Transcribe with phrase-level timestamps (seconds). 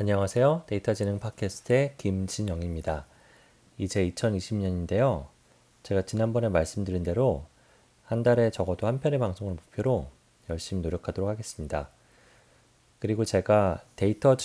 [0.00, 0.62] 안녕하세요.
[0.68, 3.04] 데이터지능 팟캐스트의 김진영입니다.
[3.78, 5.26] 이제 2020년인데요.
[5.82, 7.46] 제가 지난번에 말씀드린 대로
[8.04, 10.06] 한 달에 적어도 한 편의 방송을 목표로
[10.50, 11.88] 열심히 노력하도록 하겠습니다.
[13.00, 14.36] 그리고 제가 데이터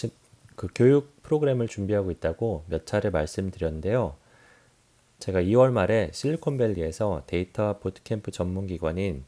[0.55, 4.15] 그 교육 프로그램을 준비하고 있다고 몇 차례 말씀드렸는데요.
[5.19, 9.23] 제가 2월 말에 실리콘밸리에서 데이터 보트캠프 전문 기관인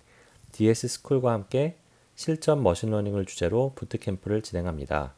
[0.54, 1.78] DS 스쿨과 함께
[2.16, 5.14] 실전 machine learning을 주제로 bootcamp를 진행합니다.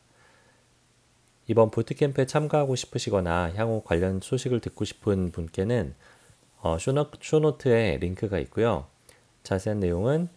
[1.47, 5.95] 이번 bootcamp에 참가하고 싶으시거나 향후 관련 소식을 듣고 싶은 분께는
[6.59, 8.87] 어, show no, show note에 링크가 있고요.
[9.43, 10.27] 자세한 내용은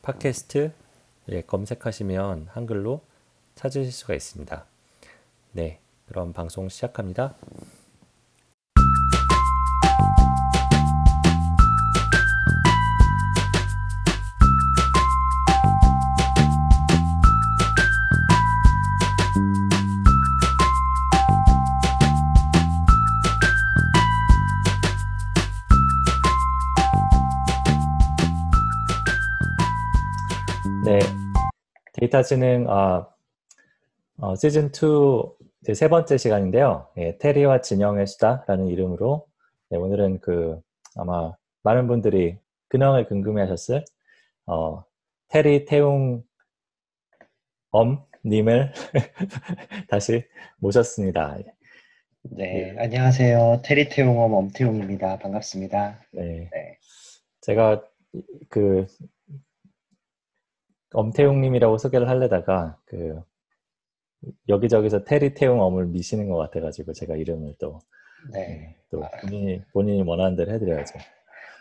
[0.00, 0.72] 팟캐스트
[1.32, 3.02] 예, 검색하시면 한글로
[3.54, 4.64] 찾으실 수가 있습니다.
[5.52, 7.34] 네, 그럼 방송 시작합니다.
[32.10, 33.06] 데이터 지능 어,
[34.18, 36.88] 어, 시즌 2 세 번째 시간인데요.
[36.96, 39.26] 예, 테리와 진영의 수다라는 이름으로
[39.68, 40.60] 네, 오늘은 그
[40.96, 42.36] 아마 많은 분들이
[42.68, 43.84] 근황을 궁금해하셨을
[44.46, 44.84] 어,
[45.28, 46.24] 테리 태웅
[47.70, 48.72] 엄님을
[49.88, 50.24] 다시
[50.58, 51.36] 모셨습니다.
[52.22, 53.62] 네, 네, 안녕하세요.
[53.64, 55.18] 테리 태웅 엄 엄태웅입니다.
[55.18, 56.00] 반갑습니다.
[56.12, 56.48] 네.
[56.52, 56.78] 네.
[57.42, 57.84] 제가
[58.48, 58.86] 그
[60.92, 63.20] 엄태웅님이라고 소개를 하려다가 그
[64.48, 67.80] 여기저기서 테리태웅 엄을 미시는 것 같아가지고 제가 이름을 또,
[68.32, 68.46] 네.
[68.46, 68.76] 네.
[68.90, 70.98] 또 본인이 본인이 원하는 대로 해드려야죠.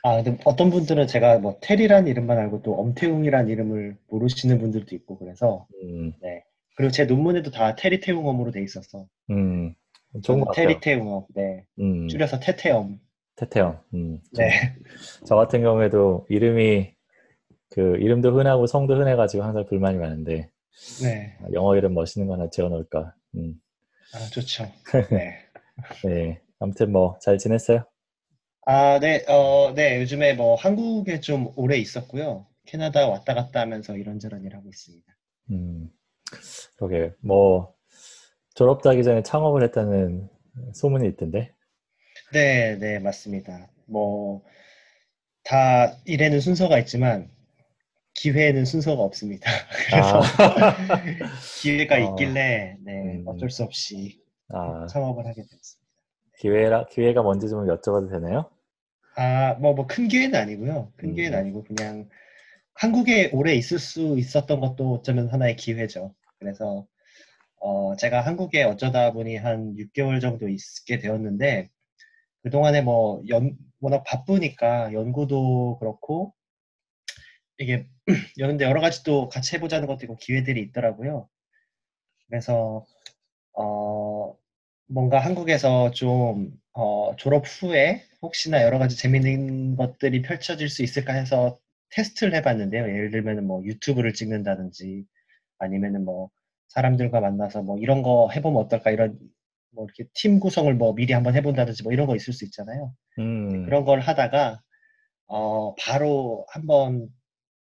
[0.04, 5.18] 아 근데 어떤 분들은 제가 뭐 테리란 이름만 알고 또 엄태웅이란 이름을 모르시는 분들도 있고
[5.18, 6.14] 그래서 음.
[6.22, 6.44] 네
[6.76, 9.76] 그리고 제 논문에도 다 테리태웅엄으로 돼 있어서 음
[10.24, 12.08] 좋은 것 테리태웅엄 네 음.
[12.08, 13.00] 줄여서 테태엄
[13.36, 14.22] 테태엄 음.
[14.38, 14.52] 네.
[15.26, 16.94] 저 같은 경우에도 이름이
[17.70, 20.50] 그 이름도 흔하고 성도 흔해가지고 항상 불만이 많은데
[21.04, 21.38] 네.
[21.54, 23.14] 영어 이름 멋있는 거 하나 지어놓을까.
[23.36, 23.56] 음.
[24.14, 24.66] 아 좋죠.
[25.12, 25.36] 네.
[26.04, 26.42] 네.
[26.60, 27.86] 아무튼 뭐 잘 지냈어요?
[28.66, 30.00] 아, 네, 어, 네.
[30.02, 32.46] 요즘에 뭐 한국에 좀 오래 있었고요.
[32.66, 35.06] 캐나다 왔다 갔다 하면서 이런저런 일 하고 있습니다.
[35.52, 35.90] 음,
[36.76, 37.14] 그러게.
[37.24, 37.74] 뭐
[38.54, 40.30] 졸업하기 전에 창업을 했다는
[40.76, 41.54] 소문이 있던데.
[42.32, 43.70] 네, 네, 맞습니다.
[43.88, 44.44] 뭐
[45.44, 47.32] 다 일에는 순서가 있지만
[48.20, 49.50] 기회에는 순서가 없습니다.
[49.90, 50.76] 그래서 아.
[51.62, 52.00] 기회가 어.
[52.00, 53.24] 있길래 네, 음.
[53.28, 54.86] 어쩔 수 없이 아.
[54.88, 55.80] 창업을 하게 됐습니다.
[56.38, 58.50] 기회라 기회가 뭔지 좀 여쭤봐도 되나요?
[59.16, 60.92] 아, 뭐 뭐 큰 기회는 아니고요.
[60.98, 61.16] 큰 음.
[61.16, 62.10] 기회는 아니고 그냥
[62.74, 66.14] 한국에 오래 있을 수 있었던 것도 어쩌면 하나의 기회죠.
[66.40, 66.86] 그래서
[67.62, 71.70] 어, 제가 한국에 어쩌다 보니 한 6개월 정도 있게 되었는데
[72.44, 76.34] 그 동안에 뭐 연, 워낙 바쁘니까 연구도 그렇고
[77.60, 77.88] 이게
[78.38, 81.30] 근데 여러 가지 또 같이 해보자는 것도 있고 기회들이 있더라고요.
[82.28, 82.86] 그래서
[83.54, 84.36] 어
[84.88, 91.60] 뭔가 한국에서 좀 어, 졸업 후에 혹시나 여러 가지 재밌는 것들이 펼쳐질 수 있을까 해서
[91.92, 92.84] 테스트를 해봤는데요.
[92.84, 95.06] 예를 들면 뭐 유튜브를 찍는다든지
[95.60, 96.30] 아니면은 뭐
[96.70, 99.20] 사람들과 만나서 뭐 이런 거 해보면 어떨까 이런
[99.72, 102.94] 뭐 이렇게 팀 구성을 뭐 미리 한번 해본다든지 뭐 이런 거 있을 수 있잖아요.
[103.20, 103.66] 음.
[103.66, 104.62] 그런 걸 하다가
[105.28, 107.10] 어 바로 한번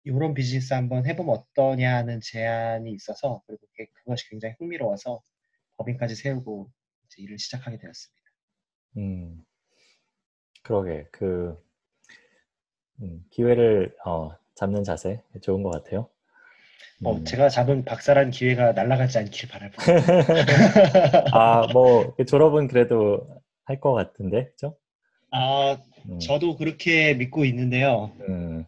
[0.06, 3.66] 이런 비즈니스 한번 해보면 어떠냐는 제안이 있어서 그리고
[4.04, 5.20] 그것이 굉장히 흥미로워서
[5.78, 6.70] 법인까지 세우고
[7.18, 8.22] 일을 시작하게 되었습니다.
[8.98, 9.44] 음,
[10.62, 11.56] 그러게 그
[13.02, 16.08] 음, 기회를 어, 잡는 자세 좋은 것 같아요.
[17.02, 17.24] 어, 음.
[17.24, 19.60] 제가 잡은 박사란 기회가 날아가지 않길 뿐.
[21.32, 24.76] 아, 뭐 졸업은 그래도 할 것 같은데, 그죠?
[25.30, 25.76] 아,
[26.08, 26.18] 음.
[26.20, 28.12] 저도 그렇게 믿고 있는데요.
[28.28, 28.64] 음.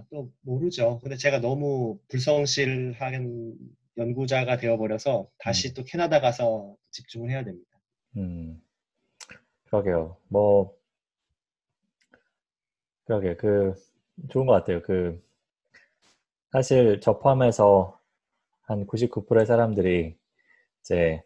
[0.00, 0.98] 아, 또 모르죠.
[1.02, 3.54] 근데 제가 너무 불성실한
[3.96, 5.74] 연구자가 되어버려서 다시 음.
[5.74, 7.68] 또 캐나다 가서 집중을 해야 됩니다.
[8.16, 8.60] 음,
[9.66, 10.16] 그러게요.
[10.28, 10.74] 뭐,
[13.04, 13.74] 그러게, 그,
[14.30, 14.82] 좋은 것 같아요.
[14.82, 15.22] 그,
[16.52, 18.00] 사실 저 포함해서
[18.62, 20.16] 한 99%의 사람들이
[20.80, 21.22] 이제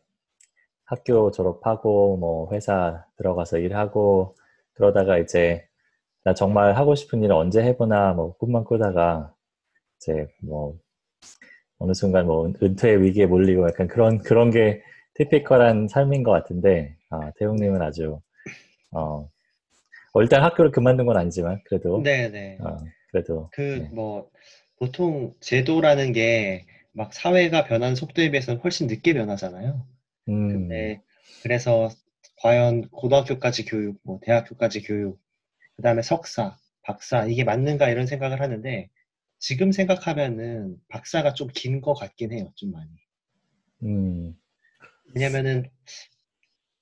[0.85, 4.37] 학교 졸업하고 뭐 회사 들어가서 일하고
[4.75, 5.67] 그러다가 이제
[6.25, 9.33] 나 정말 하고 싶은 일을 언제 해보나 뭐 꿈만 꾸다가
[9.99, 10.77] 이제 뭐
[11.79, 14.83] 어느 순간 뭐 은퇴의 위기에 몰리고 약간 그런 그런 게
[15.15, 18.21] 티피컬한 삶인 것 같은데 아, 태웅님은 아주
[18.93, 19.29] 어,
[20.13, 22.59] 뭐 일단 학교를 그만둔 건 아니지만 그래도 네네.
[22.61, 22.77] 어,
[23.11, 23.89] 그래도 그 네.
[23.93, 24.31] 뭐
[24.79, 29.87] 보통 제도라는 게 막 사회가 변하는 속도에 비해서는 훨씬 늦게 변하잖아요.
[30.29, 31.03] 음, 근데
[31.43, 31.91] 그래서
[32.39, 35.19] 과연 고등학교까지 교육, 뭐 대학교까지 교육,
[35.77, 38.89] 그 다음에 석사, 박사 이게 맞는가 이런 생각을 하는데
[39.39, 42.91] 지금 생각하면은 박사가 좀긴거 같긴 해요, 좀 많이.
[43.83, 44.35] 음,
[45.15, 45.71] 왜냐면은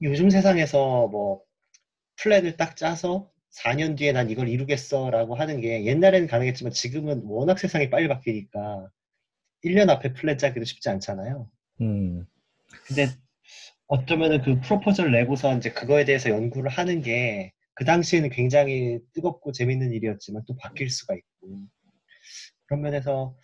[0.03, 1.43] 요즘 세상에서 뭐
[2.17, 7.91] 플랜을 딱 짜서 4년 뒤에 난 이걸 이루겠어라고 하는 게 옛날에는 가능했지만 지금은 워낙 세상이
[7.91, 8.89] 빨리 바뀌니까
[9.65, 11.49] 1년 앞에 플랜 짜기도 쉽지 않잖아요.
[11.81, 12.27] 음,
[12.87, 13.09] 근데
[13.87, 19.93] 어쩌면은 그 proposal을 내고서 이제 그거에 대해서 연구를 하는 게 그 당시에는 굉장히 뜨겁고 재밌는
[19.93, 21.57] 일이었지만 또 바뀔 수가 있고
[22.67, 23.37] 그런 면에서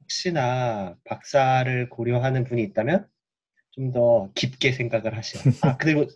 [0.00, 3.06] 혹시나 박사를 고려하는 분이 있다면
[3.72, 5.42] 좀 더 깊게 생각을 하시라.
[5.62, 6.06] 아 그리고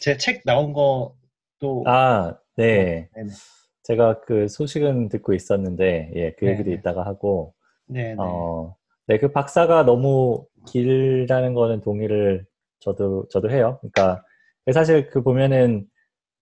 [0.00, 3.08] 제 책 나온 것도 아, 네.
[3.14, 3.30] 네네.
[3.84, 6.70] 제가 그 소식은 듣고 있었는데, 예, 그 얘기도.
[6.72, 7.54] 이따가 하고,
[7.88, 8.16] 네네.
[8.18, 8.76] 어,
[9.06, 12.46] 네, 그 박사가 너무 길다는 거는 동의를
[12.80, 13.78] 저도, 저도 해요.
[13.80, 14.22] 그러니까,
[14.74, 15.86] 사실 그 보면은,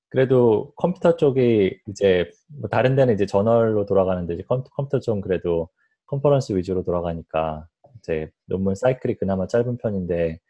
[0.08, 2.30] 그래도 컴퓨터 쪽이 이제,
[2.60, 5.68] 뭐 다른 데는 이제 저널로 돌아가는데, 이제 컴, 컴퓨터 쪽은 그래도
[6.06, 7.66] 컨퍼런스 위주로 돌아가니까,
[7.98, 10.40] 이제 논문 사이클이 그나마 짧은 편인데,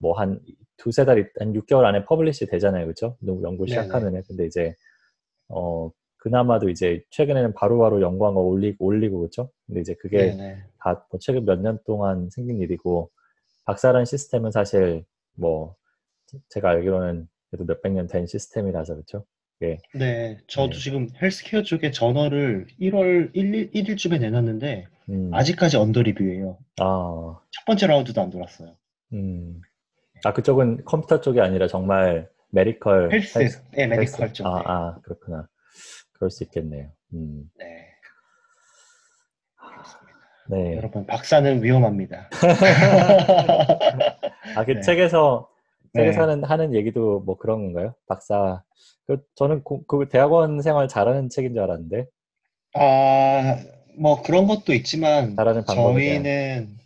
[0.00, 0.40] 뭐 한
[0.78, 2.86] 두세 달, 있- 한 6개월 안에 publish 되잖아요.
[2.86, 3.16] 그죠?
[3.26, 3.68] 연구 네네.
[3.68, 4.22] 시작하면 은.
[4.26, 4.74] 근데 이제,
[5.48, 9.50] 어, 그나마도 이제 최근에는 바로바로 연구한 거 올리고, 올리고, 그죠?
[9.66, 10.62] 근데 이제 그게 네네.
[10.80, 13.10] 다뭐 최근 몇 년 동안 생긴 일이고,
[13.66, 15.04] 박사라는 시스템은 사실
[15.36, 15.76] 뭐,
[16.50, 19.24] 제가 알기로는 그래도 몇백 년 된 시스템이라서, 그죠?
[19.62, 19.78] 예.
[19.94, 20.78] 네, 저도 네.
[20.78, 26.58] 지금 헬스케어 쪽에 저널을 1월 1일, 1일쯤에 내놨는데 음, 아직까지 under review예요.
[26.80, 28.74] 아, 첫 번째 라운드도 안 돌았어요.
[29.12, 29.60] 음.
[30.24, 34.32] 아, 그쪽은 컴퓨터 쪽이 아니라 정말 medical health, health- 네, medical health?
[34.32, 34.46] 쪽.
[34.46, 34.62] 아, 네.
[34.66, 35.46] 아, 그렇구나.
[36.14, 36.90] 그럴 수 있겠네요.
[37.12, 37.86] 음, 네.
[39.56, 40.18] 그렇습니다.
[40.48, 40.76] 네.
[40.76, 42.28] 여러분, 박사는 위험합니다.
[44.56, 44.80] 아, 그 네.
[44.80, 45.48] 책에서,
[45.92, 46.02] 네.
[46.02, 47.94] 책에서 하는, 하는 얘기도 뭐 그런 건가요?
[48.08, 48.62] 박사.
[49.06, 52.06] 그, 저는 그, 그 대학원 생활 잘하는 책인 줄 알았는데,
[52.74, 53.56] 아,
[53.98, 56.24] 뭐 그런 것도 있지만 방법에 대한.
[56.24, 56.76] 저희는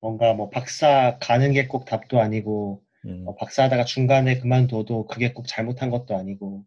[0.00, 5.46] 뭔가 뭐 박사 가는 게 꼭 답도 아니고 음, 어, 박사하다가 중간에 그만둬도 그게 꼭
[5.48, 6.64] 잘못한 것도 아니고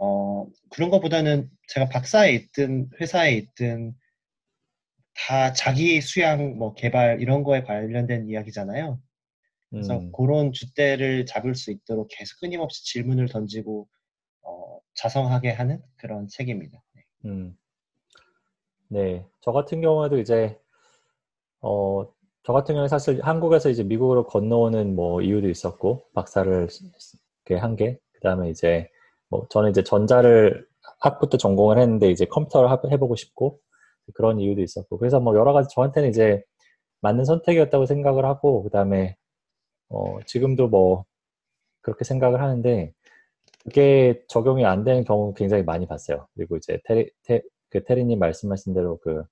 [0.00, 3.94] 어, 그런 것보다는 제가 박사에 있든 회사에 있든
[5.14, 9.00] 다 자기 수양 뭐 개발 이런 거에 관련된 이야기잖아요.
[9.70, 13.86] 그래서 음, 그런 줏대를 잡을 수 있도록 계속 끊임없이 질문을 던지고
[14.42, 16.82] 어, 자성하게 하는 그런 책입니다.
[16.94, 17.02] 네.
[17.26, 17.56] 음.
[18.88, 19.24] 네.
[19.40, 20.58] 저 같은 경우에도 이제,
[21.60, 22.06] 어,
[22.44, 26.68] 저 같은 경우에 사실 한국에서 이제 미국으로 건너오는 뭐 이유도 있었고, 박사를
[27.46, 28.88] 이렇게 한 게, 그 다음에 이제,
[29.28, 30.66] 뭐, 저는 이제 전자를
[31.00, 33.60] 학부 때 전공을 했는데, 이제 컴퓨터를 하- 해보고 싶고,
[34.14, 36.42] 그런 이유도 있었고, 그래서 뭐 여러 가지 저한테는 이제
[37.02, 39.16] 맞는 선택이었다고 생각을 하고, 그 다음에,
[39.90, 41.04] 어, 지금도 뭐,
[41.82, 42.92] 그렇게 생각을 하는데,
[43.64, 46.26] 그게 적용이 안 되는 경우 굉장히 많이 봤어요.
[46.34, 49.24] 그리고 이제 테리, 테, 그 테리님 말씀하신 대로 그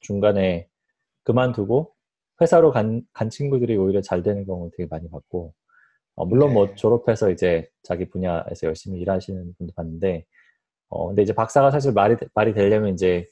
[0.00, 0.68] 중간에
[1.24, 1.94] 그만두고
[2.40, 5.54] 회사로 간, 간 친구들이 오히려 잘 되는 경우 되게 많이 봤고,
[6.16, 6.74] 어, 물론 뭐 네.
[6.76, 10.24] 졸업해서 이제 자기 분야에서 열심히 일하시는 분도 봤는데,
[10.88, 13.26] 어, 근데 이제 박사가 사실 말이, 되- 말이 되려면 이제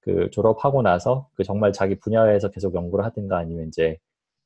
[0.00, 3.98] 그 졸업하고 나서 그 정말 자기 분야에서 계속 연구를 하든가 아니면 이제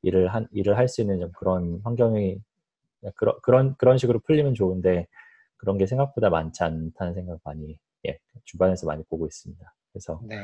[0.03, 2.38] 일을 한, 일을 할 수 있는 좀 그런 환경이
[3.15, 5.07] 그런, 그런, 그런 식으로 풀리면 좋은데
[5.57, 9.75] 그런 게 생각보다 많지 않다는 생각 많이, 예, 주변에서 많이 보고 있습니다.
[9.93, 10.37] 그래서, 네.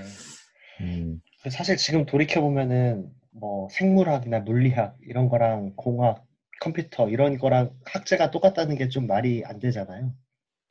[0.80, 6.24] 음, 그 사실 지금 돌이켜 보면은 뭐 생물학이나 물리학 이런 거랑 공학,
[6.60, 10.12] 컴퓨터 이런 거랑 학제가 똑같다는 게 좀 말이 안 되잖아요.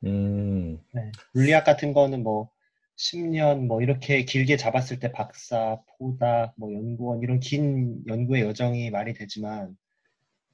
[0.04, 1.12] 음, 네.
[1.34, 2.50] 물리학 같은 거는 뭐
[2.96, 9.14] 10년 뭐 이렇게 길게 잡았을 때 박사, 포닥, 뭐 연구원 이런 긴 연구의 여정이 말이
[9.14, 9.76] 되지만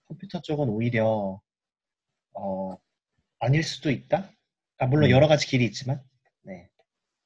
[0.06, 1.40] 컴퓨터 쪽은 오히려
[2.34, 2.76] 어
[3.40, 4.30] 아닐 수도 있다.
[4.78, 5.10] 아, 물론 음.
[5.10, 6.00] 여러 가지 길이 있지만
[6.42, 6.68] 네.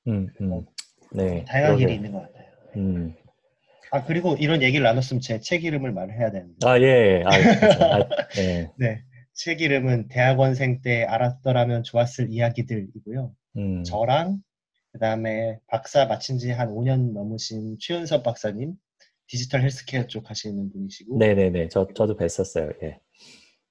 [0.08, 0.64] 음, 음,
[1.12, 1.44] 네.
[1.44, 1.94] 다양한 길이 그러게요.
[1.94, 2.46] 있는 것 같아요.
[2.76, 3.14] 음.
[3.90, 6.66] 아 그리고 이런 얘기를 나눴으면 제 책 이름을 말해야 되는데.
[6.66, 7.22] 아, 예, 예.
[7.26, 7.94] 아, 진짜.
[7.96, 7.98] 아,
[8.38, 8.70] 예.
[8.78, 9.02] 네.
[9.34, 13.34] 책 이름은 대학원생 때 알았더라면 좋았을 이야기들이고요.
[13.58, 14.42] 음, 저랑
[14.92, 18.74] 그 다음에 박사 마친 지 한 5년 넘으신 최은섭 박사님
[19.26, 21.68] 디지털 헬스케어 쪽 하시는 분이시고 네네네.
[21.68, 22.74] 저, 저도 뵀었어요.
[22.82, 23.00] 예.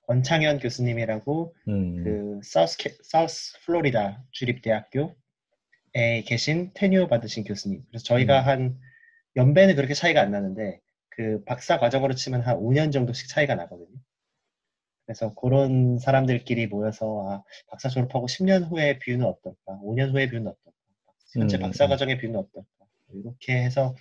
[0.07, 5.13] 권창현 교수님이라고 음, 그 사우스, 캐- 사우스 플로리다 주립대학교에
[6.25, 7.83] 계신 테뉴어 받으신 교수님.
[7.89, 8.47] 그래서 저희가 음.
[8.47, 8.79] 한
[9.35, 13.95] 연배는 그렇게 차이가 안 나는데 그 박사 과정으로 치면 한 5년 정도씩 차이가 나거든요.
[15.05, 19.79] 그래서 그런 사람들끼리 모여서 아, 박사 졸업하고 10년 후의 뷰는 어떨까?
[19.83, 20.70] 5년 후의 뷰는 어떨까?
[21.33, 21.89] 현재 음, 박사 음.
[21.89, 22.67] 과정의 뷰는 어떨까?
[23.13, 23.95] 이렇게 해서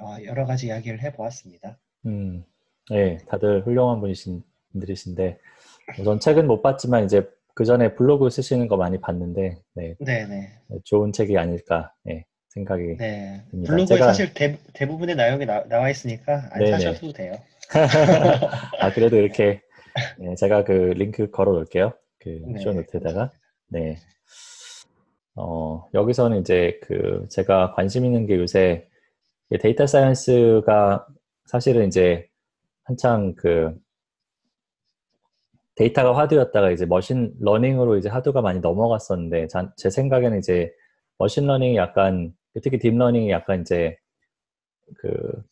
[0.00, 1.78] 어, 여러 가지 이야기를 해보았습니다.
[2.06, 2.44] 음,
[2.90, 5.38] 네, 다들 훌륭한 분이신 분들이신데,
[6.04, 10.50] 전 책은 못 봤지만 이제 그 전에 블로그 쓰시는 거 많이 봤는데, 네, 네네.
[10.84, 12.96] 좋은 책이 아닐까, 네, 생각이.
[12.96, 13.44] 네.
[13.50, 13.72] 됩니다.
[13.72, 16.70] 블로그에 제가- 사실 대, 대부분의 내용이 나, 나와 있으니까 안 네네.
[16.72, 17.34] 사셔도 돼요.
[18.80, 19.60] 아, 그래도 이렇게,
[20.18, 21.92] 네, 제가 그 링크 걸어 놓을게요.
[22.18, 23.30] 그 네, show note에다가.
[23.68, 23.98] 네.
[25.34, 28.86] 어, 여기서는 이제 그 제가 관심 있는 게 요새
[29.50, 31.06] 이 data science가
[31.46, 32.28] 사실은 이제
[32.84, 33.74] 한창 그
[35.74, 40.72] 데이터가 화두였다가 이제 machine learning으로 이제 화두가 많이 넘어갔었는데 자- 제 생각에는 이제
[41.18, 43.96] machine learning이 약간 특히 deep learning이 약간 이제
[44.96, 45.42] 그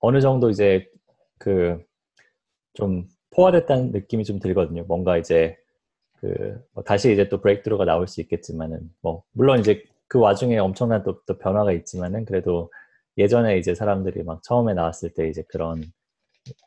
[0.00, 0.86] 어느 정도 이제
[1.38, 1.78] 그
[2.74, 4.84] 좀 포화됐다는 느낌이 좀 들거든요.
[4.84, 5.56] 뭔가 이제
[6.20, 11.02] 그 뭐 다시 이제 또 breakthrough가 나올 수 있겠지만은 뭐 물론 이제 그 와중에 엄청난
[11.04, 12.70] 또, 또 변화가 있지만은 그래도
[13.18, 15.82] 예전에 이제 사람들이 막 처음에 나왔을 때 이제 그런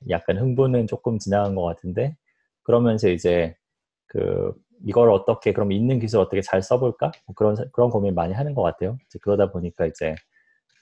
[0.10, 2.16] 약간 흥분은 조금 지나간 것 같은데
[2.64, 3.56] 그러면서 이제
[4.08, 4.54] 그
[4.86, 8.54] 이걸 어떻게 그럼 있는 기술 을 어떻게 잘 써볼까 뭐 그런 그런 고민 많이 하는
[8.56, 8.98] 것 같아요.
[9.22, 10.16] 그러다 보니까 이제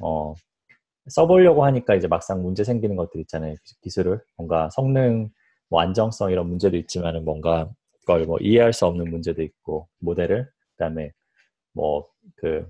[0.02, 0.34] 어
[1.10, 3.56] 써보려고 하니까 이제 막상 문제 생기는 것들 있잖아요.
[3.82, 5.30] 기술을 뭔가 성능,
[5.70, 7.79] 뭐 안정성 이런 문제도 있지만은 뭔가 그
[8.10, 11.14] 걸 뭐 이해할 수 없는 문제도 있고 모델을 그다음에
[11.74, 12.66] 뭐 그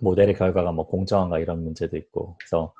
[0.00, 2.74] 모델의 결과가 뭐 공정한가 이런 문제도 있고 그래서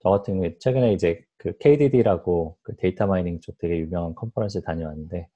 [0.00, 5.28] 저 같은 경우에 최근에 이제 그 KDD라고 그 data mining 쪽 되게 유명한 컨퍼런스 다녀왔는데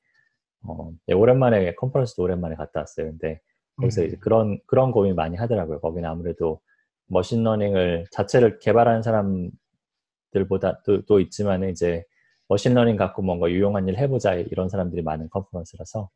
[0.64, 3.06] 어 네, 오랜만에 컨퍼런스도 오랜만에 갔다 왔어요.
[3.10, 3.40] 근데
[3.76, 4.06] 거기서 음.
[4.08, 5.80] 이제 그런 그런 고민 많이 하더라고요.
[5.80, 6.60] 거기는 아무래도
[7.08, 12.04] machine learning을 자체를 개발하는 사람들보다 또, 또 있지만은 이제
[12.48, 16.10] machine learning 갖고 뭔가 유용한 일 해보자 이런 사람들이 많은 컨퍼런스라서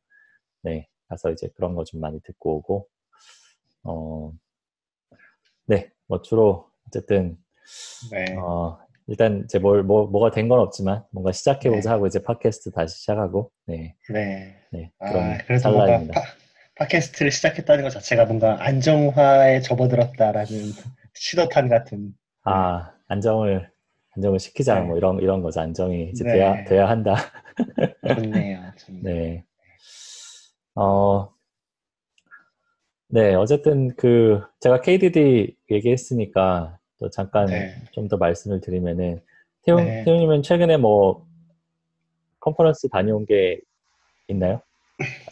[0.63, 2.89] 네 가서 이제 그런 거 좀 많이 듣고 오고
[3.85, 4.33] 어
[5.67, 7.37] 네뭐 주로 어쨌든
[8.11, 8.37] 네.
[8.37, 8.79] 어
[9.09, 11.93] 일단 이제 뭘 뭐, 뭐가 된 건 없지만 뭔가 시작해보자 네.
[11.93, 14.57] 하고 이제 팟캐스트 다시 시작하고 네, 네.
[14.73, 16.21] 네 아, 그런 그래서 뭔가 찰나입니다.
[16.21, 16.27] 파,
[16.77, 20.47] 팟캐스트를 시작했다는 것 자체가 뭔가 안정화에 접어들었다라는
[21.15, 22.13] 신호탄 같은.
[22.45, 23.71] 아 안정을
[24.17, 24.87] 안정을 시키자 네.
[24.87, 26.33] 뭐 이런 이런 거죠 안정이 이제 네.
[26.33, 27.17] 돼야 돼야 한다
[28.07, 28.73] 좋네요.
[28.77, 29.03] 좋네요.
[29.03, 29.45] 네.
[30.75, 31.35] 어,
[33.09, 37.75] 네, 어쨌든 그, 제가 KDD 얘기했으니까 또 잠깐 네.
[37.93, 39.23] 좀더 말씀을 드리면은,
[39.63, 40.05] 태용, 네.
[40.05, 41.27] 태용님은 최근에 뭐,
[42.41, 43.61] 컨퍼런스 다녀온 게
[44.29, 44.61] 있나요?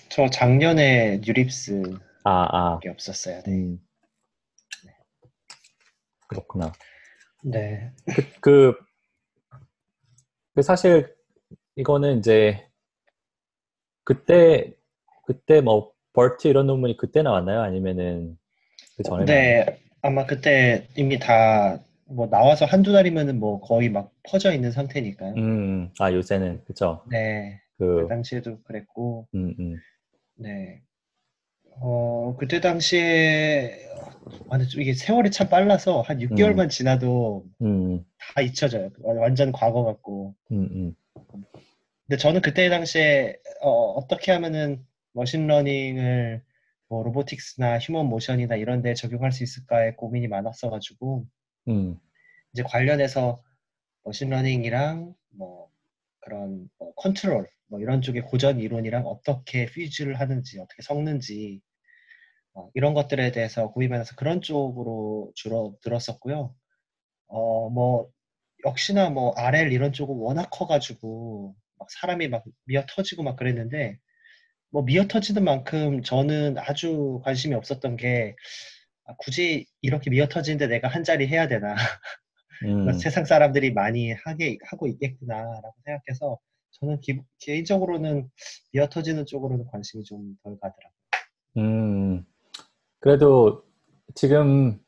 [0.08, 3.42] 저 작년에 뉴립스밖에 아, 아, 없었어요.
[3.42, 3.52] 네.
[3.52, 3.80] 음.
[6.28, 6.72] 그렇구나.
[7.44, 7.90] 네.
[8.40, 8.74] 그,
[10.54, 11.14] 그 사실
[11.76, 12.66] 이거는 이제,
[14.04, 14.72] 그때,
[15.26, 17.60] 그때 뭐, 버트 이런 논문이 그때 나왔나요?
[17.62, 18.38] 아니면은
[18.96, 19.64] 그 전에 나왔나요?
[19.64, 25.34] 네, 아마 그때 이미 다 뭐 나와서 한두 달이면은 뭐 거의 막 퍼져 있는 상태니까요.
[25.36, 27.02] 음, 아, 요새는, 그쵸.
[27.10, 27.60] 네.
[27.78, 29.76] 그 그, 당시에도 그랬고, 음, 음,
[30.36, 30.80] 네.
[31.80, 33.78] 어, 그때 당시에,
[34.48, 38.90] 아, 근데 좀 이게 세월이 참 빨라서 한 6개월만 지나도 음, 다 잊혀져요.
[39.02, 40.34] 완전 과거 같고.
[40.52, 40.94] 음, 음,
[42.06, 46.42] 근데 저는 그때 당시에, 어떻게 하면은 machine learning을
[46.88, 51.26] 뭐 robotics나 human motion이나 이런 데 적용할 수 있을까에 고민이 많았어가지고,
[51.68, 51.98] 음,
[52.52, 53.42] 이제 관련해서
[54.04, 55.63] machine learning이랑 뭐
[56.24, 61.60] 그런 뭐 컨트롤 뭐 이런 쪽의 고전 이론이랑 어떻게 fuse를 하는지 어떻게 섞는지
[62.54, 66.54] 어, 이런 것들에 대해서 고민하면서 그런 쪽으로 주로 들었었고요.
[67.28, 68.10] 어 뭐
[68.66, 73.98] 역시나 뭐 RL 이런 쪽은 워낙 커가지고 막 사람이 막 미어 터지고 막 그랬는데
[74.70, 78.36] 뭐 미어 터지는 만큼 저는 아주 관심이 없었던 게
[79.06, 81.74] 아, 굳이 이렇게 미어 터지는데 내가 한 자리 해야 되나
[82.62, 86.38] 음, 세상 사람들이 많이 하게 하고 있겠구나라고 생각해서
[86.72, 88.28] 저는 기- 개인적으로는
[88.72, 90.94] 미어 터지는 쪽으로는 관심이 좀 덜 가더라고요.
[91.58, 92.24] 음.
[93.00, 93.64] 그래도
[94.14, 94.80] 지금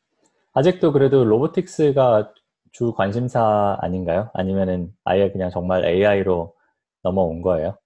[0.53, 2.33] 아직도 그래도 로보틱스가
[2.73, 4.29] 주 관심사 아닌가요?
[4.33, 6.55] 아니면은 아예 그냥 정말 AI로
[7.03, 7.77] 넘어온 거예요?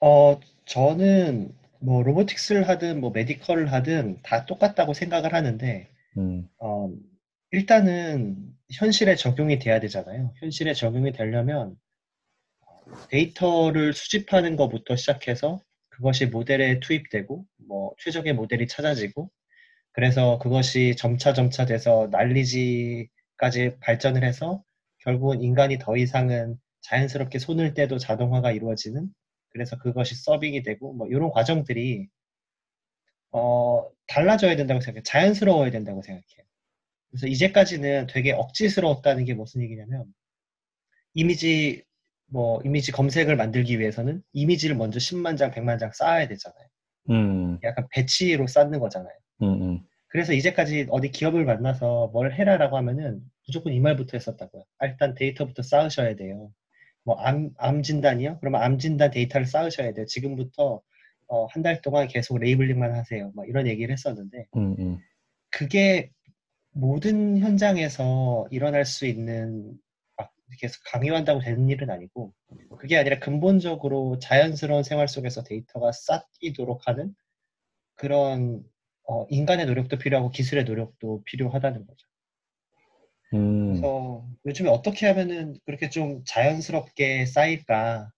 [0.00, 6.90] 어, 저는 뭐 로보틱스를 하든 뭐 메디컬을 하든 다 똑같다고 생각을 하는데 음, 어,
[7.50, 8.36] 일단은
[8.72, 10.32] 현실에 적용이 돼야 되잖아요.
[10.36, 11.76] 현실에 적용이 되려면
[13.10, 19.30] 데이터를 수집하는 것부터 시작해서 그것이 모델에 투입되고 뭐 최적의 모델이 찾아지고
[19.92, 24.62] 그래서 그것이 점차 점차 돼서 난리지까지 발전을 해서
[24.98, 29.08] 결국은 인간이 더 이상은 자연스럽게 손을 떼도 자동화가 이루어지는
[29.50, 32.08] 그래서 그것이 서빙이 되고 뭐 이런 과정들이
[33.32, 35.02] 어, 달라져야 된다고 생각해요.
[35.02, 36.47] 자연스러워야 된다고 생각해요.
[37.10, 40.04] 그래서 이제까지는 되게 억지스러웠다는 게 무슨 얘기냐면
[41.14, 41.82] 이미지
[42.30, 46.66] 뭐 이미지 검색을 만들기 위해서는 이미지를 먼저 10만 장, 100만 장 쌓아야 되잖아요.
[47.10, 49.12] 음, 약간 배치로 쌓는 거잖아요.
[49.42, 54.64] 음, 음, 그래서 이제까지 어디 기업을 만나서 뭘 해라라고 하면은 무조건 이 말부터 했었다고요.
[54.78, 56.50] 아, 일단 데이터부터 쌓으셔야 돼요.
[57.04, 58.38] 뭐 암, 암 진단이요?
[58.40, 60.04] 그러면 암 진단 데이터를 쌓으셔야 돼요.
[60.06, 60.82] 지금부터
[61.28, 63.32] 어, 한 달 동안 계속 labeling만 하세요.
[63.34, 64.98] 막 이런 얘기를 했었는데 음, 음,
[65.50, 66.10] 그게
[66.78, 69.76] 모든 현장에서 일어날 수 있는
[70.16, 72.32] 막 계속 강요한다고 되는 일은 아니고
[72.78, 77.16] 그게 아니라 근본적으로 자연스러운 생활 속에서 데이터가 쌓이도록 하는
[77.96, 78.62] 그런
[79.08, 82.06] 어, 인간의 노력도 필요하고 기술의 노력도 필요하다는 거죠.
[83.34, 88.08] 음, 그래서 요즘에 어떻게 하면은 그렇게 좀 자연스럽게 쌓일까?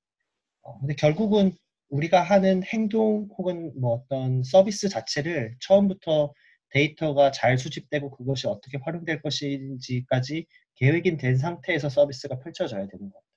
[0.62, 1.52] 어, 근데 결국은
[1.88, 6.34] 우리가 하는 행동 혹은 뭐 어떤 서비스 자체를 처음부터
[6.70, 10.46] 데이터가 잘 수집되고 그것이 어떻게 활용될 것인지까지
[10.76, 13.30] 계획이 된 상태에서 서비스가 펼쳐져야 되는 것 같아요.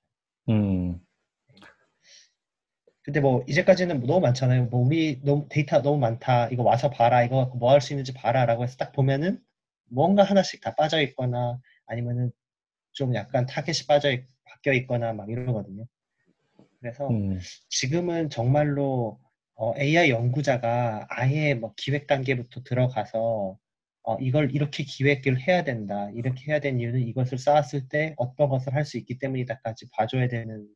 [0.50, 1.00] 음,
[3.02, 4.66] 근데 뭐 이제까지는 너무 많잖아요.
[4.66, 6.48] 뭐 우리 너무 데이터 너무 많다.
[6.48, 7.22] 이거 와서 봐라.
[7.22, 9.40] 이거 뭐 할 수 있는지 봐라라고 해서 딱 보면은
[9.90, 12.32] 뭔가 하나씩 다 빠져 있거나 아니면은
[12.92, 15.84] 좀 약간 타겟이 빠져 있, 바뀌어 있거나 막 이러거든요.
[16.80, 19.20] 그래서 음, 지금은 정말로
[19.56, 23.56] 어, AI 연구자가 아예 뭐 기획 단계부터 들어가서
[24.06, 26.10] 어, 이걸 이렇게 기획을 해야 된다.
[26.14, 30.68] 이렇게 해야 되는 이유는 이것을 쌓았을 때 어떤 것을 할 수 있기 때문이다까지 봐줘야 되는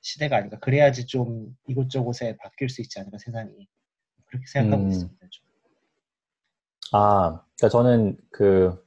[0.00, 0.58] 시대가 아닌가.
[0.60, 3.68] 그래야지 좀 이곳저곳에 바뀔 수 있지 않을까 세상이.
[4.26, 4.88] 그렇게 생각하고 음.
[4.90, 5.26] 있습니다.
[5.30, 5.46] 좀.
[6.92, 8.82] 아, 그러니까 저는 그,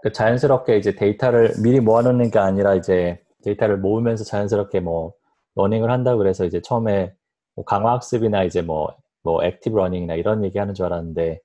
[0.00, 5.14] 그 자연스럽게 이제 데이터를 미리 모아놓는 게 아니라 이제 데이터를 모으면서 자연스럽게 뭐
[5.58, 7.14] learning을 한다 그래서 이제 처음에
[7.56, 11.40] 뭐 강화 학습이나 이제 뭐, 뭐 active learning이나 이런 얘기 하는 줄 알았는데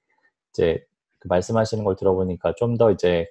[0.52, 0.86] 이제
[1.20, 3.28] 그 말씀하시는 걸 들어보니까 좀 더 이제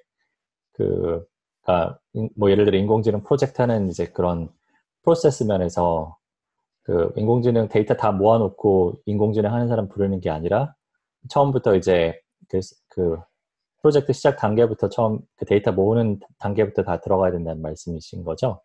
[0.73, 1.25] 그,
[1.63, 4.49] 그러니까 인- 뭐 예를 들어 인공지능 프로젝트 하는 이제 그런
[5.03, 6.17] 프로세스 면에서
[6.83, 10.75] 그 인공지능 데이터 다 모아놓고 인공지능 하는 사람 부르는 게 아니라
[11.29, 12.19] 처음부터 이제
[12.49, 13.17] 그, 그
[13.81, 18.61] 프로젝트 시작 단계부터 처음 그 데이터 모으는 단계부터 다 들어가야 된다는 말씀이신 거죠?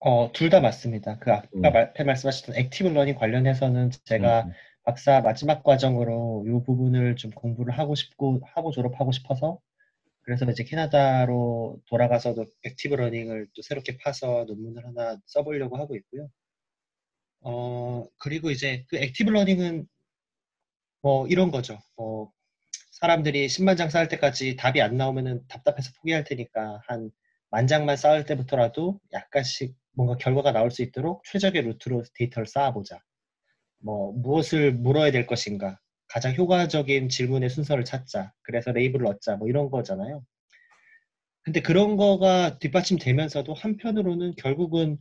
[0.00, 1.18] 어, 둘 다 맞습니다.
[1.18, 1.60] 그 아까 음.
[1.62, 4.52] 말- 말씀하셨던 액티브 러닝 관련해서는 제가 음,
[4.84, 9.58] 박사 마지막 과정으로 이 부분을 좀 공부를 하고 싶고 하고 졸업하고 싶어서
[10.22, 16.30] 그래서 이제 캐나다로 돌아가서도 active learning을 또 새롭게 파서 논문을 하나 써보려고 하고 있고요.
[17.40, 19.86] 어, 그리고 이제 그 active learning은
[21.02, 21.78] 뭐 이런 거죠.
[21.96, 22.32] 뭐
[22.92, 27.12] 사람들이 10만 장 쌓을 때까지 답이 안 나오면은 답답해서 포기할 테니까 한
[27.50, 33.00] 만 장만 쌓을 때부터라도 약간씩 뭔가 결과가 나올 수 있도록 최적의 루트로 데이터를 쌓아보자.
[33.78, 35.80] 뭐 무엇을 물어야 될 것인가?
[36.08, 38.32] 가장 효과적인 질문의 순서를 찾자.
[38.42, 39.36] 그래서 레이블을 얻자.
[39.36, 40.22] 뭐 이런 거잖아요.
[41.42, 44.98] 근데 그런 거가 뒷받침되면서도 한편으로는 결국은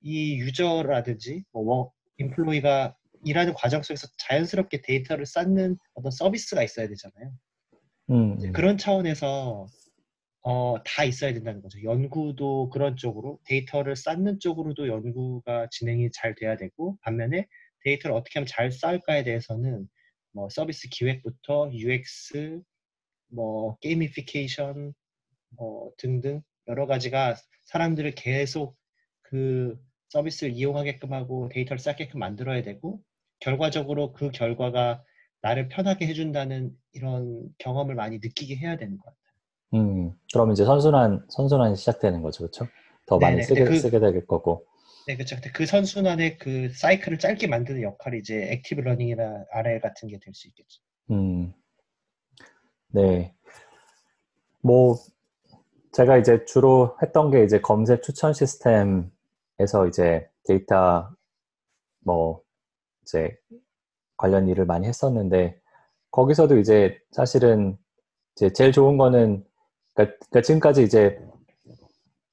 [0.00, 7.32] 이 유저라든지 뭐 인플로이가 일하는 과정 속에서 자연스럽게 데이터를 쌓는 어떤 서비스가 있어야 되잖아요.
[8.10, 9.66] 음, 음, 그런 차원에서
[10.46, 11.82] 어, 다 있어야 된다는 거죠.
[11.82, 17.46] 연구도 그런 쪽으로, 데이터를 쌓는 쪽으로도 연구가 진행이 잘 돼야 되고, 반면에
[17.82, 19.88] 데이터를 어떻게 하면 잘 쌓을까에 대해서는
[20.32, 22.60] 뭐 서비스 기획부터 UX,
[23.28, 24.94] 뭐 게이미피케이션,
[25.56, 28.76] 뭐 등등 여러 가지가 사람들을 계속
[29.22, 29.78] 그
[30.10, 33.02] 서비스를 이용하게끔 하고 데이터를 쌓게끔 만들어야 되고,
[33.40, 35.04] 결과적으로 그 결과가
[35.42, 39.23] 나를 편하게 해준다는 이런 경험을 많이 느끼게 해야 되는 것 같아요.
[39.74, 40.12] 음.
[40.32, 42.66] 그럼 이제 선순환, 선순환이 시작되는 거죠, 그렇죠?
[43.06, 43.42] 더 많이 네네.
[43.46, 44.66] 쓰게, 그- 쓰게 될 거고.
[45.06, 45.36] 네, 그렇죠.
[45.52, 50.48] 그 선순환의 그 사이클을 짧게 만드는 역할이 이제 active learning이나 RL 같은 게 될 수
[50.48, 50.80] 있겠죠.
[51.10, 51.52] 음,
[52.88, 53.34] 네.
[54.62, 54.96] 뭐,
[55.92, 61.10] 제가 이제 주로 했던 게 이제 검색 추천 시스템에서 이제 데이터,
[62.00, 62.40] 뭐,
[63.02, 63.36] 이제
[64.16, 65.60] 관련 일을 많이 했었는데,
[66.10, 67.76] 거기서도 이제 사실은
[68.36, 69.44] 이제 제일 좋은 거는,
[69.94, 71.18] 그러니까, 그러니까 지금까지 이제,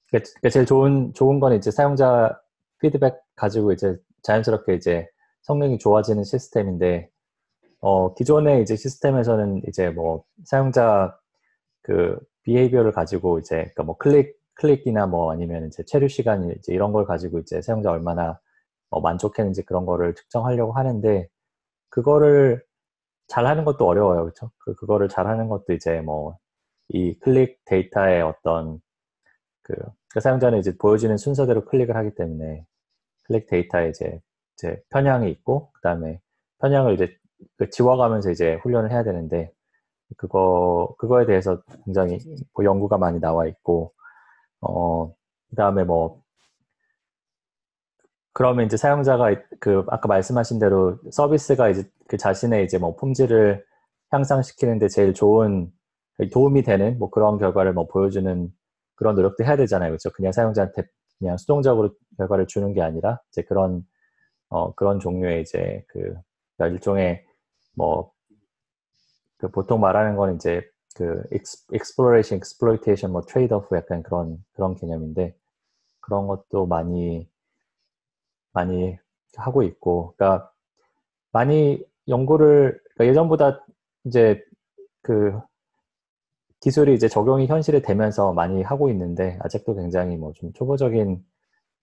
[0.10, 2.40] 그러니까 그러니까 제일 좋은, 좋은 거는 이제 사용자
[2.82, 5.08] 피드백 가지고 이제 자연스럽게 이제
[5.44, 7.10] 성능이 좋아지는 시스템인데,
[7.82, 11.18] 어, 기존의 이제 시스템에서는 이제 뭐 사용자
[11.84, 16.94] 그 비헤이비어를 가지고 이제 그러니까 뭐 클릭 클릭이나 뭐 아니면 이제 체류 시간 이제 이런
[16.94, 18.40] 걸 가지고 이제 사용자 얼마나
[18.90, 21.28] 뭐 만족했는지 그런 거를 측정하려고 하는데
[21.90, 22.64] 그거를
[23.28, 24.24] 잘 하는 것도 어려워요.
[24.24, 24.52] 그렇죠?
[24.60, 26.38] 그 그거를 잘 하는 것도 이제 뭐
[26.94, 28.82] 이 클릭 데이터의 어떤
[29.64, 29.76] 그
[30.14, 32.66] 그 사용자는 이제 보여지는 순서대로 클릭을 하기 때문에
[33.24, 34.20] 클릭 데이터에 이제
[34.56, 36.20] 이제 편향이 있고 그 다음에
[36.60, 37.18] 편향을 이제
[37.58, 39.52] 그 지워가면서 이제 훈련을 해야 되는데
[40.18, 42.20] 그거 그거에 대해서 굉장히
[42.54, 43.94] 뭐 연구가 많이 나와 있고
[44.62, 45.14] 어
[45.50, 46.22] 그다음에 뭐
[48.34, 53.66] 그러면 이제 사용자가 그 아까 말씀하신 대로 서비스가 이제 그 자신의 이제 뭐 품질을
[54.12, 55.72] 향상시키는데 제일 좋은
[56.30, 58.50] 도움이 되는 뭐 그런 결과를 뭐 보여주는
[58.96, 59.92] 그런 노력도 해야 되잖아요.
[59.92, 60.12] 그렇죠?
[60.12, 60.84] 그냥 사용자한테
[61.20, 63.84] 그냥 수동적으로 결과를 주는 게 아니라 이제 그런
[64.50, 66.16] 어 그런 종류의 이제 그
[66.60, 67.24] 일종의
[67.76, 68.12] 뭐
[69.42, 70.62] 그 보통 말하는 건 이제
[70.96, 71.24] 그
[71.74, 75.36] exploration, exploitation, 뭐 trade off 약간 그런 그런 개념인데
[76.00, 77.28] 그런 것도 많이
[78.54, 78.98] 많이
[79.38, 80.52] 하고 있고, 그러니까
[81.32, 83.66] 많이 연구를 그러니까 예전보다
[84.06, 84.44] 이제
[85.02, 85.34] 그
[86.62, 91.24] 기술이 이제 적용이 현실이 되면서 많이 하고 있는데 아직도 굉장히 뭐 좀 초보적인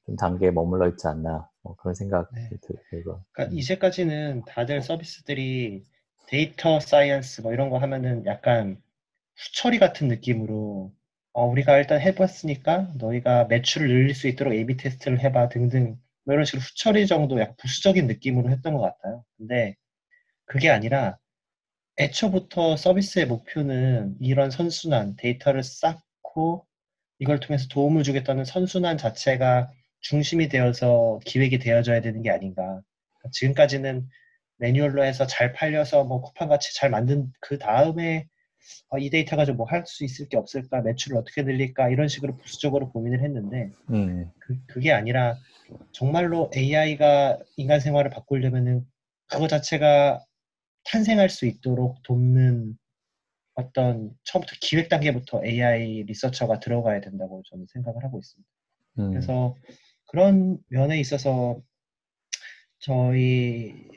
[0.07, 2.51] 좀 단계에 머물러 있지 않나 뭐 그런 생각이 네.
[2.91, 3.23] 들고.
[3.33, 5.85] 그러니까 이제까지는 다들 서비스들이
[6.27, 8.81] data science 뭐 이런 거 하면은 약간
[9.37, 10.93] 후처리 같은 느낌으로
[11.33, 16.45] 어, 우리가 일단 해봤으니까 너희가 매출을 늘릴 수 있도록 A/B 테스트를 해봐 등등 뭐 이런
[16.45, 19.25] 식으로 후처리 정도 약간 부수적인 느낌으로 했던 것 같아요.
[19.39, 19.77] 근데
[20.47, 21.19] 그게 아니라
[21.99, 26.67] 애초부터 서비스의 목표는 이런 선순환, 데이터를 쌓고
[27.19, 29.69] 이걸 통해서 도움을 주겠다는 선순환 자체가
[30.01, 32.81] 중심이 되어서 기획이 되어져야 되는 게 아닌가.
[33.33, 34.09] 지금까지는
[34.59, 38.27] 매뉴얼로 해서 잘 팔려서 뭐 쿠팡 같이 잘 만든 그 다음에
[38.91, 42.37] 어, 이 데이터 가지고 뭐 할 수 있을 게 없을까, 매출을 어떻게 늘릴까 이런 식으로
[42.37, 44.31] 부수적으로 고민을 했는데 음.
[44.39, 45.37] 그, 그게 아니라
[45.93, 48.85] 정말로 AI가 인간 생활을 바꾸려면은
[49.27, 50.21] 그거 자체가
[50.91, 52.77] 탄생할 수 있도록 돕는
[53.55, 58.51] 어떤 처음부터 기획 단계부터 AI 리서처가 들어가야 된다고 저는 생각을 하고 있습니다.
[59.01, 59.11] 음.
[59.11, 59.57] 그래서
[60.07, 61.61] 그런 면에 있어서
[62.79, 63.89] 저희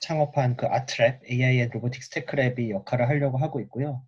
[0.00, 4.06] 창업한 그 아트랩, AI 앤 로보틱스 테크랩이 역할을 하려고 하고 있고요.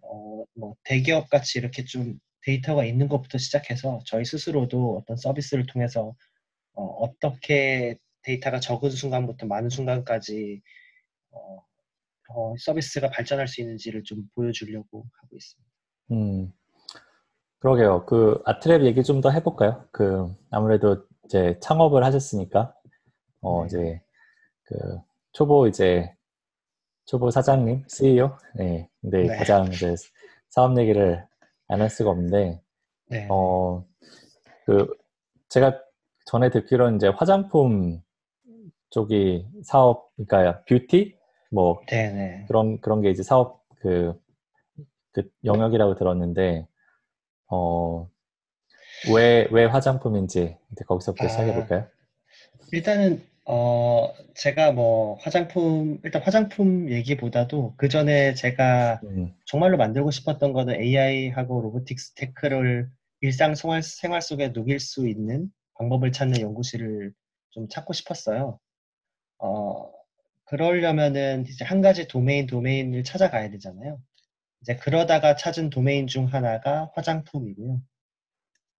[0.00, 6.14] 어, 뭐 대기업 같이 이렇게 좀 데이터가 있는 것부터 시작해서 저희 스스로도 어떤 서비스를 통해서
[6.74, 10.62] 어떻게 데이터가 적은 순간부터 많은 순간까지
[11.32, 11.64] 어,
[12.34, 15.70] 어, 서비스가 발전할 수 있는지를 좀 보여주려고 하고 있습니다.
[16.12, 16.52] 음,
[17.60, 18.06] 그러게요.
[18.06, 19.86] 그 아트랩 얘기 좀 더 해볼까요?
[19.92, 22.74] 그 아무래도 이제 창업을 하셨으니까
[23.40, 23.66] 어 네.
[23.66, 24.02] 이제
[24.64, 24.98] 그
[25.32, 26.12] 초보 이제
[27.06, 29.36] 초보 사장님 CEO 네 근데 네.
[29.36, 29.94] 가장 이제
[30.50, 31.24] 사업 얘기를
[31.68, 32.60] 안 할 수가 없는데
[33.10, 33.26] 네.
[33.30, 34.86] 어그
[35.48, 35.80] 제가
[36.26, 38.00] 전에 듣기로는 이제 화장품
[38.90, 41.16] 쪽이 사업 그러니까 뷰티
[41.52, 42.46] 뭐 네네.
[42.48, 44.14] 그런 그런 게 이제 사업 그,
[45.12, 46.66] 그 영역이라고 들었는데
[47.48, 48.08] 어
[49.12, 51.86] 왜왜 왜 화장품인지 이제 거기서부터 아, 시작해 볼까요?
[52.72, 59.34] 일단은 어 제가 뭐 화장품 일단 화장품 얘기보다도 그 전에 제가 음.
[59.44, 62.88] 정말로 만들고 싶었던 거는 AI하고 로보틱스 테크를
[63.20, 67.12] 일상 생활, 생활 속에 녹일 수 있는 방법을 찾는 연구실을
[67.50, 68.58] 좀 찾고 싶었어요.
[69.38, 69.92] 어,
[70.52, 73.98] 그러려면은 이제 한 가지 도메인 도메인을 찾아가야 되잖아요.
[74.60, 77.80] 이제 그러다가 찾은 도메인 중 하나가 화장품이고요.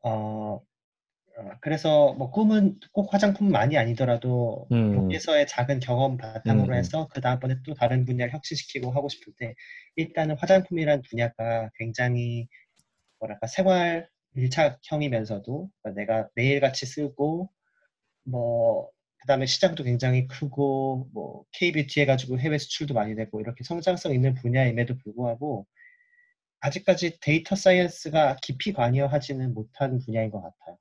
[0.03, 0.63] 어, 어
[1.61, 4.93] 그래서 뭐 꿈은 꼭 화장품만이 아니더라도 음.
[4.93, 6.77] 여기서의 작은 경험 바탕으로 음.
[6.77, 9.55] 해서 그 다음번에 또 다른 분야를 혁신시키고 하고 싶을 때
[9.95, 12.49] 일단은 화장품이란 분야가 굉장히
[13.17, 17.49] 뭐랄까 생활 밀착형이면서도 내가 매일같이 쓰고
[18.25, 18.91] 뭐
[19.23, 24.97] 그다음에 시장도 굉장히 크고 뭐 K-뷰티 해가지고 해외 수출도 많이 되고 이렇게 성장성 있는 분야임에도
[24.99, 25.67] 불구하고
[26.61, 30.77] 아직까지 data science가 깊이 관여하지는 못한 분야인 것 같아요.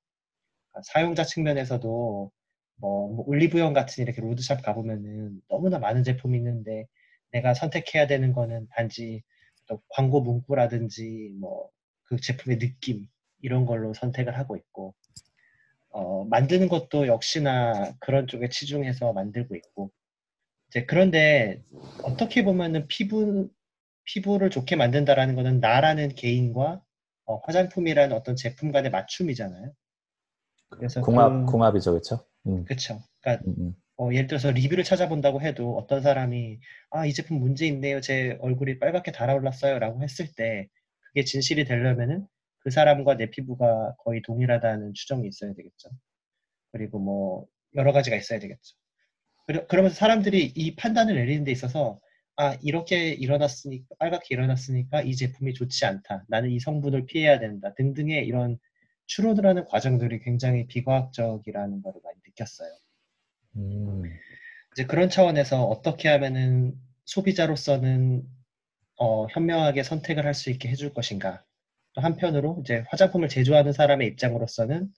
[0.71, 2.33] 그러니까 사용자 측면에서도
[2.77, 6.87] 뭐, 뭐 올리브영 같은 이렇게 로드샵 가보면은 너무나 많은 제품이 있는데
[7.33, 9.23] 내가 선택해야 되는 거는 단지
[9.89, 11.71] 광고 문구라든지 뭐
[12.13, 13.07] 그 제품의 느낌
[13.41, 14.95] 이런 걸로 선택을 하고 있고
[15.93, 19.93] 어, 만드는 것도 역시나 그런 쪽에 치중해서 만들고 있고
[20.71, 21.63] 이제 그런데
[22.03, 23.51] 어떻게 보면은 피부
[24.05, 26.83] 피부를 좋게 만든다라는 것은 나라는 개인과
[27.27, 29.73] 어, 화장품이라는 어떤 제품 간의 맞춤이잖아요.
[30.71, 32.27] 그래서 궁합 그, 궁합이죠, 그렇죠?
[32.47, 32.65] 음.
[32.65, 33.01] 그렇죠.
[33.21, 33.75] 그러니까 음, 음.
[33.99, 36.59] 어, 예를 들어서 리뷰를 찾아본다고 해도 어떤 사람이
[36.91, 40.69] 아 이 제품 문제 있네요, 제 얼굴이 빨갛게 달아올랐어요라고 했을 때
[41.09, 42.27] 그게 진실이 되려면은
[42.63, 45.91] 그 사람과 내 피부가 거의 동일하다는 추정이 있어야 되겠죠.
[46.73, 48.77] 그리고 뭐 여러 가지가 있어야 되겠죠.
[49.69, 52.01] 그러면서 사람들이 이 판단을 내리는 데 있어서
[52.37, 56.25] 아 이렇게 일어났으니까 빨갛게 일어났으니까 이 제품이 좋지 않다.
[56.29, 57.75] 나는 이 성분을 피해야 된다.
[57.75, 58.59] 등등의 이런
[59.07, 62.71] 추론을 과정들이 굉장히 비과학적이라는 걸 많이 느꼈어요.
[63.57, 64.03] 음.
[64.73, 68.23] 이제 그런 차원에서 어떻게 하면은 소비자로서는
[68.99, 71.45] 어, 현명하게 선택을 할 수 있게 해줄 것인가.
[71.95, 74.93] 또 한편으로 이제 화장품을 제조하는 사람의 입장으로서는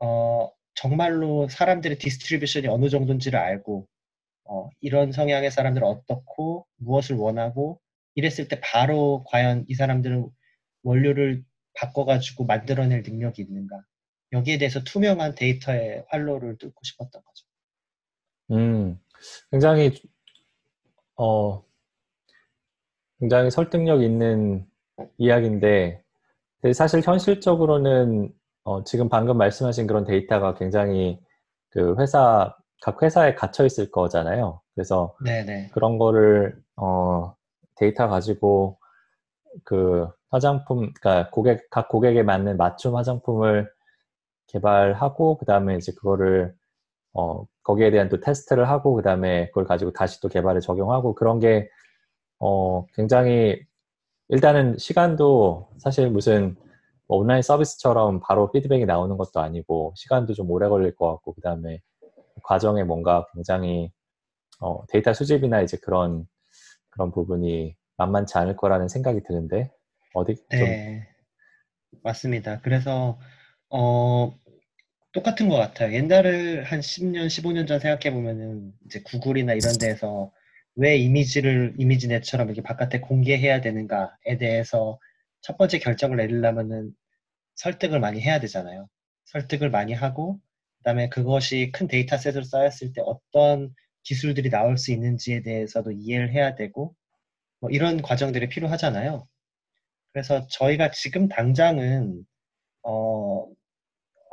[0.00, 3.86] 어, 정말로 사람들의 distribution이 어느 정도인지를 알고
[4.44, 7.80] 어, 이런 성향의 사람들은 어떻고 무엇을 원하고
[8.14, 10.28] 이랬을 때 바로 과연 이 사람들은
[10.82, 13.82] 원료를 바꿔가지고 만들어낼 능력이 있는가
[14.32, 17.46] 여기에 대해서 투명한 데이터의 활로를 뚫고 싶었던 거죠.
[18.52, 18.98] 음,
[19.50, 19.92] 굉장히
[21.16, 21.62] 어
[23.18, 24.66] 굉장히 설득력 있는
[25.18, 26.02] 이야기인데
[26.74, 28.32] 사실 현실적으로는
[28.64, 31.20] 어, 지금 방금 말씀하신 그런 데이터가 굉장히
[31.70, 34.60] 그 회사 각 회사에 갇혀 있을 거잖아요.
[34.74, 35.70] 그래서 네네.
[35.72, 37.34] 그런 거를 어,
[37.76, 38.78] 데이터 가지고
[39.64, 43.70] 그 화장품, 그러니까 고객 각 고객에 맞는 맞춤 화장품을
[44.48, 46.54] 개발하고 그 다음에 이제 그거를
[47.14, 51.40] 어, 거기에 대한 또 테스트를 하고 그 다음에 그걸 가지고 다시 또 개발에 적용하고 그런
[51.40, 51.68] 게
[52.38, 53.60] 어, 굉장히
[54.28, 56.56] 일단은 시간도 사실 무슨
[57.06, 61.40] 뭐 온라인 서비스처럼 바로 피드백이 나오는 것도 아니고 시간도 좀 오래 걸릴 것 같고 그
[61.40, 61.80] 다음에
[62.42, 63.92] 과정에 뭔가 굉장히
[64.60, 66.26] 어, 데이터 수집이나 이제 그런
[66.90, 69.70] 그런 부분이 만만치 않을 거라는 생각이 드는데
[70.14, 71.06] 어디 좀 네,
[72.02, 72.60] 맞습니다.
[72.62, 73.18] 그래서
[73.70, 74.34] 어,
[75.12, 75.94] 똑같은 것 같아요.
[75.94, 80.30] 옛날을 한 10년, 15년 전 생각해 보면은 이제 구글이나 이런 데에서
[80.76, 84.98] 왜 이미지를 이미지넷처럼 이렇게 바깥에 공개해야 되는가에 대해서
[85.40, 86.92] 첫 번째 결정을 내리려면은
[87.56, 88.88] 설득을 많이 해야 되잖아요.
[89.26, 90.40] 설득을 많이 하고
[90.78, 96.94] 그다음에 그것이 큰 데이터셋으로 쌓였을 때 어떤 기술들이 나올 수 있는지에 대해서도 이해를 해야 되고
[97.60, 99.26] 뭐 이런 과정들이 필요하잖아요.
[100.12, 102.24] 그래서 저희가 지금 당장은
[102.82, 103.46] 어,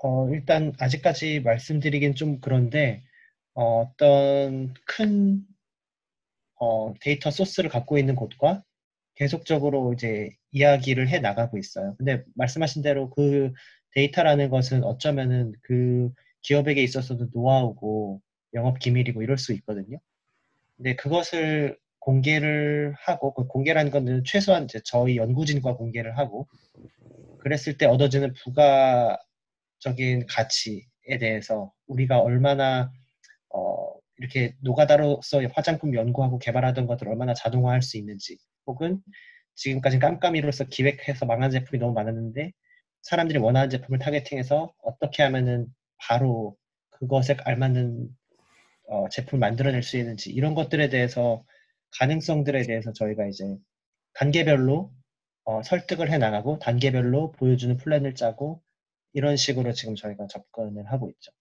[0.04, 3.04] 어, 일단 아직까지 말씀드리긴 좀 그런데
[3.56, 5.46] 어떤 큰
[6.64, 8.64] 어, data source를 갖고 있는 곳과
[9.16, 11.96] 계속적으로 이제 이야기를 해 나가고 있어요.
[11.98, 13.52] 근데 말씀하신 대로 그
[13.92, 16.10] 데이터라는 것은 어쩌면은 그
[16.42, 18.22] 기업에게 있어서도 노하우고
[18.54, 20.00] 영업 기밀이고 이럴 수 있거든요.
[20.78, 26.48] 근데 그것을 공개를 하고 그 공개라는 것은 최소한 이제 저희 연구진과 공개를 하고
[27.40, 32.92] 그랬을 때 얻어지는 부가적인 가치에 대해서 우리가 얼마나
[33.50, 39.02] 어, 이렇게 노가다로서 화장품 연구하고 개발하던 것들 얼마나 자동화할 수 있는지 혹은
[39.56, 42.52] 지금까지 깜깜이로서 기획해서 망한 제품이 너무 많았는데
[43.02, 46.56] 사람들이 원하는 제품을 타겟팅해서 어떻게 하면은 바로
[46.92, 48.10] 그것에 알맞는
[48.88, 51.44] 어, 제품을 만들어낼 수 있는지 이런 것들에 대해서
[52.00, 53.58] 가능성들에 대해서 저희가 이제
[54.14, 54.92] 단계별로
[55.46, 58.62] 어, 설득을 해 나가고 단계별로 보여주는 플랜을 짜고
[59.14, 61.32] 이런 식으로 지금 저희가 접근을 하고 있죠.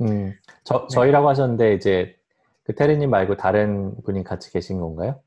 [0.00, 0.32] 음,
[0.64, 0.94] 저, 네.
[0.94, 2.16] 저희라고 하셨는데 이제
[2.64, 5.22] 그 테리님 말고 다른 분이 같이 계신 건가요?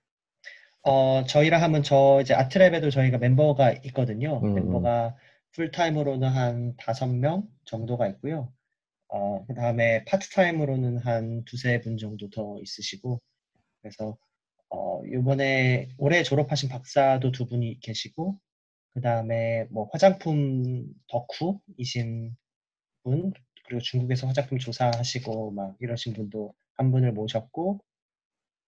[0.83, 4.39] 어, 저희라 하면 저 이제 아트랩에도 저희가 멤버가 있거든요.
[4.39, 4.53] 음, 음.
[4.55, 5.15] 멤버가
[5.53, 8.51] 풀타임으로는 한 다섯 명 정도가 있고요.
[9.09, 13.19] 어, 그 다음에 파트타임으로는 한 두세 분 정도 더 있으시고,
[13.81, 14.17] 그래서,
[14.69, 18.39] 어, 요번에 올해 졸업하신 박사도 두 분이 계시고,
[18.93, 22.37] 그 다음에 뭐 화장품 덕후이신
[23.03, 23.33] 분,
[23.71, 27.79] 그리고 중국에서 화장품 조사하시고 막 이러신 분도 한 분을 모셨고,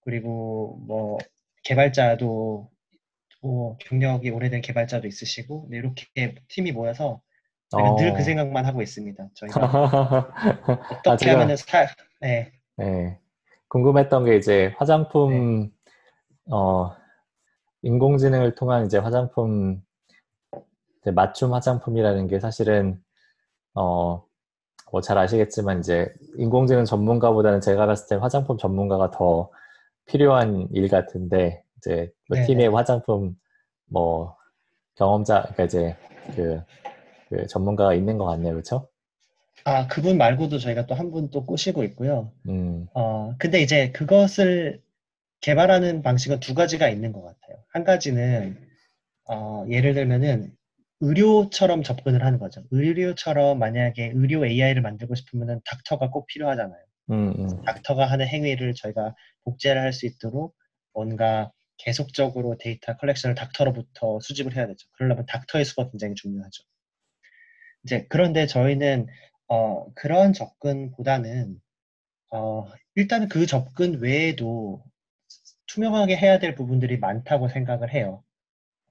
[0.06, 1.18] 그리고 뭐
[1.64, 2.70] 개발자도
[3.42, 6.06] 뭐 경력이 오래된 개발자도 있으시고 네, 이렇게
[6.48, 7.22] 팀이 모여서
[7.68, 8.24] 저희가 늘그 어.
[8.24, 9.28] 생각만 하고 있습니다.
[9.34, 11.86] 저희가 아, 어떻게 제가 하면은 사,
[12.22, 13.20] 네, 네,
[13.68, 15.70] 궁금했던 게 이제 네, 화장품
[16.50, 16.96] 어,
[17.82, 19.82] 인공지능을 통한 이제 화장품
[21.02, 23.04] 이제 맞춤 화장품이라는 게 사실은
[23.74, 24.26] 어,
[24.94, 29.50] 뭐 잘 아시겠지만 이제 인공지능 전문가보다는 제가 봤을 때 화장품 전문가가 더
[30.06, 32.76] 필요한 일 같은데 이제 뭐 네, 네.
[32.76, 33.36] 화장품
[33.90, 34.38] 뭐
[34.96, 35.96] 경험자 그러니까 이제
[36.36, 36.62] 그,
[37.30, 38.88] 그 전문가가 있는 것 같네요, 그렇죠?
[39.66, 42.32] 아, 그분 말고도 저희가 또 한 분 또 꼬시고 있고요.
[42.48, 44.82] 음, 어, 근데 이제 그것을
[45.42, 47.58] 개발하는 방식은 두 가지가 있는 것 같아요.
[47.70, 48.58] 한 가지는
[49.30, 50.52] 어, 예를 들면은
[51.04, 52.64] 의료처럼 접근을 하는 거죠.
[52.72, 56.82] 의료처럼 만약에 의료 AI를 만들고 싶으면은 닥터가 꼭 필요하잖아요.
[57.12, 57.62] 음, 음.
[57.64, 59.14] 닥터가 하는 행위를 저희가
[59.44, 60.56] 복제를 할 수 있도록
[60.94, 64.88] 뭔가 계속적으로 data collection을 닥터로부터 수집을 해야 되죠.
[64.94, 66.64] 그러려면 닥터의 수가 굉장히 중요하죠.
[67.84, 69.08] 이제 그런데 저희는
[69.50, 71.60] 어, 그런 접근보다는
[72.32, 74.84] 어, 일단은 그 접근 외에도
[75.68, 78.24] 투명하게 해야 될 부분들이 많다고 생각을 해요.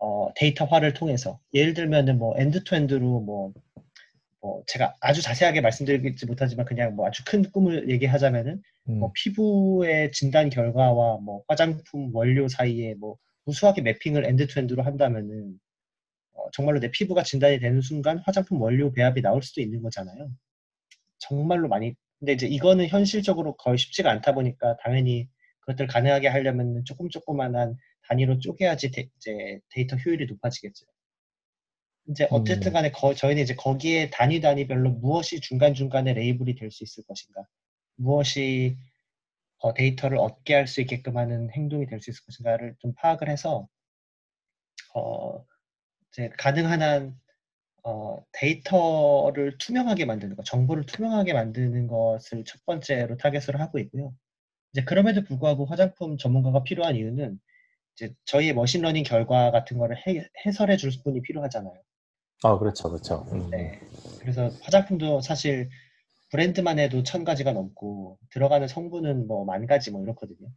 [0.02, 1.38] 어, 데이터화를 통해서.
[1.54, 3.52] 예를 들면은 뭐 end-to-end로 뭐,
[4.40, 10.10] 뭐 제가 아주 자세하게 말씀드리지 못하지만 그냥 뭐 아주 큰 꿈을 얘기하자면은 음, 뭐 피부의
[10.10, 15.60] 진단 결과와 뭐 화장품 원료 사이에 뭐 우수하게 mapping을 end-to-end로 한다면은
[16.32, 20.30] 어, 정말로 내 피부가 진단이 되는 순간 화장품 원료 배합이 나올 수도 있는 거잖아요.
[21.20, 21.94] 정말로 많이.
[22.18, 25.28] 근데 이제 이거는 현실적으로 거의 쉽지가 않다 보니까 당연히
[25.60, 27.76] 그것들 가능하게 하려면 조금 조그만한
[28.08, 30.86] 단위로 쪼개야지 데, 이제 데이터 효율이 높아지겠죠.
[32.08, 32.72] 이제 어쨌든 음.
[32.74, 37.46] 간에 거- 저희는 이제 거기에 단위 단위별로 무엇이 중간중간에 레이블이 될 수 있을 것인가,
[37.96, 38.76] 무엇이
[39.58, 43.68] 어, 데이터를 얻게 할 수 있게끔 하는 행동이 될 수 있을 것인가를 좀 파악을 해서
[44.94, 45.44] 어,
[46.12, 47.20] 이제 가능한 한
[47.84, 54.14] 어, 데이터를 투명하게 만드는 것, 정보를 투명하게 만드는 것을 첫 번째로 타겟으로 하고 있고요.
[54.72, 57.40] 이제 그럼에도 불구하고 화장품 전문가가 필요한 이유는
[57.94, 61.74] 이제 저희의 machine learning 결과 같은 거를 해, 해설해 줄 분이 필요하잖아요.
[62.44, 63.26] 아, 그렇죠, 그렇죠.
[63.32, 63.80] 음, 네.
[64.20, 65.68] 그래서 화장품도 사실
[66.30, 70.48] 브랜드만 해도 천 가지가 넘고 들어가는 성분은 뭐 만 가지 뭐 이렇거든요.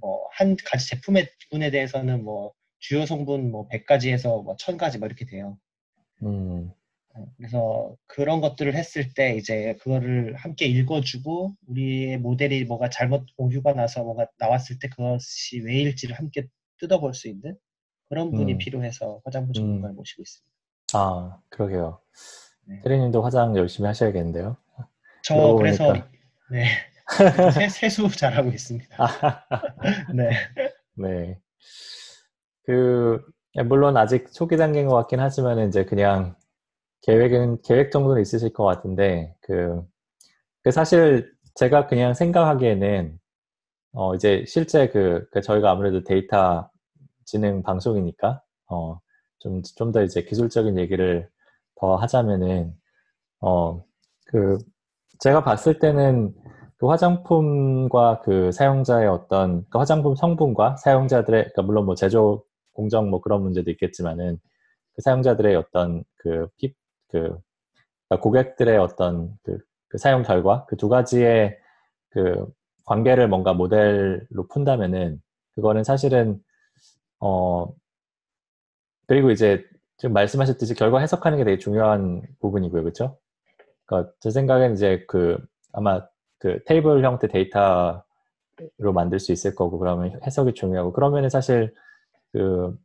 [0.00, 5.24] 뭐 한 가지 제품의 분에 대해서는 뭐 주요 성분 뭐 100가지에서 뭐 1000가지 뭐 이렇게
[5.26, 5.58] 돼요.
[6.22, 6.74] 음, 어,
[7.36, 14.02] 그래서 그런 것들을 했을 때 이제 그거를 함께 읽어주고 우리의 모델이 뭐가 잘못 오류가 나서
[14.02, 16.46] 뭐가 나왔을 때 그것이 왜일지를 함께
[16.78, 17.56] 뜯어볼 수 있는
[18.08, 18.58] 그런 분이 음.
[18.58, 20.54] 필요해서 화장품 전문가를 모시고 있습니다.
[20.94, 22.00] 아, 그러게요.
[22.66, 22.80] 네.
[22.82, 24.56] 테리님도 화장 열심히 하셔야겠는데요.
[25.22, 26.08] 저 그래서 보니까.
[26.50, 26.66] 네
[27.54, 28.96] 세, 세수 잘하고 있습니다.
[28.98, 29.44] 아,
[30.14, 30.30] 네.
[30.94, 31.38] 네.
[32.64, 33.22] 그,
[33.66, 36.34] 물론 아직 초기 단계인 것 같긴 하지만, 이제 그냥
[37.04, 39.82] 계획은, 계획 정도는 있으실 것 같은데, 그,
[40.62, 43.18] 그 사실 제가 그냥 생각하기에는,
[43.94, 46.70] 어, 이제 실제 그, 그 저희가 아무래도 데이터
[47.26, 49.00] 지능 방송이니까, 어,
[49.40, 51.28] 좀, 좀 더 이제 기술적인 얘기를
[51.76, 52.74] 더 하자면은,
[53.40, 53.84] 어,
[54.26, 54.58] 그,
[55.20, 56.34] 제가 봤을 때는
[56.78, 63.20] 그 화장품과 그 사용자의 어떤, 그 화장품 성분과 사용자들의, 그러니까 물론 뭐 제조 공정 뭐
[63.20, 64.38] 그런 문제도 있겠지만은,
[64.94, 66.74] 그 사용자들의 어떤 그 피,
[67.14, 67.38] 그,
[68.08, 71.58] 그러니까 고객들의 어떤 그, 그 사용 결과, 그 두 가지의
[72.10, 72.46] 그
[72.86, 75.22] 관계를 뭔가 모델로 푼다면은,
[75.54, 76.42] 그거는 사실은,
[77.20, 77.68] 어,
[79.06, 79.64] 그리고 이제
[79.98, 82.82] 지금 말씀하셨듯이 결과 해석하는 게 되게 중요한 부분이고요.
[82.82, 83.18] 그렇죠?
[83.86, 85.38] 그러니까 제 생각엔 이제 그
[85.72, 86.06] 아마
[86.38, 88.02] 그 테이블 형태 데이터로
[88.94, 91.74] 만들 수 있을 거고 그러면 해석이 중요하고 그러면은 사실
[92.32, 92.76] 그,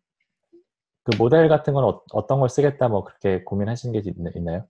[1.10, 4.68] 그 모델 같은 건 어, 떤걸 쓰겠다 뭐 그렇게 고민하시는 게 있, 있나요?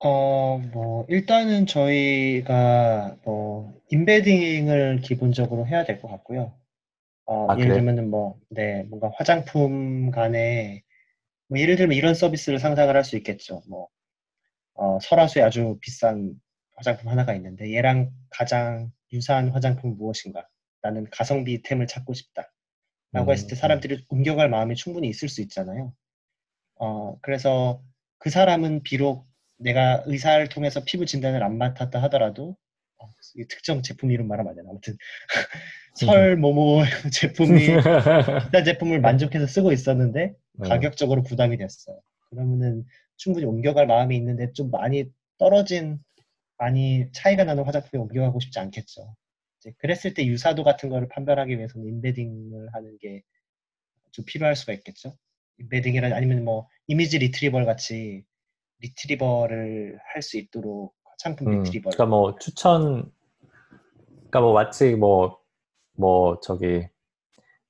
[0.00, 6.54] 어, 뭐, 일단은 저희가, 뭐, 인베딩을 기본적으로 해야 될 것 같고요.
[7.26, 7.74] 어, 아, 예를 그래요?
[7.74, 10.82] 들면은 뭐, 네, 뭔가 화장품 간에,
[11.48, 13.62] 뭐, 예를 들면 이런 서비스를 상상을 할 수 있겠죠.
[13.68, 13.88] 뭐,
[14.74, 16.34] 어, 설화수에 아주 비싼
[16.76, 20.48] 화장품 하나가 있는데, 얘랑 가장 유사한 화장품 무엇인가?
[20.82, 22.52] 나는 가성비 템을 찾고 싶다.
[23.14, 25.94] 라고 했을 때 음, 사람들이 옮겨갈 마음이 충분히 있을 수 있잖아요.
[26.80, 27.80] 어, 그래서
[28.18, 32.56] 그 사람은 비록 내가 의사를 통해서 피부 진단을 안 맡았다 하더라도
[32.98, 34.96] 어, 이 특정 제품 이름 말하면 안 되나 아무튼
[35.94, 37.58] 설 모모 제품이
[38.50, 40.68] 비싼 제품을 만족해서 쓰고 있었는데 네.
[40.68, 42.00] 가격적으로 부담이 됐어요.
[42.30, 42.84] 그러면은
[43.16, 45.04] 충분히 옮겨갈 마음이 있는데 좀 많이
[45.38, 46.00] 떨어진
[46.58, 49.14] 많이 차이가 나는 화장품에 옮겨가고 싶지 않겠죠.
[49.78, 53.22] 그랬을 때 유사도 같은 거를 판별하기 위해서는 embedding을 하는 게
[54.14, 55.16] 좀 필요할 수가 있겠죠.
[55.58, 58.24] embedding이라 아니면 뭐 image retrieval 같이
[58.78, 61.90] retrieval을 할 수 있도록 화장품 음, retrieval.
[61.90, 63.10] 그러니까 뭐 추천,
[64.16, 65.40] 그러니까 뭐 마치 뭐,
[65.96, 66.86] 뭐 저기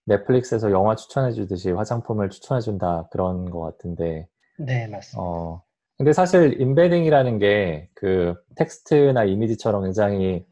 [0.05, 4.29] 넷플릭스에서 영화 추천해 주듯이 화장품을 추천해 준다 그런 것 같은데,
[4.59, 5.19] 네, 맞습니다.
[5.23, 5.63] 어,
[5.97, 10.45] 근데 사실 embedding이라는 게 그 텍스트나 이미지처럼 굉장히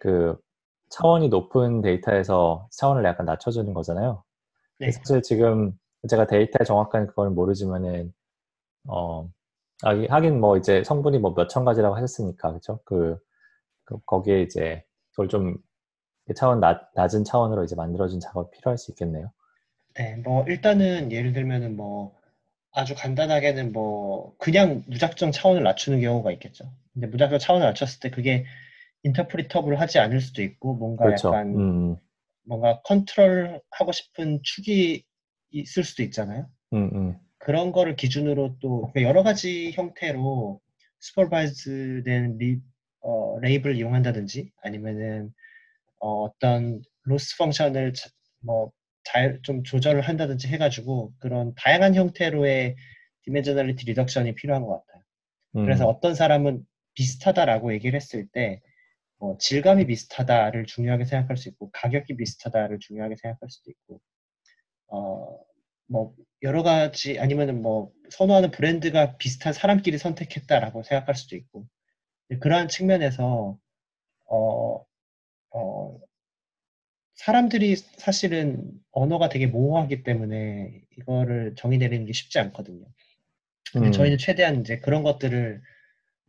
[0.00, 0.36] 그
[0.90, 4.22] 차원이 높은 데이터에서 차원을 약간 낮춰주는 거잖아요.
[4.78, 5.72] 네, 사실 지금
[6.08, 8.12] 제가 데이터의 정확한 그걸 모르지만은
[8.88, 9.28] 어
[10.10, 12.80] 하긴 뭐 이제 성분이 뭐 몇 천 가지라고 하셨으니까 그죠?
[12.84, 13.18] 그,
[13.84, 15.56] 그 거기에 이제 그걸 좀
[16.36, 19.32] 차원 낮, 낮은 차원으로 이제 만들어준 작업이 필요할 수 있겠네요.
[19.94, 22.14] 네, 뭐 일단은 예를 들면은 뭐
[22.72, 26.70] 아주 간단하게는 뭐 그냥 무작정 차원을 낮추는 경우가 있겠죠.
[26.94, 28.44] 근데 무작정 차원을 낮췄을 때 그게
[29.06, 31.28] interpretable 하지 않을 수도 있고 뭔가 그렇죠.
[31.28, 31.96] 약간 음,
[32.44, 35.04] 뭔가 컨트롤 하고 싶은 축이
[35.50, 36.48] 있을 수도 있잖아요.
[36.72, 40.60] 음, 음, 그런 거를 기준으로 또 그러니까 여러 가지 형태로
[41.00, 42.60] supervised된 리,
[43.00, 45.32] 어, label을 이용한다든지 아니면은
[46.00, 52.76] 어, 떤 loss function을 자- 뭐잘 좀 조절을 한다든지 해가지고 그런 다양한 형태로의
[53.22, 55.02] dimensionality reduction이 필요한 것 같아요.
[55.52, 58.60] 그래서 음, 어떤 사람은 비슷하다라고 얘기를 했을 때
[59.26, 64.00] 뭐 질감이 비슷하다를 중요하게 생각할 수 있고 가격이 비슷하다를 중요하게 생각할 수도 있고
[64.88, 65.46] 어
[65.88, 71.66] 뭐 여러 가지 아니면은 뭐 선호하는 브랜드가 비슷한 사람끼리 선택했다라고 생각할 수도 있고
[72.40, 73.58] 그러한 측면에서
[74.26, 74.84] 어,
[75.52, 76.00] 어,
[77.14, 82.84] 사람들이 사실은 언어가 되게 모호하기 때문에 이거를 정의 내리는 게 쉽지 않거든요.
[83.72, 85.62] 근데 음, 저희는 최대한 이제 그런 것들을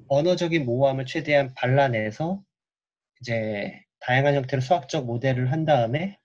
[0.09, 2.43] 언어적인 모호함을 최대한 발라내서
[3.22, 6.18] 이제 다양한 형태로 수학적 모델을 한 다음에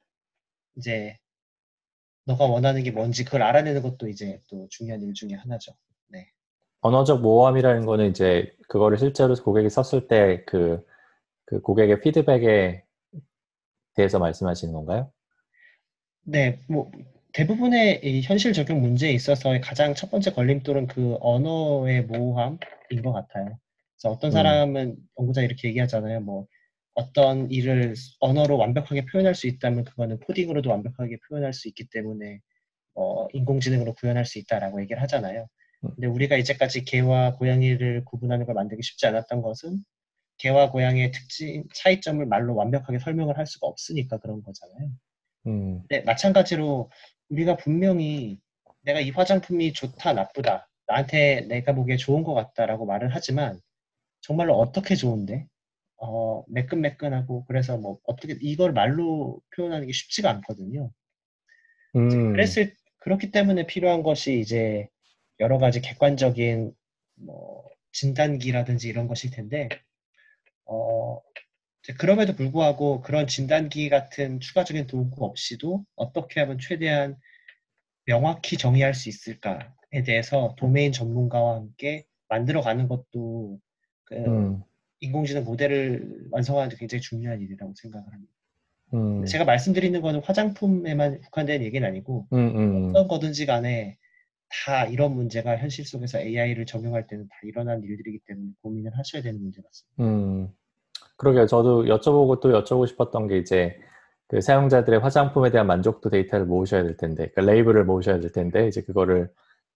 [0.77, 1.19] 이제
[2.25, 5.73] 너가 원하는 게 뭔지 그걸 알아내는 것도 이제 또 중요한 일 중에 하나죠.
[6.09, 6.29] 네.
[6.81, 10.85] 언어적 모호함이라는 거는 이제 그거를 실제로 고객이 썼을 때 그,
[11.47, 12.85] 그 고객의 피드백에
[13.95, 15.11] 대해서 말씀하시는 건가요?
[16.25, 16.91] 네, 뭐
[17.33, 22.59] 대부분의 이 현실 적용 문제에 있어서의 가장 첫 번째 걸림돌은 그 언어의 모호함인
[23.03, 23.59] 것 같아요.
[23.97, 26.21] 그래서 어떤 음, 사람은 연구자 이렇게 얘기하잖아요.
[26.21, 26.47] 뭐
[26.95, 32.41] 어떤 일을 언어로 완벽하게 표현할 수 있다면 그거는 코딩으로도 완벽하게 표현할 수 있기 때문에
[32.95, 35.47] 어, 인공지능으로 구현할 수 있다라고 얘기를 하잖아요.
[35.85, 39.83] 음, 근데 우리가 이제까지 개와 고양이를 구분하는 걸 만들기 쉽지 않았던 것은
[40.39, 44.91] 개와 고양이의 특징, 차이점을 말로 완벽하게 설명을 할 수가 없으니까 그런 거잖아요.
[45.47, 46.91] 음, 네, 마찬가지로
[47.31, 48.39] 우리가 분명히
[48.83, 53.61] 내가 이 화장품이 좋다, 나쁘다, 나한테 내가 보기에 좋은 것 같다라고 말을 하지만
[54.21, 55.47] 정말로 어떻게 좋은데?
[56.05, 60.91] 어, 매끈매끈하고 그래서 뭐 어떻게 이걸 말로 표현하는 게 쉽지가 않거든요.
[61.95, 64.89] 음, 그랬을 그렇기 때문에 필요한 것이 이제
[65.39, 66.73] 여러 가지 객관적인
[67.15, 69.69] 뭐 진단기라든지 이런 것일 텐데
[70.65, 71.21] 어,
[71.99, 77.17] 그럼에도 불구하고 그런 진단기 같은 추가적인 도구 없이도 어떻게 하면 최대한
[78.07, 83.61] 명확히 정의할 수 있을까에 대해서 도메인 전문가와 함께 만들어가는 것도
[84.05, 84.63] 그 음,
[85.03, 88.33] 인공지능 모델을 완성하는 데 굉장히 중요한 일이라고 생각을 합니다.
[88.95, 93.99] 음, 제가 말씀드리는 거는 화장품에만 국한된 얘기는 아니고 음, 음, 어떤 거든지 간에
[94.49, 99.41] 다 이런 문제가 현실 속에서 AI를 적용할 때는 다 일어난 일들이기 때문에 고민을 하셔야 되는
[99.41, 100.03] 문제 같습니다.
[100.03, 100.49] 음.
[101.17, 101.47] 그러게요.
[101.47, 103.77] 저도 여쭤보고 또 여쭤보고 싶었던 게 이제
[104.29, 108.83] 그 사용자들의 화장품에 대한 만족도 데이터를 모으셔야 될 텐데, 그 레이블을 모으셔야 될 텐데, 이제
[108.83, 109.31] 그거를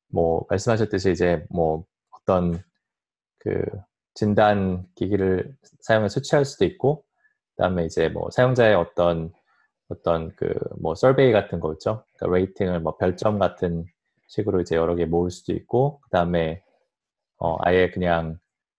[0.08, 2.58] 뭐 말씀하셨듯이 이제 뭐 어떤
[3.38, 3.62] 그
[4.16, 7.04] 진단 기기를 사용해 수치할 수도 있고,
[7.56, 9.32] 그다음에 이제 뭐 사용자의 어떤
[9.88, 12.04] 어떤 그 뭐 서베이 같은 거 있죠.
[12.16, 13.84] 그러니까 레이팅을 뭐 별점 같은
[14.28, 16.62] 식으로 이제 여러 개 모을 수도 있고, 그다음에
[17.38, 18.38] 어 아예 그냥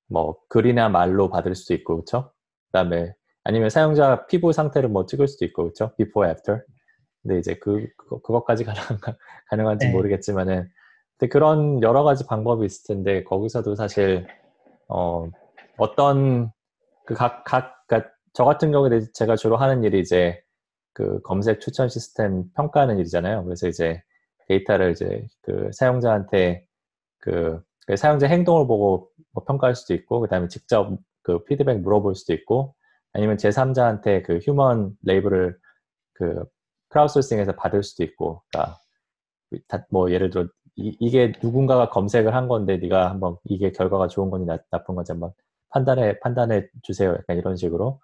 [0.09, 2.31] 뭐 글이나 말로 받을 수도 있고, 그렇죠?
[2.67, 3.13] 그다음에
[3.43, 5.95] 아니면 사용자 피부 상태를 뭐 찍을 수도 있고, 그렇죠?
[5.97, 6.61] before, after.
[7.23, 8.81] 근데 이제 그 그거, 그것까지 가능
[9.49, 10.69] 가능한지 네, 모르겠지만은,
[11.17, 14.27] 근데 그런 여러 가지 방법이 있을 텐데 거기서도 사실
[14.89, 15.27] 어
[15.77, 16.51] 어떤
[17.05, 20.41] 그 각 각 그러니까 저 같은 경우에 제가 주로 하는 일이 이제
[20.93, 23.43] 그 검색 추천 시스템 평가하는 일이잖아요.
[23.45, 24.01] 그래서 이제
[24.47, 26.65] 데이터를 이제 그 사용자한테
[27.19, 32.15] 그, 그 사용자 행동을 보고 뭐 평가할 수도 있고, 그 다음에 직접 그 피드백 물어볼
[32.15, 32.75] 수도 있고,
[33.13, 35.57] 아니면 제3자한테 그 휴먼 레이블을
[36.13, 36.45] 그
[36.89, 38.43] 크라우드소싱에서 받을 수도 있고,
[39.49, 40.47] 그러니까 뭐 예를 들어
[40.77, 45.11] 이, 게 누군가가 검색을 한 건데 네가 한번 이게 결과가 좋은 건지 나, 나쁜 건지
[45.11, 45.31] 한번
[45.69, 47.11] 판단해 판단해 주세요.
[47.13, 47.99] 약간 이런 식으로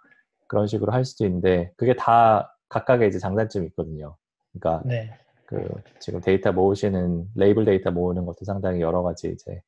[0.47, 4.17] 그런 식으로 할 수도 있는데 그게 다 각각의 이제 장단점이 있거든요.
[4.53, 5.09] 그러니까 네,
[5.45, 5.67] 그
[5.99, 9.61] 지금 데이터 모으시는 레이블 데이터 모으는 것도 상당히 여러 가지 이제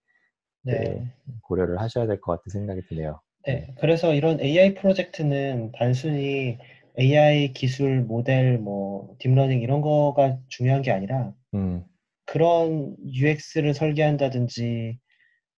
[0.69, 1.13] 그 네.
[1.43, 3.21] 고려를 하셔야 될 것 같은 생각이 드네요.
[3.45, 3.53] 네.
[3.53, 6.57] 네, 그래서 이런 AI 프로젝트는 단순히
[6.97, 11.85] AI 기술, 모델, 뭐, 딥러닝 이런 거가 중요한 게 아니라 음,
[12.25, 14.97] 그런 UX를 설계한다든지,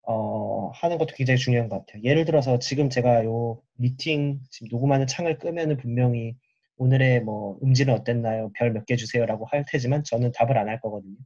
[0.03, 2.03] 어, 하는 것도 굉장히 중요한 것 같아요.
[2.03, 6.35] 예를 들어서 지금 제가 요 미팅, 지금 녹음하는 창을 끄면은 분명히
[6.77, 8.51] 오늘의 뭐, 음질은 어땠나요?
[8.55, 11.17] 별 몇 개 주세요라고 할 테지만 저는 답을 안 할 거거든요.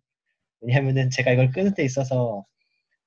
[0.62, 2.46] 왜냐하면은 제가 이걸 끄는 데 있어서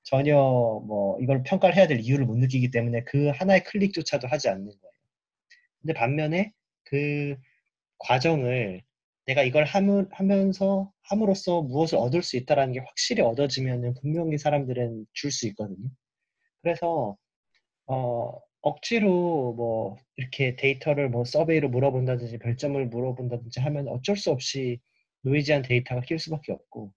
[0.03, 4.65] 전혀 뭐 이걸 평가를 해야 될 이유를 못 느끼기 때문에 그 하나의 클릭조차도 하지 않는
[4.67, 4.93] 거예요.
[5.81, 6.51] 근데 반면에
[6.85, 7.35] 그
[7.99, 8.83] 과정을
[9.27, 15.31] 내가 이걸 함을, 하면서 함으로써 무엇을 얻을 수 있다라는 게 확실히 얻어지면은 분명히 사람들은 줄
[15.31, 15.89] 수 있거든요.
[16.61, 17.17] 그래서
[17.87, 24.79] 어, 억지로 뭐 이렇게 데이터를 뭐 서베이로 물어본다든지 별점을 물어본다든지 하면 어쩔 수 없이
[25.21, 26.91] 노이즈한 데이터가 낄 수밖에 없고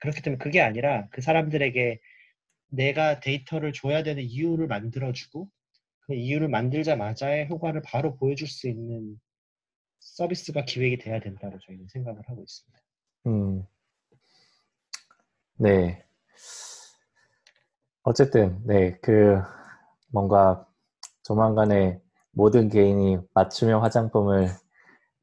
[0.00, 2.00] 그렇기 때문에 그게 아니라 그 사람들에게
[2.68, 5.48] 내가 데이터를 줘야 되는 이유를 만들어주고
[6.00, 9.18] 그 이유를 만들자마자의 효과를 바로 보여줄 수 있는
[10.04, 12.78] 서비스가 기획이 돼야 된다고 저희는 생각을 하고 있습니다.
[13.26, 13.64] 음.
[15.56, 16.04] 네.
[18.02, 19.40] 어쨌든, 네, 그,
[20.12, 20.66] 뭔가
[21.24, 22.00] 조만간에
[22.32, 24.48] 모든 개인이 맞춤형 화장품을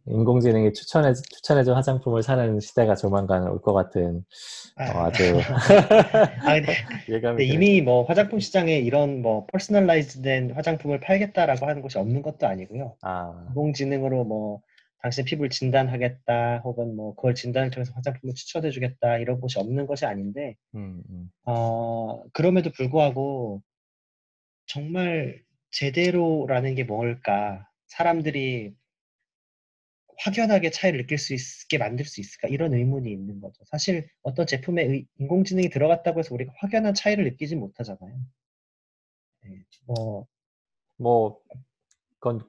[0.07, 4.25] 인공지능이 추천해, 추천해준 화장품을 사는 시대가 조만간 올 것 같은
[4.79, 5.23] 어, 아주
[6.41, 6.73] 아, 근데,
[7.07, 12.47] 예감이 근데 이미 뭐 화장품 시장에 이런 뭐 personalized된 화장품을 팔겠다라고 하는 곳이 없는 것도
[12.47, 12.95] 아니고요.
[13.03, 14.61] 아, 인공지능으로 뭐
[15.01, 20.55] 당신 피부를 진단하겠다 혹은 뭐 그걸 진단을 통해서 화장품을 추천해주겠다 이런 곳이 없는 것이 아닌데
[20.75, 23.61] 음, 음, 어, 그럼에도 불구하고
[24.65, 27.67] 정말 제대로라는 게 뭘까?
[27.87, 28.73] 사람들이
[30.19, 32.47] 확연하게 차이를 느낄 수 있게 만들 수 있을까?
[32.47, 33.63] 이런 의문이 있는 거죠.
[33.65, 38.13] 사실 어떤 제품에 의- 인공지능이 들어갔다고 해서 우리가 확연한 차이를 느끼지 못하잖아요.
[39.43, 40.27] 네, 뭐
[40.97, 41.41] 뭐,
[42.19, 42.47] 그건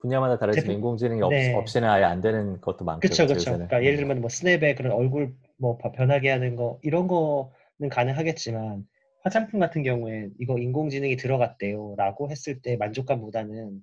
[0.00, 1.54] 분야마다 다르지만 인공지능이 없, 네.
[1.54, 3.00] 없이는 아예 안 되는 것도 많고.
[3.00, 3.24] 그쵸.
[3.24, 3.66] 요새는.
[3.68, 3.96] 그러니까 예를 음.
[3.98, 8.86] 들면 뭐 스냅의 그런 얼굴 뭐 바- 변하게 하는 거 이런 거는 가능하겠지만
[9.22, 13.82] 화장품 같은 경우에 이거 인공지능이 들어갔대요라고 했을 때 만족감보다는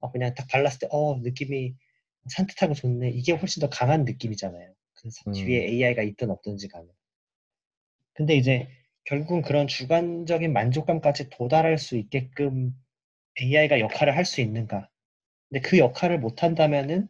[0.00, 1.74] 어, 그냥 딱 발랐을 때 어 느낌이
[2.30, 4.72] 산뜻하고 좋네 이게 훨씬 더 강한 느낌이잖아요.
[4.94, 5.32] 그 사- 음.
[5.32, 6.86] 뒤에 AI가 있든 없든지 간에.
[8.14, 8.68] 근데 이제
[9.04, 12.72] 결국은 그런 주관적인 만족감까지 도달할 수 있게끔
[13.40, 14.88] AI가 역할을 할 수 있는가?
[15.48, 17.08] 근데 그 역할을 못 한다면은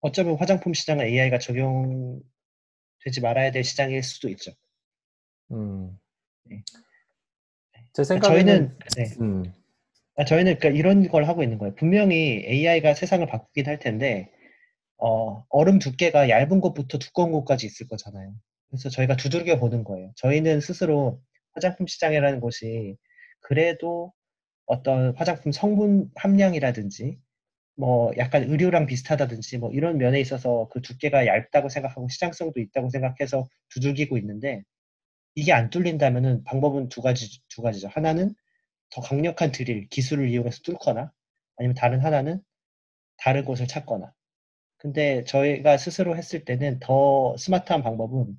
[0.00, 2.22] 어쩌면 화장품 시장은 AI가 적용되지
[3.22, 4.52] 말아야 될 시장일 수도 있죠.
[5.52, 5.98] 음.
[6.44, 6.62] 네.
[7.92, 9.16] 제 그러니까 생각에는, 저희는 네.
[9.20, 9.52] 음,
[10.16, 11.74] 아, 저희는 그러니까 이런 걸 하고 있는 거예요.
[11.74, 14.30] 분명히 AI가 세상을 바꾸긴 할 텐데
[14.96, 18.34] 어, 얼음 두께가 얇은 것부터 두꺼운 것까지 있을 거잖아요.
[18.68, 20.12] 그래서 저희가 두들겨 보는 거예요.
[20.16, 21.20] 저희는 스스로
[21.52, 22.96] 화장품 시장이라는 곳이
[23.40, 24.12] 그래도
[24.66, 27.18] 어떤 화장품 성분 함량이라든지
[27.80, 33.48] 뭐 약간 의류랑 비슷하다든지 뭐 이런 면에 있어서 그 두께가 얇다고 생각하고 시장성도 있다고 생각해서
[33.70, 34.62] 두들기고 있는데
[35.34, 37.88] 이게 안 뚫린다면은 방법은 두 가지 두 가지죠.
[37.88, 38.34] 하나는
[38.90, 41.10] 더 강력한 드릴 기술을 이용해서 뚫거나
[41.56, 42.42] 아니면 다른 하나는
[43.18, 44.12] 다른 곳을 찾거나.
[44.78, 48.36] 근데 저희가 스스로 했을 때는 더 스마트한 방법은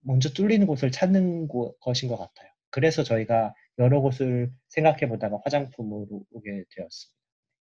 [0.00, 2.50] 먼저 뚫리는 곳을 찾는 곳- 것인 것 같아요.
[2.70, 7.18] 그래서 저희가 여러 곳을 생각해 보다가 화장품으로 오게 되었습니다.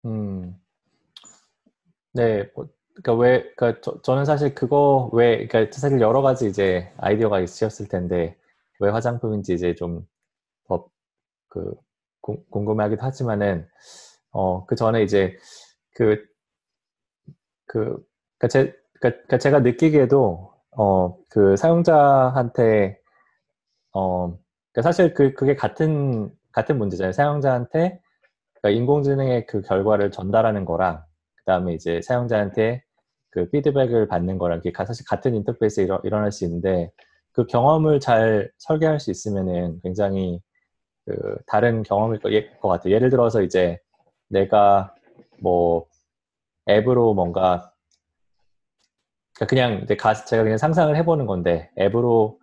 [0.07, 0.55] 음.
[2.17, 6.91] 네, 뭐, 그러니까 왜, 그러니까 저, 저는 사실 그거 왜, 그러니까 사실 여러 가지 이제
[6.97, 8.37] 아이디어가 있으셨을 텐데
[8.81, 10.07] 왜 화장품인지 이제 좀더그
[12.51, 13.69] 궁금해하기도 하지만은
[14.33, 15.37] 어, 그 전에 이제
[15.95, 16.25] 그,
[17.67, 17.97] 그,
[18.39, 22.99] 그러니까 제, 그러니까 그러니까 제가 느끼기에도 어, 그 사용자한테
[23.93, 24.29] 어,
[24.73, 27.13] 그러니까 사실 그 그게 같은 같은 문제잖아요.
[27.13, 28.01] 사용자한테
[28.55, 31.05] 그러니까 인공지능의 그 결과를 전달하는 거랑
[31.47, 32.83] 그다음에 이제 사용자한테
[33.31, 36.91] 그 피드백을 받는 거랑 이게 가- 사실 같은 인터페이스에 일어, 일어날 수 있는데
[37.33, 40.41] 그 경험을 잘 설계할 수 있으면은 굉장히
[41.07, 42.93] 그 다른 경험일 거- 예- 것 같아요.
[42.95, 43.79] 예를 들어서 이제
[44.29, 44.95] 내가
[45.41, 45.87] 뭐
[46.69, 47.73] 앱으로 뭔가
[49.37, 52.39] 그러니까 그냥 이제 가, 제가 그냥 상상을 해보는 건데 앱으로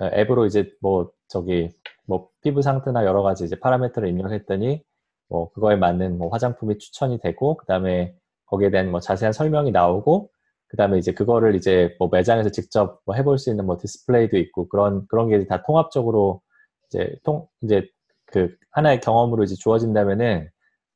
[0.00, 1.70] 어, 앱으로 이제 뭐 저기
[2.06, 4.82] 뭐 피부 상태나 여러 가지 이제 파라미터를 입력했더니
[5.28, 8.14] 뭐 그거에 맞는 뭐 화장품이 추천이 되고 그다음에
[8.50, 10.30] 거기에 대한 뭐 자세한 설명이 나오고
[10.68, 14.68] 그 다음에 이제 그거를 이제 뭐 매장에서 직접 뭐 해볼 수 있는 뭐 디스플레이도 있고
[14.68, 16.42] 그런 그런 게 다 통합적으로
[16.88, 17.86] 이제 통 이제
[18.26, 20.48] 그 하나의 경험으로 이제 주어진다면은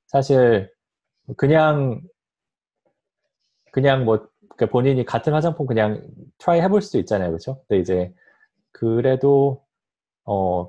[0.08, 0.70] 사실
[1.38, 2.02] 그냥
[3.72, 4.18] 그냥 뭐
[4.56, 6.02] 그러니까 본인이 같은 화장품 그냥
[6.38, 7.60] try 해볼 수도 있잖아요, 그렇죠?
[7.68, 8.12] 근데 이제
[8.72, 9.64] 그래도
[10.24, 10.66] 어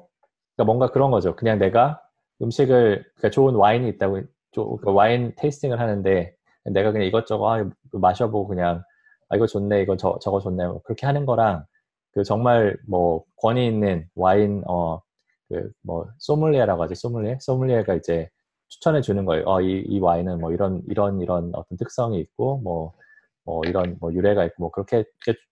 [0.56, 1.36] 그러니까 뭔가 그런 거죠.
[1.38, 2.02] 그냥 내가
[2.42, 4.22] 음식을 그러니까 좋은 와인이 있다고
[4.52, 6.36] 조- 그러니까 와인 tasting을 하는데
[6.66, 8.84] 내가 그냥 이것저것 아, 마셔보고 그냥
[9.30, 11.66] 아 이거 좋네 이거 저 저거 좋네 뭐 그렇게 하는 거랑
[12.14, 15.06] 그 정말 뭐 권위 있는 와인 어
[15.50, 18.30] 그 뭐 소믈리에라고 하지 소믈리에 소믈리에가 이제
[18.68, 19.44] 추천해 주는 거예요.
[19.48, 24.44] 어, 이, 이 와인은 뭐 이런 이런 이런 어떤 특성이 있고 뭐뭐 이런 뭐 유래가
[24.46, 25.06] 있고 뭐 그렇게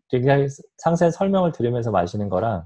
[0.09, 0.47] 굉장히
[0.78, 2.66] 상세한 설명을 들으면서 마시는 거랑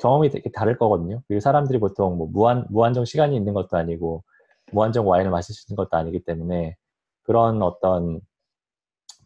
[0.00, 1.22] 경험이 되게 다를 거거든요.
[1.28, 4.24] 그리고 사람들이 보통 뭐 무한 무한정 시간이 있는 것도 아니고
[4.72, 6.76] 무한정 와인을 마실 수 있는 것도 아니기 때문에
[7.22, 8.20] 그런 어떤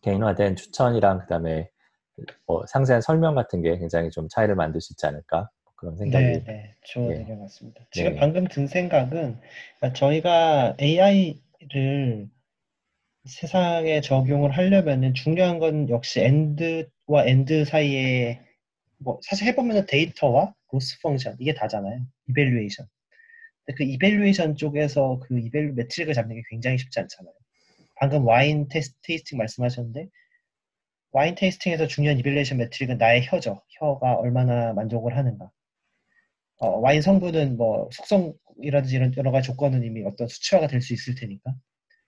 [0.02, 1.68] 개인화된 추천이랑 그다음에
[2.46, 6.44] 뭐 상세한 설명 같은 게 굉장히 좀 차이를 만들 수 있지 않을까 그런 생각이 네,
[6.44, 7.18] 네, 좋은 예.
[7.18, 7.84] 의견 같습니다.
[7.90, 8.20] 지금 네.
[8.20, 9.38] 방금 든 생각은
[9.78, 12.28] 그러니까 저희가 AI를
[13.24, 18.40] 세상에 적용을 하려면은 중요한 건 역시 end와 end 사이에
[18.98, 22.00] 뭐 사실 해보면 데이터와 loss function 이게 다잖아요.
[22.28, 22.86] evaluation.
[23.76, 27.34] 그 evaluation 쪽에서 그 evalu metric을 잡는 게 굉장히 쉽지 않잖아요.
[27.96, 30.08] 방금 와인 테스트, tasting 말씀하셨는데
[31.10, 33.60] 와인 tasting에서 중요한 evaluation metric은 나의 혀죠.
[33.70, 35.50] 혀가 얼마나 만족을 하는가.
[36.58, 41.14] 어, 와인 성분은 뭐 숙성이라든지 이런 여러 가지 조건은 이미 어떤 수치화가 될 수 있을
[41.14, 41.54] 테니까.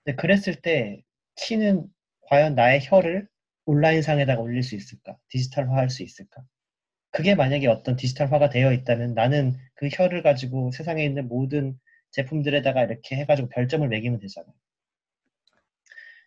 [0.05, 1.03] 근데 그랬을 때
[1.37, 1.87] key는
[2.29, 3.29] 과연 나의 혀를
[3.67, 5.17] 온라인상에다가 올릴 수 있을까?
[5.29, 6.43] 디지털화할 수 있을까?
[7.11, 11.79] 그게 만약에 어떤 디지털화가 되어 있다면 나는 그 혀를 가지고 세상에 있는 모든
[12.13, 14.53] 제품들에다가 이렇게 해가지고 별점을 매기면 되잖아요.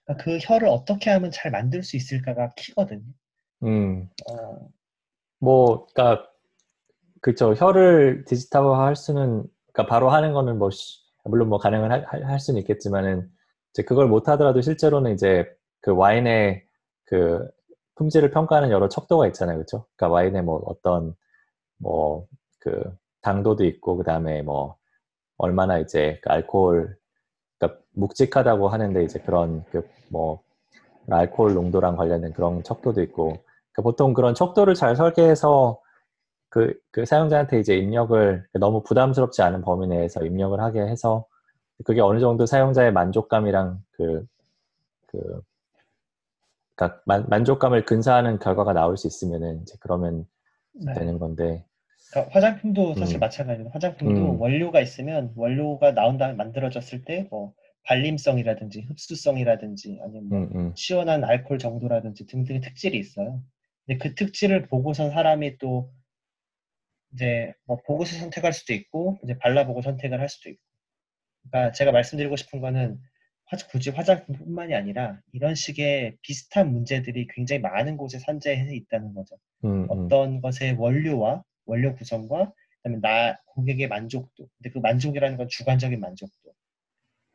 [0.05, 3.03] 그러니까 그 혀를 어떻게 하면 잘 만들 수 있을까가 키거든요.
[3.63, 4.71] 음, 어,
[5.39, 6.27] 뭐, 그러니까
[7.21, 7.53] 그쵸.
[7.55, 12.25] 혀를 디지털화 할 수는, 그러니까 바로 하는 거는 뭐, 시- 물론 뭐 가능은 할, 할-
[12.25, 13.29] 할 수는 있겠지만은,
[13.71, 15.45] 이제 그걸 못 하더라도 실제로는 이제
[15.81, 16.65] 그 와인의
[17.05, 17.47] 그
[17.95, 19.59] 품질을 평가하는 여러 척도가 있잖아요.
[19.59, 19.85] 그쵸?
[19.97, 21.15] 그러니까 와인의 뭐 어떤
[21.79, 22.27] 뭐
[22.59, 22.83] 그
[23.23, 24.77] 당도도 있고, 그 다음에 뭐
[25.37, 26.97] 얼마나 이제 그 알코올,
[27.93, 30.41] 묵직하다고 하는데 이제 그런 그 뭐
[31.09, 33.29] 알코올 농도랑 관련된 그런 척도도 있고,
[33.71, 35.79] 그러니까 보통 그런 척도를 잘 설계해서
[36.49, 41.25] 그, 그 사용자한테 이제 입력을 너무 부담스럽지 않은 범위 내에서 입력을 하게 해서
[41.85, 44.25] 그게 어느 정도 사용자의 만족감이랑 그,
[45.07, 45.41] 그,
[46.75, 50.27] 그러니까 만, 만족감을 근사하는 결과가 나올 수 있으면은 이제 그러면
[50.73, 50.93] 네.
[50.93, 51.65] 되는 건데,
[52.11, 53.19] 그러니까 화장품도 사실 음.
[53.19, 54.41] 마찬가지로 화장품도 음.
[54.41, 57.53] 원료가 있으면 원료가 나온 다음에 만들어졌을 때 뭐
[57.83, 63.41] 발림성이라든지 흡수성이라든지 아니면 뭐 음, 음, 시원한 알코올 정도라든지 등등의 특질이 있어요.
[63.85, 65.91] 근데 그 특질을 보고선 사람이 또
[67.13, 70.61] 이제 뭐 보고서 선택할 수도 있고 이제 발라보고 선택을 할 수도 있고.
[71.49, 72.99] 그러니까 제가 말씀드리고 싶은 거는
[73.45, 79.37] 화- 굳이 화장품뿐만이 아니라 이런 식의 비슷한 문제들이 굉장히 많은 곳에 산재해 있다는 거죠.
[79.65, 82.53] 음, 음, 어떤 것의 원료와 원료 구성과
[82.83, 84.47] 그다음에 나 고객의 만족도.
[84.57, 86.53] 근데 그 만족이라는 건 주관적인 만족도.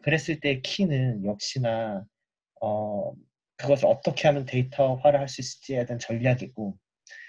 [0.07, 2.05] 그랬을 때 키는 역시나
[2.63, 3.13] 어
[3.57, 6.79] 그것을 어떻게 하면 데이터화를 할 수 있을지에 대한 전략이고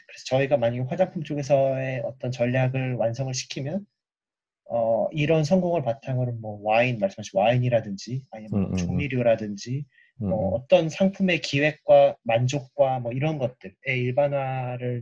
[0.07, 3.83] 그래서 저희가 만약에 화장품 쪽에서의 어떤 전략을 완성을 시키면
[4.69, 8.77] 어 이런 성공을 바탕으로 뭐 와인 말씀하신 와인이라든지 아니면 뭐 음, 음, 음.
[8.77, 9.85] 조미료라든지
[10.21, 10.53] 음, 뭐 음.
[10.61, 15.01] 어떤 상품의 기획과 만족과 뭐 이런 것들의 일반화를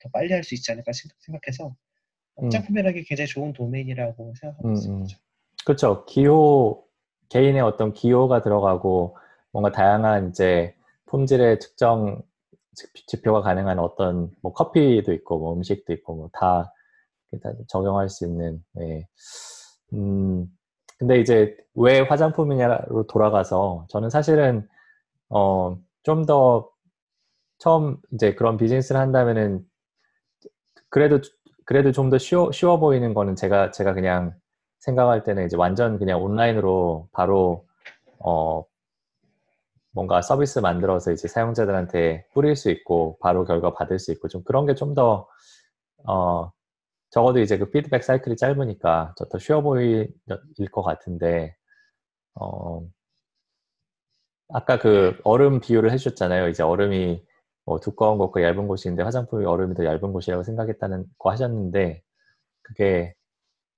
[0.00, 1.74] 더 빨리 할 수 있지 않을까 생각- 생각해서
[2.40, 2.44] 음.
[2.44, 5.18] 화장품이라는 게 굉장히 좋은 도메인이라고 생각하고 음, 있습니다.
[5.64, 6.04] 그렇죠.
[6.04, 6.84] 기호
[7.28, 9.16] 개인의 어떤 기호가 들어가고
[9.52, 10.74] 뭔가 다양한 이제
[11.06, 12.22] 품질의 측정
[12.74, 16.72] 지- 지표가 가능한 어떤 뭐 커피도 있고 뭐 음식도 있고 뭐다
[17.68, 19.06] 적용할 수 있는 네.
[19.94, 20.46] 음
[20.98, 24.68] 근데 이제 왜 화장품이냐로 돌아가서 저는 사실은
[25.30, 26.70] 어 좀 더
[27.58, 29.66] 처음 이제 그런 비즈니스를 한다면은
[30.90, 31.20] 그래도
[31.66, 34.34] 그래도 좀 더 쉬워 쉬워 보이는 거는 제가 제가 그냥
[34.84, 37.66] 생각할 때는 이제 완전 그냥 온라인으로 바로
[38.20, 38.64] 어
[39.92, 44.66] 뭔가 서비스 만들어서 이제 사용자들한테 뿌릴 수 있고 바로 결과 받을 수 있고 좀 그런
[44.66, 45.28] 게 좀 더
[46.06, 46.52] 어
[47.10, 50.12] 적어도 이제 그 피드백 사이클이 짧으니까 더 쉬워 보일
[50.72, 51.56] 것 같은데
[52.36, 52.82] 어
[54.48, 56.48] 아까 그 얼음 비유를 해주셨잖아요.
[56.48, 57.24] 이제 얼음이
[57.64, 62.02] 뭐 두꺼운 곳과 얇은 있는데 화장품이 얼음이 더 얇은 곳이라고 생각했다는 거 하셨는데
[62.62, 63.14] 그게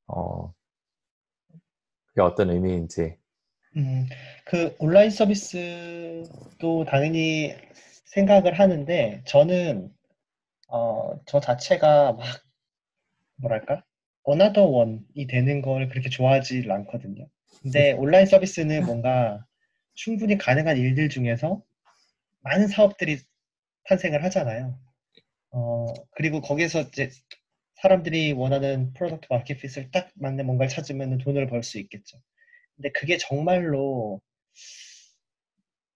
[0.09, 0.53] 어
[2.17, 3.15] 그게 어떤 의미인지
[3.77, 4.07] 음,
[4.47, 7.55] 그 온라인 서비스도 당연히
[8.07, 9.93] 생각을 하는데 저는
[10.69, 12.25] 어, 저 자체가 막
[13.37, 13.85] 뭐랄까
[14.23, 17.29] another one이 되는 걸 그렇게 좋아하지 않거든요.
[17.63, 19.45] 근데 온라인 서비스는 뭔가
[19.93, 21.63] 충분히 가능한 일들 중에서
[22.41, 23.19] 많은 사업들이
[23.85, 24.79] 탄생을 하잖아요.
[25.51, 27.11] 어, 그리고 거기서 이제
[27.77, 32.19] 사람들이 원하는 product market fit을 딱 맞는 뭔가를 찾으면 돈을 벌 수 있겠죠.
[32.77, 34.21] 근데 그게 정말로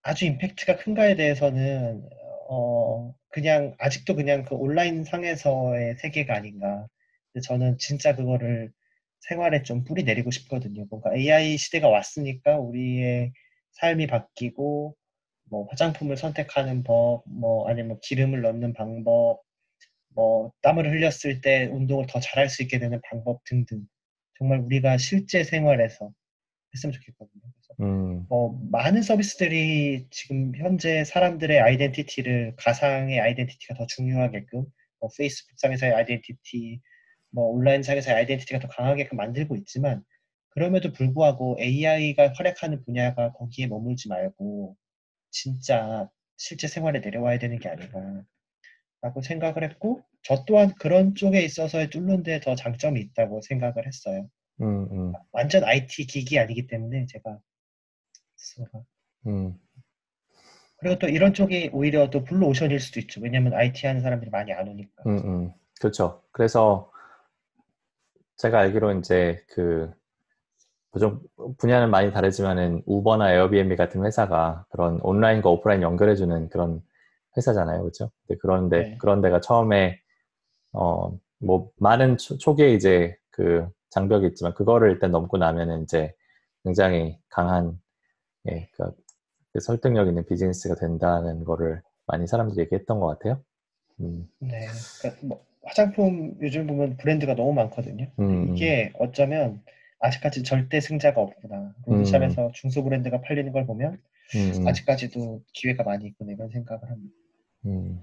[0.02, 2.02] 아주 임팩트가 큰가에 대해서는
[2.48, 6.86] 어 그냥 아직도 그냥 그 온라인 상에서의 세계가 아닌가.
[7.32, 8.72] 근데 저는 진짜 그거를
[9.20, 10.86] 생활에 좀 뿌리 내리고 싶거든요.
[10.90, 13.32] 뭔가 AI 시대가 왔으니까 우리의
[13.72, 14.96] 삶이 바뀌고
[15.50, 19.42] 뭐 화장품을 선택하는 법, 뭐 아니면 기름을 넣는 방법,
[20.20, 23.86] 뭐 땀을 흘렸을 때 운동을 더 잘할 수 있게 되는 방법 등등.
[24.36, 26.12] 정말 우리가 실제 생활에서
[26.74, 27.40] 했으면 좋겠거든요.
[27.40, 34.66] 그래서 음, 뭐 많은 서비스들이 지금 현재 사람들의 아이덴티티를 가상의 아이덴티티가 더 중요하게끔
[35.00, 36.82] 뭐 페이스북 상에서의 아이덴티티,
[37.30, 40.04] 뭐 온라인 상에서의 아이덴티티가 더 강하게끔 만들고 있지만
[40.50, 44.76] 그럼에도 불구하고 AI가 활약하는 분야가 거기에 머물지 말고
[45.30, 48.22] 진짜 실제 생활에 내려와야 되는 게 아닌가
[49.02, 54.28] 라고 생각을 했고 저 또한 그런 쪽에 있어서의 뚫는 데 더 장점이 있다고 생각을 했어요.
[54.60, 57.38] 음, 음, 완전 IT 기기 아니기 때문에 제가
[59.26, 59.54] 음,
[60.78, 63.20] 그리고 또 이런 쪽이 오히려 또 블루 오션일 수도 있죠.
[63.22, 65.02] 왜냐면 IT 하는 사람들이 많이 안 오니까.
[65.06, 65.52] 음, 음.
[65.80, 66.22] 그렇죠.
[66.32, 66.90] 그래서
[68.36, 69.90] 제가 알기로 이제 그
[70.98, 71.20] 좀
[71.58, 76.82] 분야는 많이 다르지만은 우버나 에어비앤비 같은 회사가 그런 온라인과 오프라인 연결해주는 그런
[77.36, 78.10] 회사잖아요, 그렇죠?
[78.40, 78.96] 그런데 네.
[78.98, 80.00] 그런 데가 처음에
[80.72, 86.14] 어 뭐 많은 초, 초기에 이제 그 장벽이 있지만 그거를 일단 넘고 나면은 이제
[86.62, 87.80] 굉장히 강한
[88.48, 88.92] 예, 그,
[89.52, 93.42] 그 설득력 있는 비즈니스가 된다는 거를 많이 사람들이 얘기했던 것 같아요.
[94.00, 94.66] 음, 네.
[95.00, 98.06] 그러니까 뭐 화장품 요즘 보면 브랜드가 너무 많거든요.
[98.18, 99.62] 음, 이게 어쩌면
[99.98, 101.74] 아직까지 절대 승자가 없구나.
[101.86, 104.00] 로드샵에서 중소 브랜드가 팔리는 걸 보면
[104.36, 107.14] 음, 음, 아직까지도 기회가 많이 있구나 이런 생각을 합니다.
[107.66, 108.02] 음.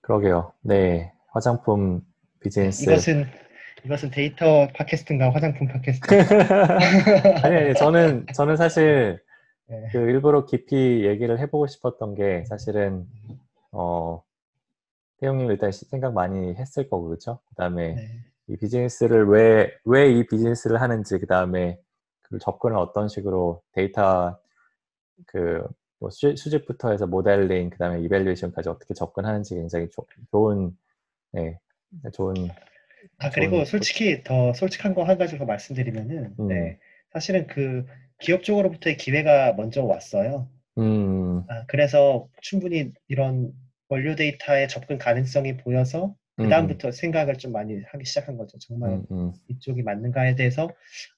[0.00, 0.52] 그러게요.
[0.62, 2.00] 네, 화장품
[2.40, 2.82] 비즈니스.
[2.84, 3.26] 이것은
[3.84, 6.14] 이것은 데이터 팟캐스트인가 화장품 팟캐스트?
[7.44, 9.20] 아니, 아니, 저는, 저는 사실,
[9.66, 9.88] 네.
[9.90, 13.06] 그 일부러 깊이 얘기를 해보고 싶었던 게, 사실은,
[13.72, 14.22] 어,
[15.20, 17.40] 태용님 일단 시- 생각 많이 했을 거고, 그렇죠?
[17.48, 18.08] 그 다음에, 네.
[18.48, 21.78] 이 비즈니스를 왜, 왜 이 비즈니스를 하는지, 그 다음에,
[22.22, 24.38] 그 접근을 어떤 식으로 데이터,
[25.26, 25.62] 그,
[25.98, 30.76] 뭐 수, 수집부터 해서 모델링, 그 다음에 이밸류에이션까지 어떻게 접근하는지 굉장히 조- 좋은,
[31.32, 31.58] 네,
[32.12, 32.34] 좋은,
[33.18, 36.48] 아 그리고 좋은- 솔직히 더 솔직한 거 한 가지 더 말씀드리면은 음.
[36.48, 36.78] 네.
[37.12, 37.84] 사실은 그
[38.20, 40.48] 기업 쪽으로부터의 기회가 먼저 왔어요.
[40.78, 43.52] 음, 아, 그래서 충분히 이런
[43.88, 48.58] 원료 데이터의 접근 가능성이 보여서 그 음, 다음부터 생각을 좀 많이 하기 시작한 거죠.
[48.58, 50.70] 정말 음, 음, 이쪽이 맞는가에 대해서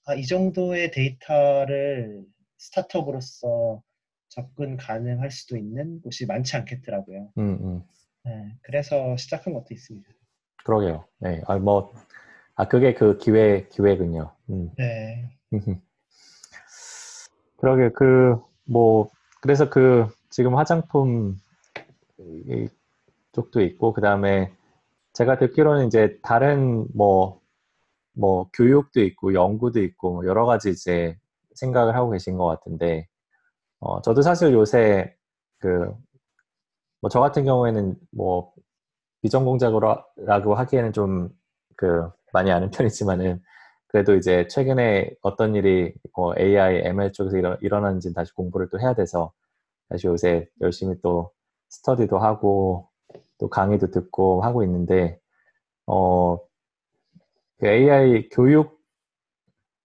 [0.07, 2.23] 아, 이 정도의 데이터를
[2.59, 3.83] 스타트업으로서
[4.35, 7.31] 접근 가능할 수도 있는 곳이 많지 않겠더라고요.
[7.39, 7.83] 음, 음.
[8.25, 10.09] 네, 그래서 시작한 것도 있습니다.
[10.65, 11.05] 그러게요.
[11.19, 11.41] 네.
[11.47, 11.93] 아, 뭐,
[12.57, 14.33] 아, 그게 그 기회, 기회군요.
[14.51, 14.71] 음.
[14.77, 15.31] 네,
[17.59, 19.09] 그러게, 그, 뭐,
[19.41, 21.37] 그래서 그, 지금 화장품
[22.19, 22.69] 이
[23.33, 24.53] 쪽도 있고, 그 다음에
[25.13, 27.41] 제가 듣기로는 이제 다른 뭐,
[28.15, 31.17] 뭐, 교육도 있고, 연구도 있고, 뭐 여러 가지 이제
[31.55, 33.07] 생각을 하고 계신 것 같은데,
[33.85, 35.15] 어, 저도 사실 요새
[35.59, 35.93] 그,
[37.01, 38.53] 뭐, 저 같은 경우에는 뭐,
[39.23, 41.31] 비전공자라고 하기에는 좀
[41.77, 43.43] 그, 많이 아는 편이지만은,
[43.89, 48.95] 그래도 이제 최근에 어떤 일이 뭐 AI, ML 쪽에서 일어, 일어나는지 다시 공부를 또 해야
[48.95, 49.33] 돼서
[49.89, 51.33] 다시 요새 열심히 또
[51.71, 52.89] 스터디도 하고
[53.39, 55.19] 또 강의도 듣고 하고 있는데
[55.87, 56.39] 어,
[57.59, 58.81] 그 AI 교육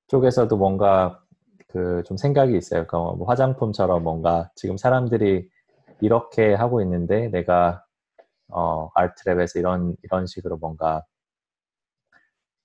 [0.07, 1.23] 쪽에서도 뭔가
[1.70, 2.86] 그 좀 생각이 있어요.
[2.88, 5.49] 그러니까 뭐 화장품처럼 뭔가 지금 사람들이
[6.01, 7.84] 이렇게 하고 있는데 내가
[8.49, 11.05] 어, 아트랩에서 이런 이런 식으로 뭔가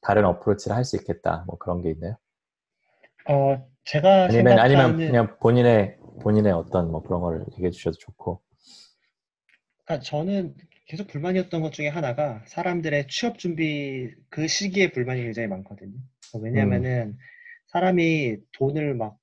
[0.00, 1.44] 다른 어프로치를 할 수 있겠다.
[1.46, 2.16] 뭐 그런 게 있나요?
[3.28, 8.40] 어, 제가 아니면 아니면 그냥 본인의 본인의 어떤 뭐 그런 거를 얘기해 주셔도 좋고.
[9.84, 10.54] 그러니까 저는
[10.86, 15.94] 계속 불만이었던 것 중에 하나가 사람들의 취업 준비 그 시기에 불만이 굉장히 많거든요.
[16.34, 17.16] 어, 왜냐하면은
[17.74, 19.18] 사람이 돈을 막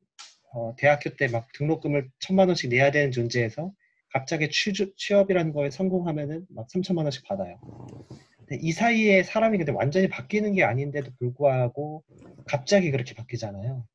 [0.53, 3.71] 어, 대학교 때 막 등록금을 천만 원씩 내야 되는 존재에서
[4.13, 7.57] 갑자기 취, 취업이라는 거에 성공하면은 막 3천만 원씩 받아요.
[8.45, 12.03] 근데 이 사이에 사람이 근데 완전히 바뀌는 게 아닌데도 불구하고
[12.45, 13.85] 갑자기 그렇게 바뀌잖아요.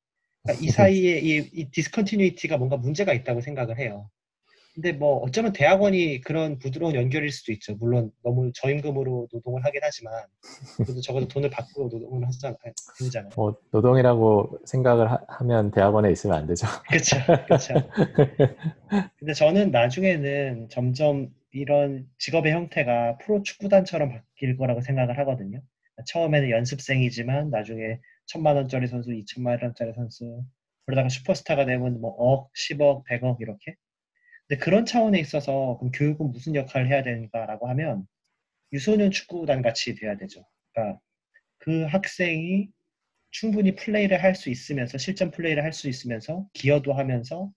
[0.42, 4.08] 그러니까 이 사이에 이, 이 discontinuity가 뭔가 문제가 있다고 생각을 해요.
[4.76, 7.74] 근데 뭐 어쩌면 대학원이 그런 부드러운 연결일 수도 있죠.
[7.76, 10.12] 물론 너무 저임금으로 노동을 하긴 하지만
[10.76, 12.56] 그래도 적어도 돈을 받고 노동을 하잖아요.
[12.98, 13.30] 되잖아요.
[13.36, 16.66] 뭐 노동이라고 생각을 하, 면 대학원에 있으면 안 되죠.
[16.90, 17.16] 그렇죠,
[17.46, 17.74] 그렇죠.
[19.18, 25.62] 근데 저는 나중에는 점점 이런 직업의 형태가 프로 축구단처럼 바뀔 거라고 생각을 하거든요.
[26.04, 30.44] 처음에는 연습생이지만 나중에 천만 원짜리 선수, 이천만 원짜리 선수,
[30.84, 33.76] 그러다가 슈퍼스타가 되면 뭐 억, 10억, 100억 이렇게.
[34.48, 38.06] 근데 그런 차원에 있어서 그럼 교육은 무슨 역할을 해야 되는가라고 하면
[38.72, 40.46] 유소년 축구단 같이 돼야 되죠.
[40.74, 41.00] 그러니까
[41.58, 42.70] 그 학생이
[43.32, 47.52] 충분히 플레이를 할 수 있으면서 실전 플레이를 할 수 있으면서 기여도 하면서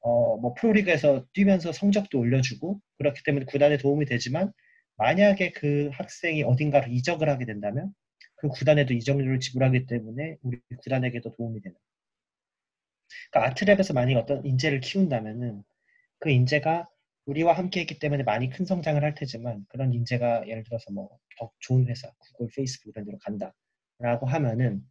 [0.00, 4.52] 어, 뭐 프로리그에서 뛰면서 성적도 올려주고 그렇기 때문에 구단에 도움이 되지만
[4.96, 7.94] 만약에 그 학생이 어딘가로 이적을 하게 된다면
[8.36, 11.76] 그 구단에도 이적료를 지불하기 때문에 우리 구단에게도 도움이 되는.
[13.30, 15.62] 그러니까 아트랩에서 만약 어떤 인재를 키운다면은
[16.18, 16.88] 그 인재가
[17.26, 21.86] 우리와 함께 했기 때문에 많이 큰 성장을 할 테지만 그런 인재가 예를 들어서 뭐더 좋은
[21.88, 24.82] 회사, 구글, 페이스북 이런 데로 간다라고 하면은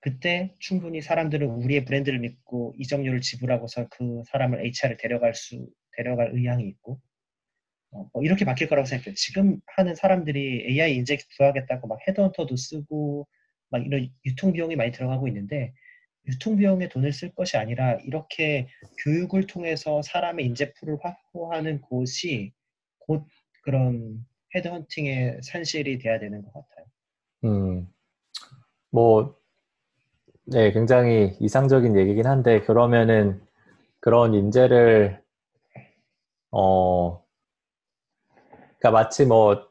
[0.00, 6.66] 그때 충분히 사람들은 우리의 브랜드를 믿고 이적료를 지불하고서 그 사람을 HR에 데려갈 수 데려갈 의향이
[6.66, 7.00] 있고
[7.92, 9.14] 어, 뭐 이렇게 바뀔 거라고 생각해요.
[9.14, 13.28] 지금 하는 사람들이 AI 인재 구하겠다고 막 헤드헌터도 쓰고
[13.70, 15.72] 막 이런 유통 비용이 많이 들어가고 있는데
[16.26, 18.68] 유통 비용에 돈을 쓸 것이 아니라 이렇게
[19.04, 22.52] 교육을 통해서 사람의 인재풀을 확보하는 곳이
[22.98, 23.24] 곧
[23.62, 26.86] 그런 헤드헌팅의 산실이 돼야 되는 것 같아요.
[27.44, 27.88] 음,
[28.90, 29.36] 뭐,
[30.44, 33.40] 네, 굉장히 이상적인 얘기긴 한데, 그러면은
[34.00, 35.20] 그런 인재를,
[36.50, 37.24] 어,
[38.78, 39.66] 그러니까 마치 뭐,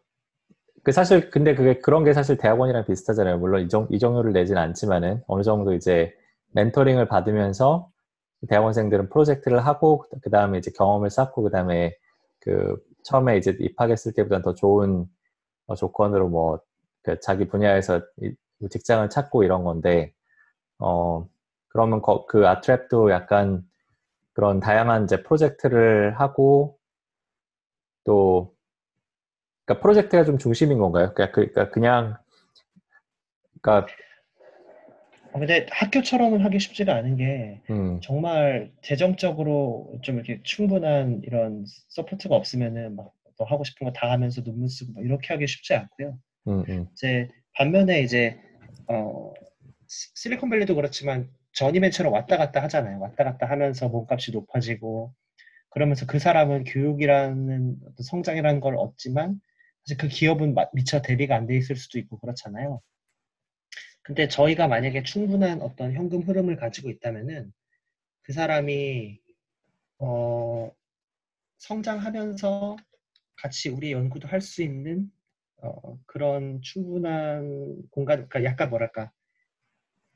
[0.84, 3.38] 그 사실, 근데 그게 그런 게 사실 대학원이랑 비슷하잖아요.
[3.38, 6.14] 물론 이정, 이정료를 내진 않지만은 어느 정도 이제
[6.54, 7.90] 멘토링을 받으면서
[8.50, 11.96] 대학원생들은 프로젝트를 하고, 그 다음에 이제 경험을 쌓고, 그 다음에
[12.40, 15.06] 그 처음에 이제 입학했을 때보다는 더 좋은
[15.68, 16.60] 어, 조건으로 뭐,
[17.04, 18.02] 그 자기 분야에서
[18.70, 20.14] 직장을 찾고 이런 건데,
[20.80, 21.28] 어,
[21.70, 23.64] 그러면 거, 그 아트랩도 약간
[24.34, 26.78] 그런 다양한 이제 프로젝트를 하고
[28.04, 28.54] 또
[29.66, 31.14] 그러니까 프로젝트가 좀 중심인 건가요?
[31.14, 32.18] 그러니까, 그러니까 그냥
[33.62, 34.11] 그러니까 어,
[35.34, 42.96] 근데 학교처럼은 하기 쉽지가 않은 게 음, 정말 재정적으로 좀 이렇게 충분한 이런 support가 없으면은
[42.96, 46.16] 막 너 하고 싶은 거 다 하면서 논문 쓰고 막 이렇게 하기 쉽지 않고요.
[46.48, 48.38] 음, 음, 이제 반면에 이제
[48.88, 49.34] 어
[49.88, 53.00] 시- 실리콘밸리도 그렇지만 전이맨처럼 왔다 갔다 하잖아요.
[53.00, 55.14] 왔다 갔다 하면서 몸값이 높아지고
[55.70, 59.42] 그러면서 그 사람은 교육이라는 어떤 성장이라는 걸 얻지만
[59.86, 62.80] 사실 그 기업은 마- 미처 대비가 안 돼 있을 수도 있고 그렇잖아요.
[64.12, 67.54] 근데 저희가 만약에 충분한 어떤 현금 흐름을 가지고 있다면은
[68.24, 69.22] 그 사람이
[70.00, 70.70] 어
[71.60, 72.76] 성장하면서
[73.38, 75.10] 같이 우리 연구도 할 수 있는
[75.64, 79.14] 어, 그런 충분한 공간, 그러니까 약간 뭐랄까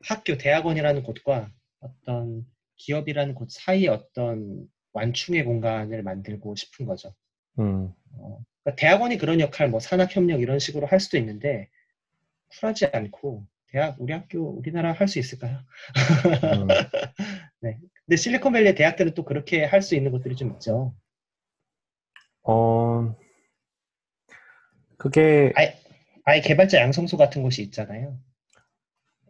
[0.04, 7.16] 학교, 대학원이라는 곳과 어떤 기업이라는 곳 사이에 어떤 완충의 공간을 만들고 싶은 거죠.
[7.60, 11.70] 음, 어, 그러니까 대학원이 그런 역할, 뭐 산학협력 이런 식으로 할 수도 있는데
[12.60, 15.60] 쿨하지 않고 대학, 우리 학교, 우리나라 할 수 있을까요?
[16.44, 16.68] 음.
[17.60, 17.78] 네.
[18.06, 20.94] 근데 실리콘밸리 대학들은 또 그렇게 할 수 있는 곳들이 좀 있죠.
[22.44, 23.16] 어,
[24.98, 25.76] 그게 아예,
[26.24, 28.18] 아예 개발자 양성소 같은 곳이 있잖아요.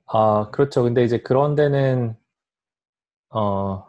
[0.08, 0.84] 아, 그렇죠.
[0.84, 2.16] 근데 이제 그런 데는
[3.30, 3.84] 어,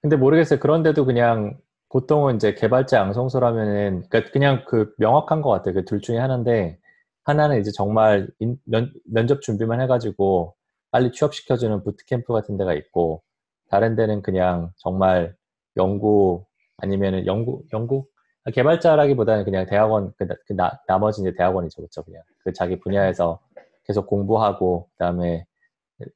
[0.00, 0.58] 근데 모르겠어요.
[0.60, 1.58] 그런 데도 그냥
[1.90, 5.74] 보통은 이제 개발자 양성소라면은 그러니까 그냥 그 명확한 것 같아요.
[5.74, 6.78] 그 둘 중에 하나인데
[7.24, 10.54] 하나는 이제 정말 인- 면, 면접 준비만 해가지고
[10.90, 13.22] 빨리 취업시켜주는 부트캠프 같은 데가 있고
[13.70, 15.34] 다른 데는 그냥 정말
[15.76, 16.44] 연구
[16.78, 18.06] 아니면은 연구 연구?
[18.44, 22.78] 아, 개발자라기보다는 그냥 대학원 그, 나- 그 나, 나머지 이제 대학원이죠, 그렇죠, 그냥 그 자기
[22.80, 23.40] 분야에서
[23.84, 25.44] 계속 공부하고 그다음에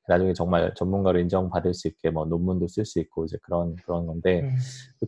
[0.09, 4.41] 나중에 정말 전문가로 인정받을 수 있게 뭐 논문도 쓸 수 있고 이제 그런 그런 건데
[4.43, 4.57] 음,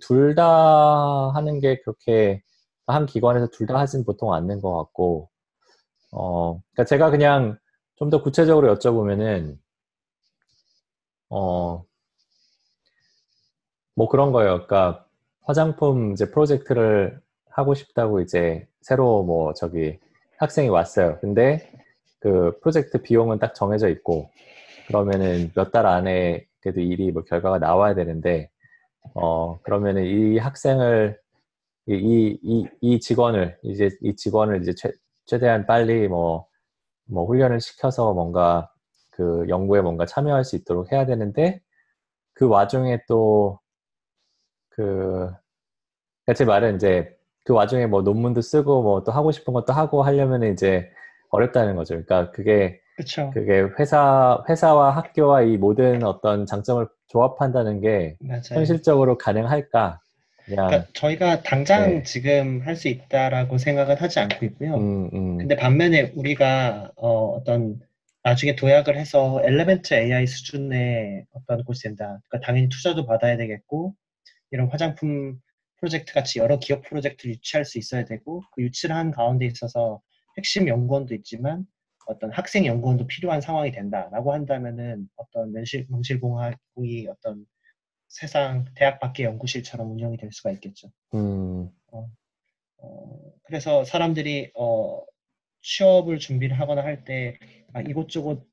[0.00, 2.42] 둘다 하는 게 그렇게
[2.86, 5.28] 한 기관에서 둘 다 하진 보통 않는 것 같고
[6.12, 7.58] 어 그러니까 제가 그냥
[7.96, 9.58] 좀 더 구체적으로 여쭤보면은
[11.30, 11.84] 어
[13.94, 14.66] 뭐 그런 거예요.
[14.66, 15.06] 그러니까
[15.42, 19.98] 화장품 이제 프로젝트를 하고 싶다고 이제 새로 뭐 저기
[20.38, 21.18] 학생이 왔어요.
[21.20, 21.70] 근데
[22.20, 24.30] 그 프로젝트 비용은 딱 정해져 있고
[24.88, 28.50] 그러면은 몇 달 안에 그래도 일이 뭐 결과가 나와야 되는데
[29.14, 31.18] 어 그러면은 이 학생을
[31.88, 34.92] 이 이 이 직원을 이제 이 직원을 이제 최,
[35.28, 36.48] 최대한 빨리 뭐
[37.08, 38.70] 뭐 훈련을 시켜서 뭔가
[39.10, 41.60] 그 연구에 뭔가 참여할 수 있도록 해야 되는데
[42.34, 43.60] 그 와중에 또
[44.70, 45.30] 그,
[46.36, 50.42] 제 말은 이제 그 와중에 뭐 논문도 쓰고 뭐 또 하고 싶은 것도 하고 하려면
[50.44, 50.90] 이제
[51.30, 51.94] 어렵다는 거죠.
[51.94, 53.30] 그러니까 그게, 그렇죠.
[53.32, 58.42] 그게 회사, 회사와 학교와 이 모든 어떤 장점을 조합한다는 게 맞아요.
[58.52, 60.00] 현실적으로 가능할까?
[60.48, 62.02] 그러니까 저희가 당장 네.
[62.02, 64.76] 지금 할 수 있다라고 생각은 하지 않고 있고요.
[64.76, 67.80] 음, 음, 근데 반면에 우리가 어, 떤
[68.22, 72.20] 나중에 도약을 해서 엘레멘트 AI 수준의 어떤 곳이 된다.
[72.28, 73.94] 그러니까 당연히 투자도 받아야 되겠고
[74.50, 75.40] 이런 화장품
[75.78, 80.00] 프로젝트 같이 여러 기업 프로젝트를 유치할 수 있어야 되고 그 유치를 한 가운데 있어서
[80.36, 81.66] 핵심 연구원도 있지만
[82.06, 87.46] 어떤 학생 연구원도 필요한 상황이 된다라고 한다면은 어떤 명실, 명실공학이 어떤
[88.08, 90.90] 세상 대학 밖의 연구실처럼 운영이 될 수가 있겠죠.
[91.14, 92.10] 음, 어,
[93.44, 95.04] 그래서 사람들이 어,
[95.62, 97.38] 취업을 준비를 하거나 할때
[97.72, 98.48] 아, 이곳저곳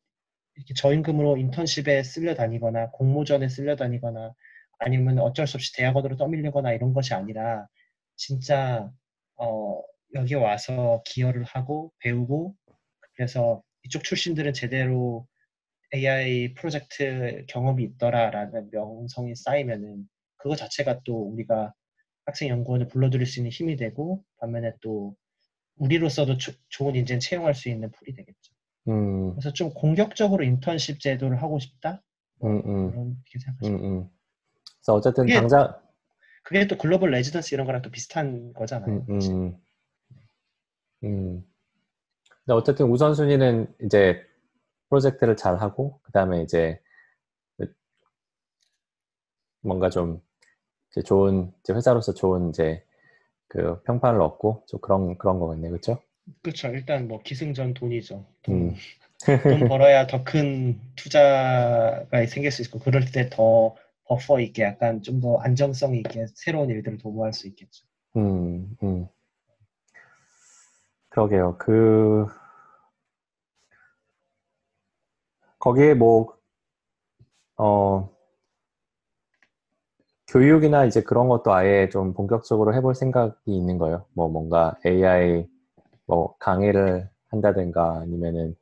[0.55, 4.33] 이렇게 저임금으로 인턴십에 쓸려 다니거나 공모전에 쓸려 다니거나
[4.79, 7.67] 아니면 어쩔 수 없이 대학원으로 떠밀리거나 이런 것이 아니라
[8.15, 8.91] 진짜
[9.37, 9.81] 어,
[10.15, 12.55] 여기 와서 기여를 하고 배우고
[13.15, 15.27] 그래서 이쪽 출신들은 제대로
[15.93, 20.07] AI 프로젝트 경험이 있더라라는 명성이 쌓이면은
[20.37, 21.73] 그거 자체가 또 우리가
[22.25, 25.15] 학생 연구원을 불러들일 수 있는 힘이 되고 반면에 또
[25.77, 28.53] 우리로서도 조- 좋은 인재는 채용할 수 있는 풀이 되겠죠.
[28.87, 32.01] 음, 그래서 좀 공격적으로 인턴십 제도를 하고 싶다?
[32.43, 34.09] 음, 음, 그런 게 생각하시면 음, 음.
[34.77, 35.73] 그래서 어쨌든 이게- 당장,
[36.43, 39.05] 그게 또 글로벌 레지던스 이런 거랑 또 비슷한 거잖아요.
[39.09, 39.57] 음, 음,
[41.03, 41.43] 음.
[42.45, 44.21] 근데 어쨌든 우선순위는 이제
[44.89, 46.79] 프로젝트를 잘 하고, 그 다음에 이제
[49.61, 50.21] 뭔가 좀
[50.91, 52.83] 이제 좋은, 이제 회사로서 좋은 이제
[53.47, 55.69] 그 평판을 얻고, 좀 그런, 그런 거겠네.
[55.69, 55.99] 그쵸?
[56.41, 56.67] 그렇죠.
[56.69, 58.25] 일단 뭐 기승전 돈이죠.
[58.43, 58.75] 돈, 음.
[59.43, 63.75] 돈 벌어야 더 큰 투자가 생길 수 있고 그럴 때 더
[64.05, 67.85] 버퍼 있게 약간 좀 더 안정성 있게 새로운 일들을 도모할 수 있겠죠.
[68.17, 69.07] 음, 음.
[71.09, 71.57] 그러게요.
[71.57, 72.27] 그,
[75.65, 76.37] 거기에 뭐,
[77.57, 78.09] 어,
[80.27, 84.05] 교육이나 이제 그런 것도 아예 좀 본격적으로 해볼 생각이 있는 거예요.
[84.13, 85.47] 뭐 뭔가 AI
[86.05, 88.55] 뭐 강의를 한다든가 아니면은,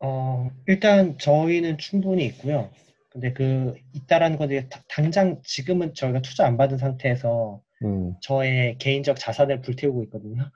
[0.00, 2.70] 어, 일단 저희는 충분히 있고요.
[3.10, 9.18] 근데 그 있다라는 건데 다- 당장 지금은 저희가 투자 안 받은 상태에서 음, 저의 개인적
[9.18, 10.50] 자산을 불태우고 있거든요.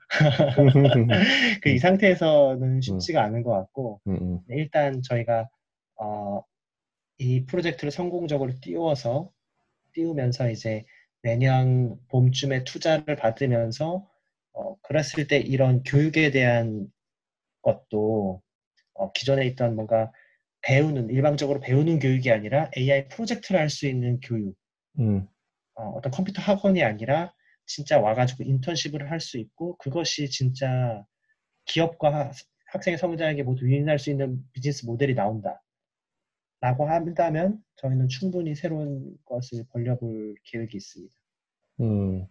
[0.59, 1.07] 음,
[1.63, 5.49] 그이 상태에서는 쉽지가 않은 것 같고 음, 일단 저희가
[5.99, 6.43] 어,
[7.19, 9.31] 이 프로젝트를 성공적으로 띄워서
[9.93, 10.85] 띄우면서 이제
[11.23, 14.07] 내년 봄쯤에 투자를 받으면서
[14.53, 16.87] 어, 그랬을 때 이런 교육에 대한
[17.61, 18.41] 것도
[18.95, 20.11] 어, 기존에 있던 뭔가
[20.61, 24.55] 배우는 일방적으로 배우는 교육이 아니라 AI 프로젝트를 할 수 있는 교육.
[24.99, 25.27] 음,
[25.77, 27.33] 어, 떤 컴퓨터 학원이 아니라
[27.65, 31.05] 진짜 와가지고 인턴십을 할 수 있고 그것이 진짜
[31.65, 32.31] 기업과 하-
[32.67, 35.61] 학생의 성장에게 모두 유인할 수 있는 비즈니스 모델이 나온다.
[36.61, 41.13] 라고 한다면 저희는 충분히 새로운 것을 벌려볼 계획이 있습니다.
[41.81, 42.27] 음.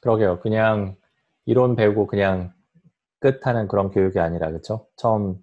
[0.00, 0.40] 그러게요.
[0.40, 0.96] 그냥
[1.46, 2.52] 이론 배우고 그냥
[3.20, 4.88] 끝하는 그런 교육이 아니라, 그쵸?
[4.96, 5.38] 처음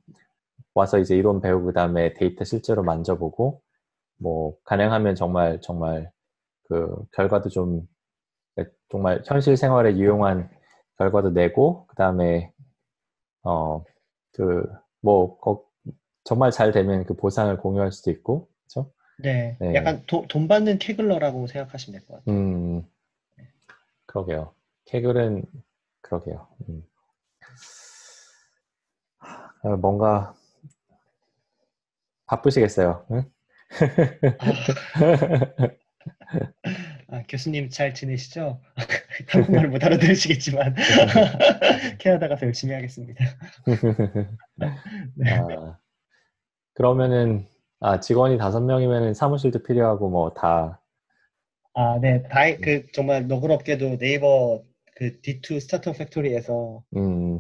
[0.74, 3.62] 와서 이제 이론 배우고 그다음에 데이터 실제로 만져보고,
[4.18, 6.12] 뭐, 가능하면 정말, 정말
[6.68, 7.88] 그 결과도 좀,
[8.90, 10.50] 정말 현실 생활에 유용한
[10.98, 12.52] 결과도 내고, 그다음에,
[13.44, 13.84] 어,
[14.34, 14.64] 그,
[15.02, 15.66] 뭐, 거-
[16.24, 18.92] 정말 잘 되면 그 보상을 공유할 수도 있고, 그쵸?
[19.20, 19.76] 네, 네.
[19.76, 22.36] 약간 도- 돈 받는 캐글러라고 생각하시면 될 것 같아요.
[22.36, 22.84] 음,
[24.06, 24.54] 그러게요.
[24.86, 25.44] 캐글은,
[26.02, 26.48] 그러게요.
[26.70, 26.84] 음.
[29.64, 30.34] 아, 뭔가,
[32.26, 33.06] 바쁘시겠어요.
[33.12, 33.24] 응?
[34.40, 34.52] 아,
[37.30, 38.62] 교수님 잘 지내시죠?
[39.28, 40.76] 한국말 못 알아들으시겠지만
[42.00, 43.24] 캐나다 가서 열심히 하겠습니다.
[45.16, 45.30] 네.
[45.32, 45.78] 아,
[46.74, 47.48] 그러면은,
[47.80, 50.82] 아, 직원이 다섯 명이면은 사무실도 필요하고 뭐 다,
[51.74, 54.64] 아, 네, 다이 그 정말 너그럽게도 네이버
[54.96, 57.40] 그 D2 스타트업 팩토리에서 음,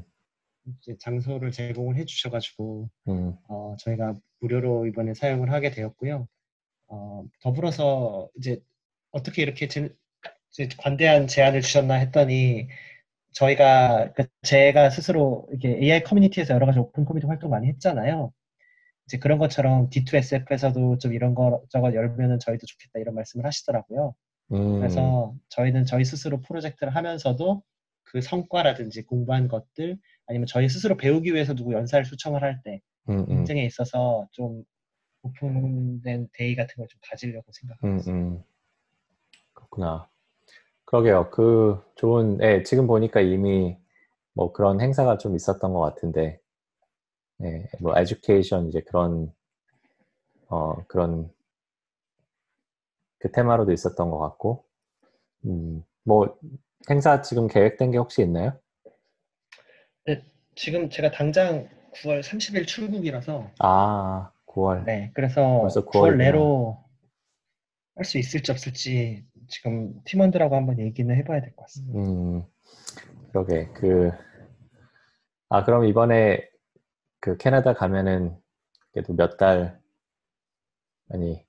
[0.99, 6.27] 장소를 제공을 해주셔가지고 음, 어, 저희가 무료로 이번에 사용을 하게 되었고요.
[6.87, 8.59] 어, 더불어서 이제
[9.11, 9.89] 어떻게 이렇게 제,
[10.77, 12.67] 관대한 제안을 주셨나 했더니
[13.33, 18.31] 저희가 그 제가 스스로 이렇게 AI 커뮤니티에서 여러 가지 오픈 커뮤니티 활동 많이 했잖아요.
[19.05, 24.15] 이제 그런 것처럼 D2SF에서도 좀 이런 거 저거 열면은 저희도 좋겠다 이런 말씀을 하시더라고요.
[24.53, 27.61] 음, 그래서 저희는 저희 스스로 프로젝트를 하면서도
[28.03, 33.31] 그 성과라든지 공부한 것들 아니면 저희 스스로 배우기 위해서 누구 연사를 초청을 할때 음, 음,
[33.31, 34.63] 인증에 있어서 좀
[35.23, 38.27] 오픈된 day 같은 걸 좀 가지려고 생각하고 음, 있습니다.
[38.37, 38.43] 음.
[39.53, 40.09] 그렇구나.
[40.85, 41.29] 그러게요.
[41.31, 43.77] 그 좋은, 예, 지금 보니까 이미
[44.33, 46.39] 뭐 그런 행사가 좀 있었던 것 같은데,
[47.43, 49.33] 예, 뭐 education 이제 그런,
[50.47, 51.29] 어, 그런
[53.19, 54.63] 그 테마로도 있었던 것 같고,
[55.45, 56.37] 음, 뭐
[56.89, 58.57] 행사 지금 계획된 게 혹시 있나요?
[60.55, 64.85] 지금 제가 당장 9월 30일 출국이라서 아, 9월.
[64.85, 66.17] 네 그래서 벌써 9월 9월이구나.
[66.17, 66.83] 내로
[67.95, 71.99] 할 수 있을지 없을지 지금 팀원들하고 한번 얘기는 해봐야 될 것 같습니다.
[71.99, 72.43] 음,
[73.31, 73.67] 그러게.
[73.73, 74.11] 그,
[75.49, 76.47] 아, 그럼 이번에
[77.19, 78.37] 그 캐나다 가면은
[78.91, 79.79] 그래도 몇 달,
[81.09, 81.43] 아니,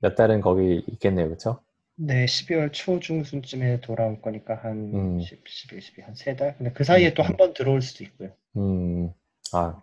[0.00, 1.28] 몇 달은 거기 있겠네요.
[1.28, 1.62] 그쵸?
[1.96, 5.20] 네, 12월 초 중순쯤에 돌아올 거니까 한 음.
[5.20, 6.56] 10, 11, 12, 한 세 달?
[6.56, 7.28] 근데 그 사이에 음, 또 음.
[7.28, 8.30] 한번 들어올 수도 있고요.
[8.56, 9.12] 음,
[9.52, 9.82] 아,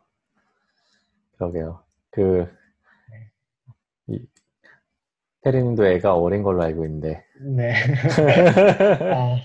[1.37, 1.83] 그러게요.
[2.11, 2.47] 그,
[3.11, 3.29] 네.
[4.07, 4.25] 이,
[5.41, 7.23] 테리님도 애가 어린 걸로 알고 있는데.
[7.39, 7.73] 네.
[9.13, 9.37] 아,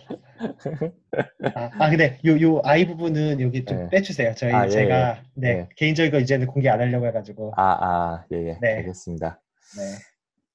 [1.54, 3.88] 아, 아, 근데 요, 요 아이 부분은 여기 좀 네.
[3.90, 4.34] 빼주세요.
[4.34, 5.68] 저희 아, 예, 제가 네, 예.
[5.76, 7.52] 개인적인 거 이제는 공개 안 하려고 해가지고.
[7.56, 8.58] 아, 아, 예, 예.
[8.60, 8.76] 네.
[8.76, 9.40] 알겠습니다.
[9.76, 9.82] 네.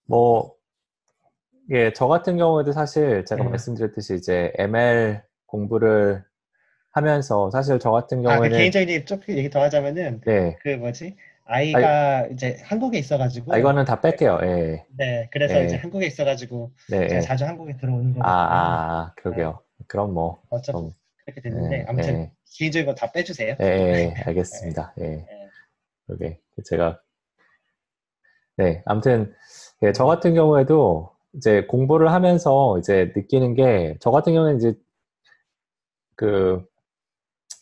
[0.08, 0.56] 뭐,
[1.72, 3.50] 예, 저 같은 경우에도 사실 제가 네.
[3.50, 6.24] 말씀드렸듯이 이제 ML 공부를
[6.96, 11.16] 하면서 사실 저 같은 아, 그 경우에는 개인적인 조금 얘기 더 하자면은 네, 그 뭐지?
[11.44, 14.40] 아이가 이제 한국에 있어가지고 아, 이거는 다 뺄게요.
[14.44, 14.86] 예.
[14.98, 15.66] 네 그래서 예.
[15.66, 17.08] 이제 한국에 있어가지고 네.
[17.10, 17.22] 제가 예.
[17.22, 18.24] 자주 한국에 들어오는 거거든요.
[18.24, 19.60] 아, 아, 그러게요.
[19.88, 20.92] 그럼 뭐, 어차피 좀,
[21.26, 22.32] 그렇게 됐는데 예, 아무튼 예.
[22.58, 23.56] 개인적인 거 다 빼주세요.
[23.60, 24.94] 예, 예, 알겠습니다.
[25.02, 25.06] 예.
[25.06, 25.28] 예.
[26.08, 26.40] 그러게.
[26.64, 27.00] 제가,
[28.58, 28.82] 네.
[28.86, 29.34] 아무튼,
[29.84, 34.74] 예, 저 같은 경우에도 이제 공부를 하면서 이제 느끼는 게, 저 같은 경우는 이제
[36.16, 36.66] 그,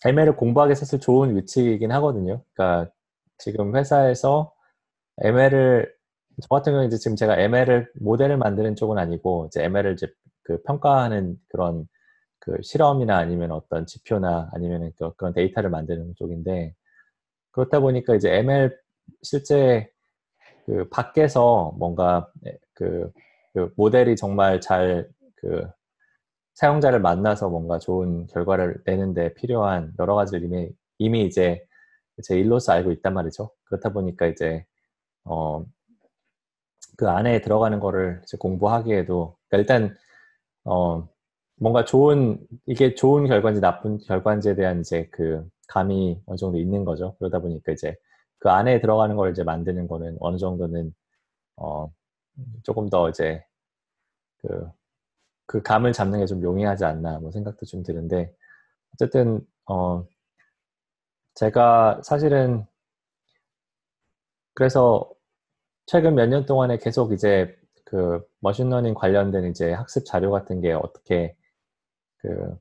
[0.05, 2.43] ML을 공부하기 사실 좋은 위치이긴 하거든요.
[2.53, 2.91] 그러니까
[3.37, 4.53] 지금 회사에서
[5.21, 5.93] ML을,
[6.41, 10.07] 저 같은 경우는 이제 지금 제가 ML을, 모델을 만드는 쪽은 아니고, 이제 ML을 이제
[10.43, 11.87] 그 평가하는 그런
[12.39, 16.73] 그 실험이나 아니면 어떤 지표나 아니면 그- 그런 데이터를 만드는 쪽인데,
[17.51, 18.77] 그렇다 보니까 이제 ML
[19.23, 19.89] 실제
[20.65, 22.31] 그 밖에서 뭔가
[22.73, 23.11] 그,
[23.53, 25.67] 그 모델이 정말 잘그
[26.55, 31.65] 사용자를 만나서 뭔가 좋은 결과를 내는데 필요한 여러 가지를 이미, 이미 이제
[32.23, 33.51] 제 일로서 알고 있단 말이죠.
[33.65, 34.65] 그렇다 보니까 이제
[35.25, 35.65] 어,
[36.97, 39.97] 그 안에 들어가는 거를 이제 공부하기에도 그러니까 일단
[40.65, 41.07] 어,
[41.57, 47.15] 뭔가 좋은 이게 좋은 결과인지 나쁜 결과인지에 대한 이제 그 감이 어느 정도 있는 거죠.
[47.19, 47.95] 그러다 보니까 이제
[48.39, 50.93] 그 안에 들어가는 걸 이제 만드는 거는 어느 정도는
[51.57, 51.91] 어
[52.63, 53.43] 조금 더 이제
[54.41, 54.67] 그,
[55.45, 58.33] 그 감을 잡는 게 좀 용이하지 않나 뭐 생각도 좀 드는데
[58.93, 60.05] 어쨌든 어
[61.35, 62.65] 제가 사실은
[64.53, 65.09] 그래서
[65.87, 70.73] 최근 몇 년 동안에 계속 이제 그 machine learning 관련된 이제 학습 자료 같은 게
[70.73, 71.35] 어떻게
[72.19, 72.57] 그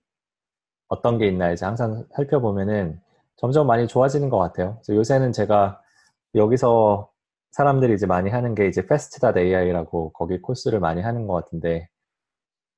[0.88, 3.00] 어떤 게 있나 이제 항상 살펴보면은
[3.36, 4.80] 점점 많이 좋아지는 것 같아요.
[4.88, 5.80] 요새는 제가
[6.34, 7.10] 여기서
[7.52, 11.88] 사람들이 이제 많이 하는 게 이제 fast.ai라고 거기 코스를 많이 하는 것 같은데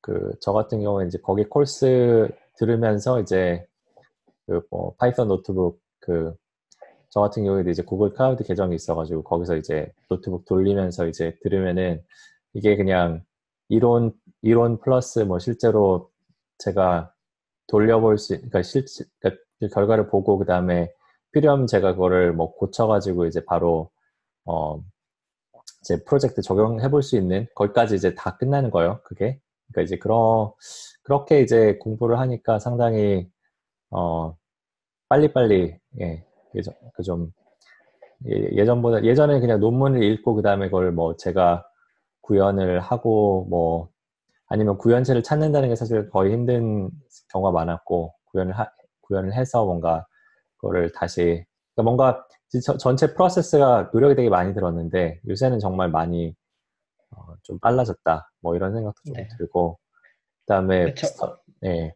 [0.04, 2.28] 그 저 같은 경우에 이제 거기 코스
[2.58, 3.66] 들으면서 이제
[4.46, 6.34] 그뭐 Python 노트북 그
[7.10, 12.02] 저 같은 경우에도 이제 Google Cloud 계정이 있어가지고 거기서 이제 노트북 돌리면서 이제 들으면은
[12.54, 13.22] 이게 그냥
[13.68, 16.10] 이론 이론 플러스 뭐 실제로
[16.58, 17.12] 제가
[17.68, 18.84] 돌려볼 수 그러니까 실
[19.20, 20.92] 그러니까 그 결과를 보고 그 다음에
[21.32, 23.90] 필요하면 제가 그거를 뭐 고쳐가지고 이제 바로
[24.46, 24.80] 어
[25.82, 29.00] 이제 프로젝트 적용해 볼 수 있는 거기까지 이제 다 끝나는 거예요.
[29.04, 29.40] 그게
[29.74, 30.54] 그러니까 이제 그러
[31.02, 33.28] 그렇게 이제 공부를 하니까 상당히
[33.90, 34.36] 어
[35.08, 36.24] 빨리빨리 예
[36.94, 37.32] 그좀
[38.24, 41.66] 예전보다 예전에 그냥 논문을 읽고 그 다음에 그걸 뭐 제가
[42.22, 43.88] 구현을 하고 뭐
[44.46, 46.90] 아니면 구현체를 찾는다는 게 사실 거의 힘든
[47.32, 48.70] 경우가 많았고 구현을 하,
[49.02, 50.06] 구현을 해서 뭔가
[50.56, 51.44] 그거를 다시
[51.74, 52.26] 그러니까 뭔가
[52.64, 56.34] 저, 전체 프로세스가 노력이 되게 많이 들었는데 요새는 정말 많이
[57.10, 59.28] 어, 좀 빨라졌다 뭐 이런 생각도 좀 네.
[59.38, 59.78] 들고
[60.42, 61.06] 그다음에 그쵸.
[61.06, 61.94] 스타- 예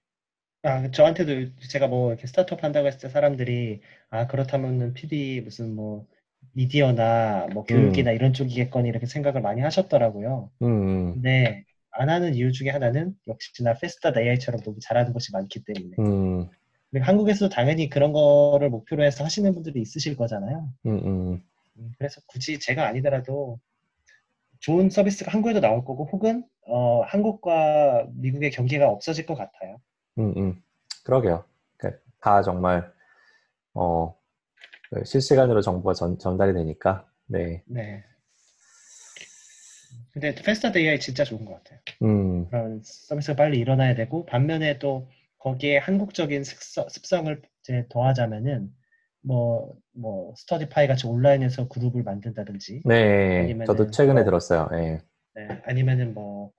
[0.63, 3.81] 아, 저한테도 제가 뭐 이렇게 스타트업 한다고 했을 때 사람들이
[4.11, 6.07] 아, 그렇다면은 PD 무슨 뭐
[6.55, 10.51] 미디어나 뭐 교육이나 이런 쪽이겠거니 이렇게 생각을 많이 하셨더라고요.
[10.63, 15.63] 음, 음, 근데 안 하는 이유 중에 하나는 역시나 페스타 AI처럼 너무 잘하는 곳이 많기
[15.65, 15.97] 때문에.
[15.99, 16.49] 음,
[16.91, 20.73] 그리고 한국에서도 당연히 그런 거를 목표로 해서 하시는 분들이 있으실 거잖아요.
[20.87, 21.43] 음, 음,
[21.77, 23.61] 음, 그래서 굳이 제가 아니더라도
[24.61, 29.81] 좋은 서비스가 한국에도 나올 거고 혹은 어, 한국과 미국의 경계가 없어질 것 같아요.
[30.19, 30.63] 음, 음.
[31.05, 31.45] 그러게요.
[31.77, 32.93] 그러니까 다 정말
[33.73, 38.05] 어그 실시간으로 정보가 전, 전달이 되니까 네, 네.
[40.13, 41.79] 근데 페스타 AI 진짜 좋은 것 같아요.
[42.03, 45.09] 음, 그런 서비스가 빨리 일어나야 되고 반면에 또
[45.39, 46.89] 거기에 한국적인 습성,
[47.61, 48.73] 이제 더하자면은
[49.29, 54.69] 뭐, 뭐 스터디파이 같이 온라인에서 그룹을 만든다든지 네, 아니면은 저도 최근에 뭐- 들었어요.
[54.73, 54.99] 예,
[55.35, 56.51] 네, 아니면은 뭐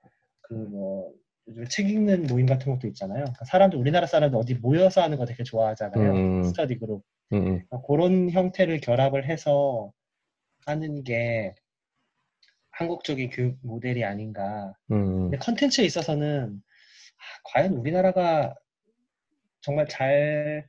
[0.44, 1.12] 그 뭐
[1.48, 3.22] 요즘 책 읽는 모임 같은 것도 있잖아요.
[3.24, 6.12] 그러니까 사람들 우리나라 사람들 어디 모여서 하는 거 되게 좋아하잖아요.
[6.12, 6.44] 음.
[6.44, 9.92] 스터디 그룹 음, 음, 그러니까 그런 형태를 결합을 해서
[10.68, 11.56] 하는 게
[12.72, 14.74] 한국적인 교육 모델이 아닌가.
[14.92, 16.62] 음, 근데 컨텐츠에 있어서는
[17.18, 18.54] 아, 과연 우리나라가
[19.62, 20.66] 정말 잘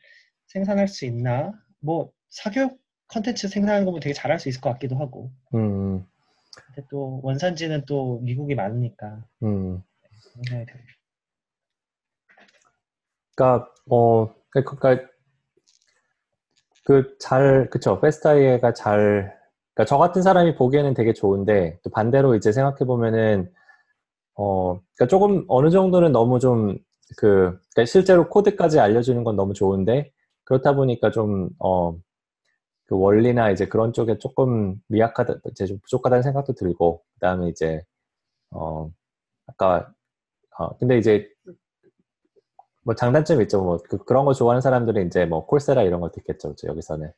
[0.47, 1.53] 생산할 수 있나?
[1.81, 2.79] 뭐 사교육
[3.09, 5.31] 컨텐츠 생산하는 거 보면 되게 잘할 수 있을 것 같기도 하고.
[5.55, 6.07] 음,
[6.55, 9.83] 근데 또 원산지는 또 미국이 많으니까 음.
[13.37, 15.09] 그러니까 어 그러니까
[16.85, 19.37] 그 잘 그쵸 페스타이가 잘
[19.75, 23.51] 그러니까 저 같은 사람이 보기에는 되게 좋은데 또 반대로 이제 생각해 보면은
[24.37, 26.77] 어 그러니까 조금 어느 정도는 너무 좀그
[27.19, 30.13] 그러니까 실제로 코드까지 알려주는 건 너무 좋은데
[30.51, 31.97] 그렇다 보니까 좀 어
[32.91, 37.83] 그 원리나 이제 그런 쪽에 조금 미약하다 이제 좀 부족하다는 생각도 들고 그 다음에 이제
[38.51, 38.91] 어
[39.47, 39.93] 아까
[40.59, 41.29] 어 근데 이제
[42.83, 43.63] 뭐 장단점이 있죠.
[43.63, 46.49] 뭐 그, 그런 거 좋아하는 사람들은 이제 뭐 콜세라 이런 것도 있겠죠.
[46.51, 47.13] 그죠, 여기서는.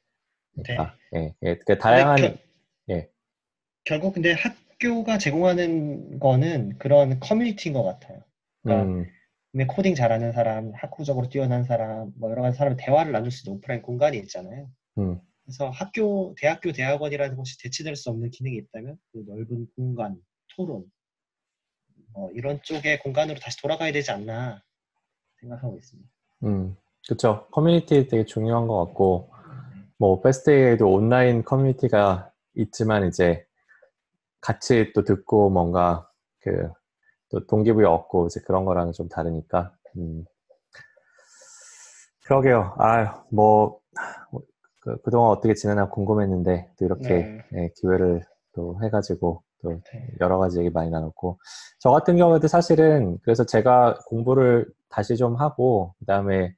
[0.55, 2.45] 그러니까 예, 예, 그 다양한 근데
[2.91, 3.11] 예.
[3.85, 8.23] 결국 근데 학교가 제공하는 거는 그런 커뮤니티인 것 같아요.
[8.63, 9.07] 그러니까 음,
[9.53, 13.59] 근데 코딩 잘하는 사람, 학구적으로 뛰어난 사람, 뭐 여러 가지 사람 대화를 나눌 수 있는
[13.59, 14.71] 오프라인 공간이 있잖아요.
[14.99, 20.17] 음, 그래서 학교, 대학교, 대학원이라는 곳이 대체될 수 없는 기능이 있다면 그 넓은 공간,
[20.57, 20.85] 토론,
[22.15, 24.63] 뭐 이런 쪽의 공간으로 다시 돌아가야 되지 않나
[25.41, 26.09] 생각하고 있습니다.
[26.45, 26.77] 음,
[27.07, 27.47] 그쵸.
[27.51, 29.31] 커뮤니티 되게 중요한 것 같고,
[29.99, 33.45] 뭐, 베스트에도 온라인 커뮤니티가 있지만, 이제,
[34.41, 36.09] 같이 또 듣고 뭔가,
[36.41, 36.71] 그,
[37.33, 40.25] 또 동기부여 얻고, 이제 그런 거랑은 좀 다르니까, 음.
[42.27, 42.75] 그러게요.
[42.79, 43.81] 아, 뭐,
[44.81, 50.09] 그, 그동안 어떻게 지내나 궁금했는데, 또 이렇게, 예, 기회를 또 해가지고, 또 네.
[50.21, 51.39] 여러 가지 얘기 많이 나눴고
[51.79, 56.55] 저 같은 경우에도 사실은 그래서 제가 공부를 다시 좀 하고 그다음에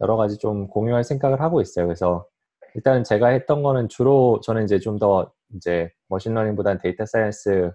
[0.00, 1.86] 여러 가지 좀 공유할 생각을 하고 있어요.
[1.86, 2.26] 그래서
[2.74, 7.72] 일단은 제가 했던 거는 주로 저는 이제 좀 더 이제 machine learning보다는 data science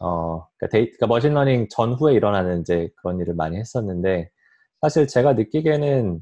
[0.00, 4.30] 어 그러니까, 데이, 그러니까 machine learning 전후에 일어나는 이제 그런 일을 많이 했었는데
[4.80, 6.20] 사실 제가 느끼기에는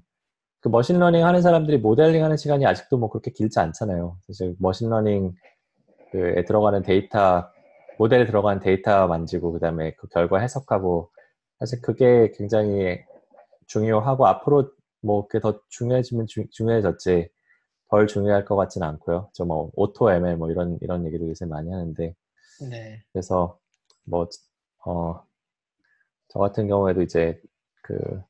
[0.60, 4.18] 그 machine learning 하는 사람들이 모델링 하는 시간이 아직도 뭐 그렇게 길지 않잖아요.
[4.26, 5.34] 사실 machine learning
[6.12, 7.50] 그에 들어가는 데이터
[7.98, 11.10] 모델에 들어가는 데이터 만지고 그 다음에 그 결과 해석하고
[11.58, 12.98] 사실 그게 굉장히
[13.66, 14.70] 중요하고 앞으로
[15.02, 17.28] 뭐 그게 더 중요해지면 주- 중요해졌지
[17.90, 19.30] 덜 중요할 것 같지는 않고요.
[19.34, 22.14] 저 뭐 AutoML 뭐 이런 이런 얘기를 요새 많이 하는데
[22.70, 23.02] 네.
[23.12, 23.58] 그래서
[24.04, 24.28] 뭐
[24.86, 25.26] 어
[26.28, 27.40] 저 같은 경우에도 이제
[27.82, 28.22] 그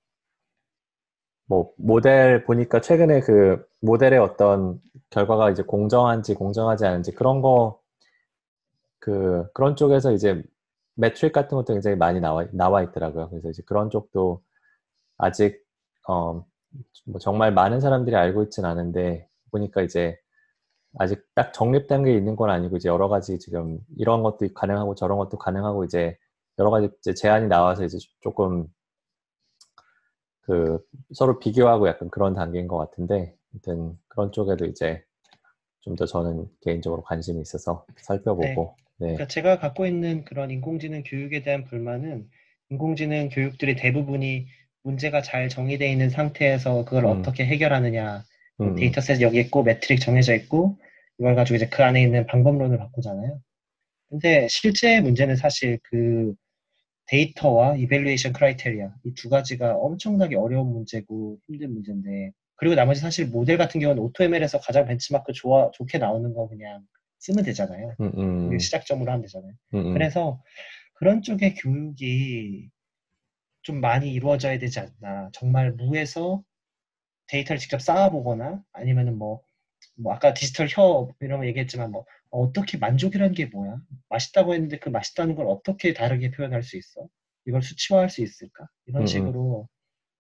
[1.47, 4.81] 뭐 모델 보니까 최근에 그 모델의 어떤
[5.11, 7.81] 결과가 이제 공정한지 공정하지 않은지 그런 거
[8.99, 10.43] 그 그런 쪽에서 이제
[10.95, 13.31] 매트릭 같은 것도 굉장히 많이 나와 나와 있더라고요.
[13.31, 14.43] 그래서 이제 그런 쪽도
[15.19, 15.63] 아직
[16.09, 16.45] 어
[17.07, 20.19] 뭐 정말 많은 사람들이 알고 있진 않은데 보니까 이제
[20.99, 25.19] 아직 딱 정립된 게 있는 건 아니고 이제 여러 가지 지금 이런 것도 가능하고 저런
[25.19, 26.17] 것도 가능하고 이제
[26.59, 28.67] 여러 가지 이제 제안이 나와서 이제 조금
[30.43, 30.79] 그
[31.15, 35.03] 서로 비교하고 약간 그런 단계인 것 같은데 아무튼 그런 쪽에도 이제
[35.83, 41.43] 좀 더 저는 개인적으로 관심이 있어서 살펴보고 네, 그러니까 제가 갖고 있는 그런 인공지능 교육에
[41.43, 42.29] 대한 불만은
[42.71, 44.47] 인공지능 교육들이 대부분이
[44.85, 47.11] 문제가 잘 정의되어 있는 상태에서 그걸 음.
[47.11, 48.25] 어떻게 해결하느냐
[48.61, 50.79] 음, 음, dataset 여기 있고 metric 정해져 있고
[51.19, 53.41] 이걸 가지고 이제 그 안에 있는 방법론을 바꾸잖아요.
[54.11, 56.35] 근데 실제 문제는 사실 그
[57.07, 63.59] 데이터와 evaluation criteria 이 두 가지가 엄청나게 어려운 문제고 힘든 문제인데 그리고 나머지 사실 모델
[63.59, 66.83] 같은 경우는 AutoML에서 가장 벤치마크 좋아 좋게 나오는 거 그냥
[67.21, 67.95] 쓰면 되잖아요.
[68.01, 68.13] 음,
[68.53, 69.53] 음, 시작점으로 하면 되잖아요.
[69.75, 69.93] 음, 음.
[69.95, 70.43] 그래서
[70.95, 72.71] 그런 쪽의 교육이
[73.63, 75.31] 좀 많이 이루어져야 되지 않나.
[75.33, 76.43] 정말 무에서
[77.33, 79.43] 데이터를 직접 쌓아보거나 아니면은 뭐,
[79.97, 83.79] 뭐 아까 디지털 협 이런 거 얘기했지만 뭐 어떻게 만족이라는 게 뭐야?
[84.11, 87.09] 맛있다고 했는데 그 맛있다는 걸 어떻게 다르게 표현할 수 있어?
[87.47, 88.67] 이걸 수치화할 수 있을까?
[88.87, 89.07] 이런 음, 음.
[89.07, 89.69] 식으로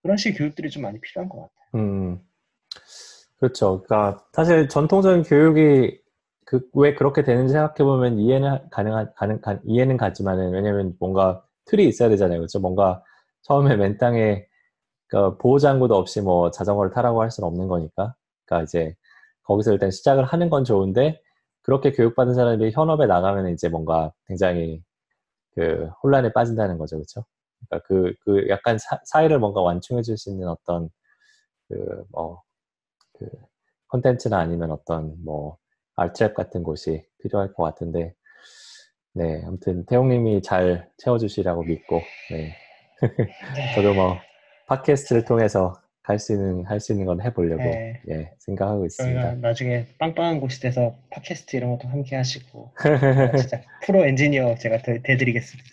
[0.02, 1.52] 그런 식의 교육들이 좀 많이 필요한 것 같아요.
[1.74, 2.20] 음,
[3.38, 3.82] 그렇죠.
[3.82, 5.98] 그러니까 사실 전통적인 교육이
[6.44, 11.86] 그 왜 그렇게 되는지 생각해 보면 이해는 가능한 가능 가, 이해는 가지만은 왜냐면 뭔가 틀이
[11.88, 12.38] 있어야 되잖아요.
[12.40, 12.60] 그렇죠?
[12.60, 13.02] 뭔가
[13.42, 14.44] 처음에 맨 땅에
[15.12, 18.14] 그 보호장구도 없이 뭐 자전거를 타라고 할 수는 없는 거니까.
[18.46, 18.94] 그러니까 이제
[19.42, 21.20] 거기서 일단 시작을 하는 건 좋은데
[21.62, 24.82] 그렇게 교육받은 사람들이 현업에 나가면 이제 뭔가 굉장히
[25.54, 26.96] 그 혼란에 빠진다는 거죠.
[26.96, 27.26] 그렇죠?
[27.68, 30.88] 그러니까 그, 그 약간 사, 사이를 뭔가 완충해 줄 수 있는 어떤
[31.68, 32.42] 그, 뭐,
[33.18, 33.26] 그,
[33.88, 35.58] 컨텐츠나 아니면 어떤, 뭐,
[35.96, 38.14] 알트랩 같은 곳이 필요할 것 같은데,
[39.14, 42.56] 네, 아무튼, 태용님이 잘 채워주시라고 믿고, 네, 네.
[43.76, 44.18] 저도 뭐,
[44.66, 45.74] 팟캐스트를 통해서
[46.04, 48.00] 할 수 있는, 할 수 있는 건 해보려고, 네.
[48.10, 49.34] 예, 생각하고 있습니다.
[49.36, 52.72] 나중에 빵빵한 곳이 돼서 팟캐스트 이런 것도 함께 하시고 어,
[53.38, 55.68] 진짜 프로 엔지니어 제가 돼, 돼드리겠습니다.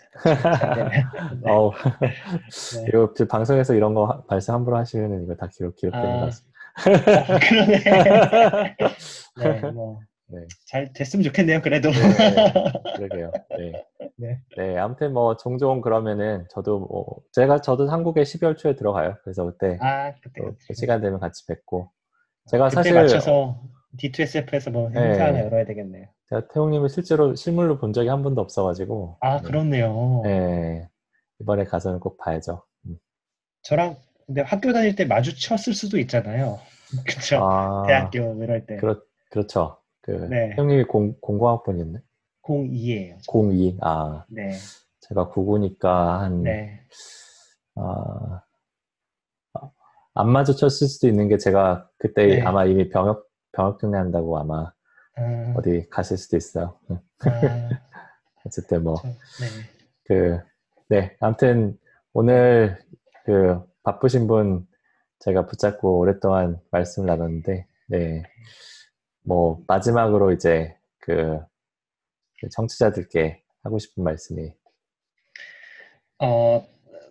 [0.92, 1.04] 네.
[1.50, 1.72] 어우,
[2.02, 2.86] 네.
[2.88, 6.20] 이거 저 방송에서 이런 거 하- 발생 함부로 하시면 이거 다 기록, 기록되는 아.
[6.20, 7.34] 것 같습니다.
[7.34, 8.76] 어, 그러네.
[9.62, 10.00] 네, 뭐.
[10.32, 10.48] 네.
[10.66, 11.90] 잘 됐으면 좋겠네요, 그래도.
[11.90, 11.96] 네,
[12.96, 13.32] 그러게요.
[13.58, 13.84] 네.
[14.16, 14.42] 네.
[14.58, 19.16] 네, 아무튼 뭐 종종 그러면은 저도 뭐 제가 저도 한국에 12월 초에 들어가요.
[19.24, 20.74] 그래서 그때 아, 그때 또 같이.
[20.74, 21.92] 시간 되면 같이 뵙고
[22.48, 23.62] 제가 그때 사실 맞춰서
[23.98, 25.00] D2SF에서 뭐 네.
[25.00, 26.08] 행사 하나 열어야 되겠네요.
[26.30, 29.44] 제가 태용님을 실제로 실물로 본 적이 한 번도 없어가지고 아, 네.
[29.44, 30.22] 그렇네요.
[30.26, 30.88] 네,
[31.40, 32.64] 이번에 가서는 꼭 봐야죠.
[32.86, 32.98] 음.
[33.64, 33.96] 저랑
[34.28, 36.60] 근데 학교 다닐 때 마주쳤을 수도 있잖아요.
[37.08, 37.40] 그쵸?
[37.42, 38.76] 아, 대학교 뭐 이럴 때.
[38.76, 39.02] 그렇
[39.32, 39.78] 그렇죠.
[40.10, 40.56] 그 네.
[40.56, 42.00] 태용님이 공 공공학번이었네.
[42.44, 43.18] 02예요.
[43.28, 43.78] 02.
[43.82, 44.52] 아, 네.
[45.02, 46.82] 제가 99니까 한 네.
[47.76, 48.42] 아,
[50.16, 52.42] 안 마주쳤을 수도 있는 게 제가 그때 네.
[52.42, 54.72] 아마 이미 병역 병역 특례한다고 아마
[55.16, 56.80] 아, 어디 갔을 수도 있어요.
[56.90, 56.96] 아,
[58.46, 59.16] 어쨌든 뭐 저, 네.
[60.06, 60.40] 그,
[60.90, 61.78] 네, 아무튼
[62.14, 62.80] 오늘
[63.26, 64.66] 그 바쁘신 분
[65.20, 68.24] 제가 붙잡고 오랫동안 말씀을 나눴는데, 네,
[69.30, 71.40] 뭐 마지막으로 이제 그,
[72.40, 74.52] 그 청취자들께 하고 싶은 말씀이,
[76.18, 76.68] 어,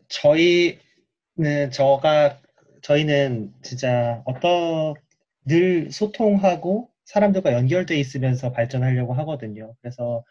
[0.08, 2.40] 저희는, 저가,
[2.82, 4.94] 저희는 진짜 어떤,
[5.46, 9.74] 늘 소통하고 사람들과 연결돼 있으면서 발전하려고 하거든요.
[9.80, 10.24] 그래서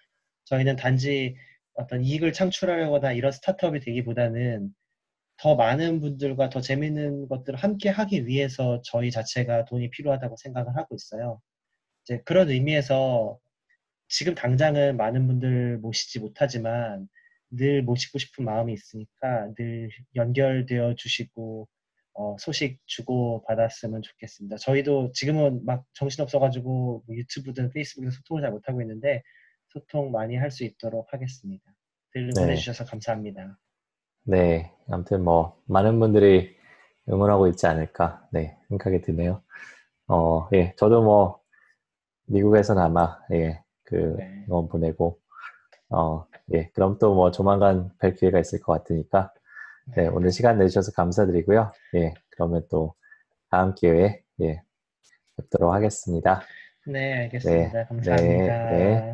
[0.43, 1.37] 저희는 단지
[1.73, 4.75] 어떤 이익을 창출하려거나 이런 스타트업이 되기보다는
[5.37, 10.95] 더 많은 분들과 더 재밌는 것들을 함께 하기 위해서 저희 자체가 돈이 필요하다고 생각을 하고
[10.95, 11.39] 있어요.
[12.07, 13.37] 이제 그런 의미에서
[14.07, 17.09] 지금 당장은 많은 분들 모시지 못하지만
[17.49, 21.67] 늘 모시고 싶은 마음이 있으니까 늘 연결되어 주시고
[22.13, 24.57] 어, 소식 주고 받았으면 좋겠습니다.
[24.57, 29.21] 저희도 지금은 막 정신없어가지고 뭐 유튜브든 페이스북에서 소통을 잘 못하고 있는데
[29.69, 31.63] 소통 많이 할 수 있도록 하겠습니다.
[32.15, 32.41] 늘 네.
[32.41, 33.59] 응원해주셔서 감사합니다.
[34.23, 36.55] 네, 아무튼 뭐 많은 분들이
[37.09, 39.43] 응원하고 있지 않을까, 네, 생각이 드네요.
[40.07, 41.39] 어, 예, 저도 뭐
[42.27, 44.45] 미국에서는 아마, 예, 그 네.
[44.49, 45.19] 응원 보내고,
[45.89, 49.31] 어, 예, 그럼 또 뭐 조만간 뵐 기회가 있을 것 같으니까,
[49.95, 51.71] 네, 오늘 시간 내주셔서 감사드리고요.
[51.95, 52.95] 예, 그러면 또
[53.51, 54.61] 다음 기회에, 예,
[55.37, 56.41] 뵙도록 하겠습니다.
[56.85, 57.79] 네, 알겠습니다.
[57.79, 58.69] 네, 감사합니다.
[58.71, 59.13] 네.